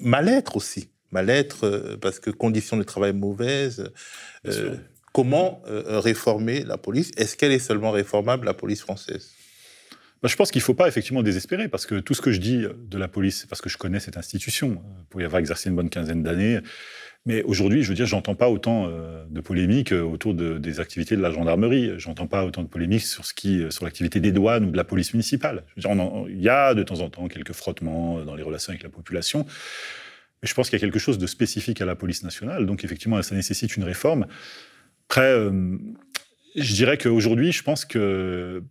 mal-être 0.00 0.56
aussi. 0.56 0.88
Mal-être, 1.10 1.98
parce 2.00 2.20
que 2.20 2.30
conditions 2.30 2.78
de 2.78 2.84
travail 2.84 3.12
mauvaises. 3.12 3.92
comment 5.12 5.60
réformer 5.66 6.64
la 6.64 6.78
police? 6.78 7.10
Est-ce 7.18 7.36
qu'elle 7.36 7.52
est 7.52 7.58
seulement 7.58 7.90
réformable, 7.90 8.46
la 8.46 8.54
police 8.54 8.80
française? 8.80 9.32
Bah, 10.22 10.28
je 10.28 10.36
pense 10.36 10.52
qu'il 10.52 10.60
ne 10.60 10.64
faut 10.64 10.74
pas 10.74 10.86
effectivement 10.86 11.24
désespérer, 11.24 11.66
parce 11.66 11.84
que 11.84 11.96
tout 11.96 12.14
ce 12.14 12.22
que 12.22 12.30
je 12.30 12.38
dis 12.38 12.64
de 12.76 12.98
la 12.98 13.08
police, 13.08 13.40
c'est 13.40 13.48
parce 13.48 13.60
que 13.60 13.68
je 13.68 13.76
connais 13.76 13.98
cette 13.98 14.16
institution, 14.16 14.72
euh, 14.72 15.02
pour 15.10 15.20
y 15.20 15.24
avoir 15.24 15.40
exercé 15.40 15.68
une 15.68 15.74
bonne 15.74 15.90
quinzaine 15.90 16.22
d'années. 16.22 16.60
Mais 17.26 17.42
aujourd'hui, 17.42 17.82
je 17.82 17.88
veux 17.88 17.94
dire, 17.94 18.06
j'entends 18.06 18.36
pas 18.36 18.48
autant 18.48 18.86
euh, 18.88 19.24
de 19.28 19.40
polémiques 19.40 19.92
euh, 19.92 20.02
autour 20.02 20.34
de, 20.34 20.58
des 20.58 20.78
activités 20.78 21.16
de 21.16 21.22
la 21.22 21.32
gendarmerie. 21.32 21.98
J'entends 21.98 22.28
pas 22.28 22.44
autant 22.44 22.62
de 22.62 22.68
polémiques 22.68 23.04
sur 23.04 23.24
ce 23.24 23.34
qui, 23.34 23.64
sur 23.70 23.84
l'activité 23.84 24.20
des 24.20 24.30
douanes 24.30 24.64
ou 24.66 24.70
de 24.70 24.76
la 24.76 24.84
police 24.84 25.12
municipale. 25.12 25.64
il 25.76 26.40
y 26.40 26.48
a 26.48 26.74
de 26.74 26.82
temps 26.84 27.00
en 27.00 27.10
temps 27.10 27.26
quelques 27.26 27.52
frottements 27.52 28.24
dans 28.24 28.36
les 28.36 28.44
relations 28.44 28.70
avec 28.70 28.84
la 28.84 28.90
population. 28.90 29.44
Mais 30.40 30.48
je 30.48 30.54
pense 30.54 30.70
qu'il 30.70 30.78
y 30.78 30.82
a 30.82 30.84
quelque 30.84 31.00
chose 31.00 31.18
de 31.18 31.26
spécifique 31.26 31.80
à 31.80 31.84
la 31.84 31.96
police 31.96 32.22
nationale. 32.22 32.66
Donc, 32.66 32.84
effectivement, 32.84 33.20
ça 33.22 33.34
nécessite 33.34 33.76
une 33.76 33.84
réforme. 33.84 34.26
Après, 35.08 35.32
je 36.56 36.74
dirais 36.74 36.98
qu'aujourd'hui, 36.98 37.52
je 37.52 37.62
pense 37.62 37.84
que 37.84 38.62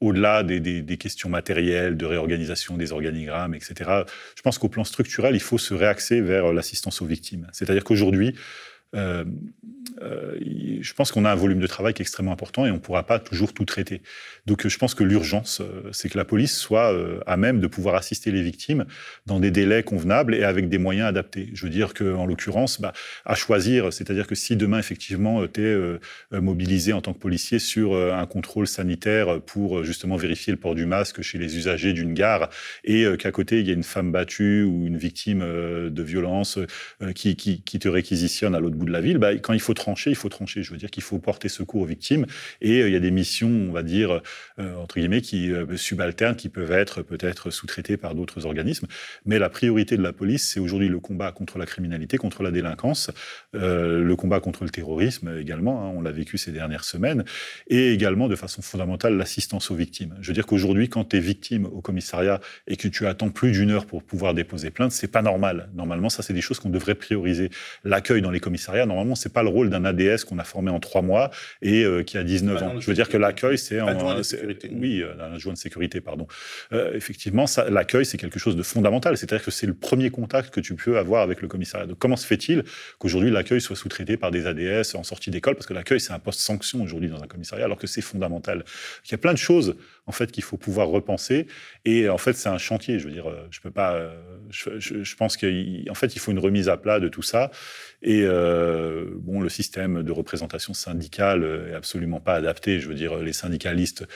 au-delà 0.00 0.42
des, 0.42 0.96
questions 0.96 1.28
matérielles, 1.28 1.96
de 1.96 2.06
réorganisation 2.06 2.76
des 2.76 2.92
organigrammes, 2.92 3.54
etc., 3.54 4.02
je 4.36 4.42
pense 4.42 4.58
qu'au 4.58 4.68
plan 4.68 4.84
structurel, 4.84 5.34
il 5.34 5.40
faut 5.40 5.58
se 5.58 5.74
réaxer 5.74 6.20
vers 6.20 6.52
l'assistance 6.52 7.02
aux 7.02 7.06
victimes. 7.06 7.46
C'est-à-dire 7.52 7.84
qu'aujourd'hui, 7.84 8.34
euh, 8.96 9.24
euh, 10.02 10.36
je 10.80 10.94
pense 10.94 11.12
qu'on 11.12 11.24
a 11.24 11.30
un 11.30 11.36
volume 11.36 11.60
de 11.60 11.66
travail 11.66 11.94
qui 11.94 12.02
est 12.02 12.04
extrêmement 12.04 12.32
important 12.32 12.64
et 12.66 12.70
on 12.70 12.74
ne 12.74 12.78
pourra 12.78 13.04
pas 13.04 13.18
toujours 13.18 13.52
tout 13.52 13.64
traiter. 13.64 14.02
Donc 14.46 14.66
je 14.66 14.78
pense 14.78 14.94
que 14.94 15.04
l'urgence, 15.04 15.60
euh, 15.60 15.88
c'est 15.92 16.08
que 16.08 16.16
la 16.16 16.24
police 16.24 16.56
soit 16.56 16.94
à 17.26 17.36
même 17.36 17.60
de 17.60 17.66
pouvoir 17.66 17.94
assister 17.94 18.30
les 18.30 18.42
victimes 18.42 18.86
dans 19.26 19.40
des 19.40 19.50
délais 19.50 19.82
convenables 19.82 20.34
et 20.34 20.44
avec 20.44 20.68
des 20.68 20.78
moyens 20.78 21.08
adaptés. 21.08 21.50
Je 21.54 21.64
veux 21.64 21.70
dire 21.70 21.94
qu'en 21.94 22.26
l'occurrence, 22.26 22.80
bah, 22.80 22.92
à 23.24 23.34
choisir, 23.34 23.92
c'est-à-dire 23.92 24.26
que 24.26 24.34
si 24.34 24.56
demain, 24.56 24.78
effectivement, 24.78 25.46
tu 25.46 25.62
es 25.62 26.40
mobilisé 26.40 26.92
en 26.92 27.00
tant 27.00 27.12
que 27.12 27.18
policier 27.18 27.58
sur 27.58 27.96
un 27.96 28.26
contrôle 28.26 28.66
sanitaire 28.66 29.40
pour 29.42 29.84
justement 29.84 30.16
vérifier 30.16 30.52
le 30.52 30.58
port 30.58 30.74
du 30.74 30.86
masque 30.86 31.22
chez 31.22 31.38
les 31.38 31.56
usagers 31.56 31.92
d'une 31.92 32.14
gare 32.14 32.48
et 32.84 33.06
qu'à 33.18 33.30
côté, 33.30 33.60
il 33.60 33.66
y 33.66 33.70
a 33.70 33.74
une 33.74 33.82
femme 33.82 34.12
battue 34.12 34.62
ou 34.62 34.86
une 34.86 34.96
victime 34.96 35.40
de 35.40 36.02
violence 36.02 36.58
qui, 37.14 37.36
qui, 37.36 37.78
te 37.78 37.88
réquisitionne 37.88 38.54
à 38.54 38.60
l'autre 38.60 38.76
de 38.84 38.92
la 38.92 39.00
ville, 39.00 39.18
bah, 39.18 39.34
quand 39.36 39.52
il 39.52 39.60
faut 39.60 39.74
trancher, 39.74 40.10
il 40.10 40.16
faut 40.16 40.28
trancher. 40.28 40.62
Je 40.62 40.70
veux 40.72 40.78
dire 40.78 40.90
qu'il 40.90 41.02
faut 41.02 41.18
porter 41.18 41.48
secours 41.48 41.82
aux 41.82 41.86
victimes. 41.86 42.26
Et 42.60 42.80
il 42.80 42.92
y 42.92 42.96
a 42.96 43.00
des 43.00 43.10
missions, 43.10 43.50
on 43.68 43.72
va 43.72 43.82
dire, 43.82 44.22
entre 44.58 44.98
guillemets, 44.98 45.20
qui 45.20 45.52
subalternes, 45.76 46.36
qui 46.36 46.48
peuvent 46.48 46.72
être 46.72 47.02
peut-être 47.02 47.50
sous-traitées 47.50 47.96
par 47.96 48.14
d'autres 48.14 48.46
organismes. 48.46 48.86
Mais 49.24 49.38
la 49.38 49.48
priorité 49.48 49.96
de 49.96 50.02
la 50.02 50.12
police, 50.12 50.48
c'est 50.48 50.60
aujourd'hui 50.60 50.88
le 50.88 51.00
combat 51.00 51.32
contre 51.32 51.58
la 51.58 51.66
criminalité, 51.66 52.16
contre 52.16 52.42
la 52.42 52.50
délinquance, 52.50 53.10
le 53.52 54.14
combat 54.14 54.40
contre 54.40 54.64
le 54.64 54.70
terrorisme 54.70 55.36
également, 55.38 55.84
hein, 55.84 55.92
on 55.94 56.02
l'a 56.02 56.12
vécu 56.12 56.38
ces 56.38 56.52
dernières 56.52 56.84
semaines, 56.84 57.24
et 57.68 57.92
également 57.92 58.28
de 58.28 58.36
façon 58.36 58.62
fondamentale 58.62 59.16
l'assistance 59.16 59.70
aux 59.70 59.74
victimes. 59.74 60.16
Je 60.20 60.28
veux 60.28 60.34
dire 60.34 60.46
qu'aujourd'hui, 60.46 60.88
quand 60.88 61.04
tu 61.04 61.16
es 61.16 61.20
victime 61.20 61.66
au 61.66 61.80
commissariat 61.80 62.40
et 62.66 62.76
que 62.76 62.88
tu 62.88 63.06
attends 63.06 63.30
plus 63.30 63.52
d'une 63.52 63.70
heure 63.70 63.86
pour 63.86 64.02
pouvoir 64.02 64.34
déposer 64.34 64.70
plainte, 64.70 64.92
c'est 64.92 65.08
pas 65.08 65.22
normal. 65.22 65.68
Normalement, 65.74 66.08
ça, 66.08 66.22
c'est 66.22 66.32
des 66.32 66.40
choses 66.40 66.60
qu'on 66.60 66.70
devrait 66.70 66.94
prioriser. 66.94 67.50
L'accueil 67.84 68.22
dans 68.22 68.30
les 68.30 68.40
commissariats, 68.40 68.69
normalement, 68.86 69.14
c'est 69.14 69.32
pas 69.32 69.42
le 69.42 69.48
rôle 69.48 69.70
d'un 69.70 69.84
ADS 69.84 70.24
qu'on 70.26 70.38
a 70.38 70.44
formé 70.44 70.70
en 70.70 70.80
trois 70.80 71.02
mois 71.02 71.30
et 71.62 71.84
euh, 71.84 72.02
qui 72.02 72.18
a 72.18 72.24
19 72.24 72.62
ans. 72.62 72.80
Je 72.80 72.86
veux 72.86 72.94
dire 72.94 73.08
que 73.08 73.16
l'accueil, 73.16 73.58
c'est 73.58 73.78
un 73.78 74.20
oui, 74.72 75.02
euh, 75.02 75.12
un 75.20 75.34
adjoint 75.34 75.52
de 75.52 75.58
sécurité, 75.58 76.00
pardon. 76.00 76.26
Euh, 76.72 76.94
effectivement, 76.94 77.44
l'accueil, 77.68 78.04
c'est 78.04 78.18
quelque 78.18 78.38
chose 78.38 78.56
de 78.56 78.62
fondamental. 78.62 79.16
C'est-à-dire 79.16 79.44
que 79.44 79.50
c'est 79.50 79.66
le 79.66 79.74
premier 79.74 80.10
contact 80.10 80.52
que 80.52 80.60
tu 80.60 80.74
peux 80.74 80.98
avoir 80.98 81.22
avec 81.22 81.42
le 81.42 81.48
commissariat. 81.48 81.86
Donc, 81.86 81.98
comment 81.98 82.16
se 82.16 82.26
fait-il 82.26 82.64
qu'aujourd'hui 82.98 83.30
l'accueil 83.30 83.60
soit 83.60 83.76
sous-traité 83.76 84.16
par 84.16 84.30
des 84.30 84.46
ADS 84.46 84.94
en 84.94 85.02
sortie 85.02 85.30
d'école? 85.30 85.54
Parce 85.54 85.66
que 85.66 85.74
l'accueil, 85.74 86.00
c'est 86.00 86.12
un 86.12 86.18
poste 86.18 86.40
sanction 86.40 86.82
aujourd'hui 86.82 87.08
dans 87.08 87.22
un 87.22 87.26
commissariat, 87.26 87.64
alors 87.64 87.78
que 87.78 87.86
c'est 87.86 88.00
fondamental. 88.00 88.64
Il 89.06 89.12
y 89.12 89.14
a 89.14 89.18
plein 89.18 89.32
de 89.32 89.38
choses 89.38 89.76
en 90.06 90.12
fait 90.12 90.32
qu'il 90.32 90.44
faut 90.44 90.56
pouvoir 90.56 90.88
repenser. 90.88 91.46
Et 91.84 92.08
en 92.08 92.18
fait, 92.18 92.34
c'est 92.34 92.48
un 92.48 92.58
chantier. 92.58 92.98
Je 92.98 93.06
veux 93.06 93.12
dire, 93.12 93.26
je 93.50 93.60
peux 93.60 93.70
pas. 93.70 94.10
Je, 94.50 95.14
pense 95.16 95.36
qu'en 95.36 95.94
fait, 95.94 96.14
il 96.14 96.18
faut 96.18 96.32
une 96.32 96.38
remise 96.38 96.68
à 96.68 96.76
plat 96.76 97.00
de 97.00 97.08
tout 97.08 97.22
ça. 97.22 97.50
Et 98.02 98.22
euh, 98.24 99.06
bon, 99.16 99.40
le 99.40 99.48
système 99.48 100.02
de 100.02 100.12
représentation 100.12 100.74
syndicale 100.74 101.68
est 101.70 101.74
absolument 101.74 102.20
pas 102.20 102.34
adapté. 102.34 102.80
Je 102.80 102.88
veux 102.88 102.94
dire, 102.94 103.18
les 103.18 103.32
syndicalistes 103.32 104.06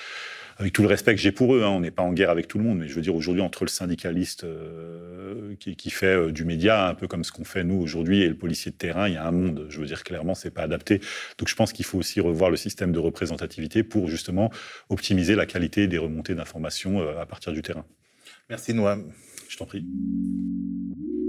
avec 0.56 0.72
tout 0.72 0.82
le 0.82 0.88
respect 0.88 1.14
que 1.14 1.20
j'ai 1.20 1.32
pour 1.32 1.54
eux, 1.54 1.62
hein, 1.62 1.68
on 1.68 1.80
n'est 1.80 1.90
pas 1.90 2.02
en 2.02 2.12
guerre 2.12 2.30
avec 2.30 2.46
tout 2.46 2.58
le 2.58 2.64
monde, 2.64 2.78
mais 2.78 2.88
je 2.88 2.94
veux 2.94 3.00
dire 3.00 3.14
aujourd'hui 3.14 3.42
entre 3.42 3.64
le 3.64 3.68
syndicaliste 3.68 4.44
euh, 4.44 5.54
qui, 5.58 5.90
fait 5.90 6.16
euh, 6.16 6.32
du 6.32 6.44
média, 6.44 6.86
un 6.86 6.94
peu 6.94 7.08
comme 7.08 7.24
ce 7.24 7.32
qu'on 7.32 7.44
fait 7.44 7.64
nous 7.64 7.80
aujourd'hui, 7.80 8.22
et 8.22 8.28
le 8.28 8.36
policier 8.36 8.70
de 8.70 8.76
terrain, 8.76 9.08
il 9.08 9.14
y 9.14 9.16
a 9.16 9.26
un 9.26 9.32
monde. 9.32 9.66
Je 9.68 9.80
veux 9.80 9.86
dire 9.86 10.04
clairement, 10.04 10.34
c'est 10.34 10.52
pas 10.52 10.62
adapté. 10.62 11.00
Donc 11.38 11.48
je 11.48 11.56
pense 11.56 11.72
qu'il 11.72 11.84
faut 11.84 11.98
aussi 11.98 12.20
revoir 12.20 12.50
le 12.50 12.56
système 12.56 12.92
de 12.92 12.98
représentativité 12.98 13.82
pour 13.82 14.08
justement 14.08 14.50
optimiser 14.90 15.34
la 15.34 15.46
qualité 15.46 15.88
des 15.88 15.98
remontées 15.98 16.34
d'informations 16.34 17.00
euh, 17.00 17.20
à 17.20 17.26
partir 17.26 17.52
du 17.52 17.62
terrain. 17.62 17.84
Merci 18.48 18.74
Noam. 18.74 19.10
Je 19.48 19.56
t'en 19.56 19.66
prie. 19.66 19.84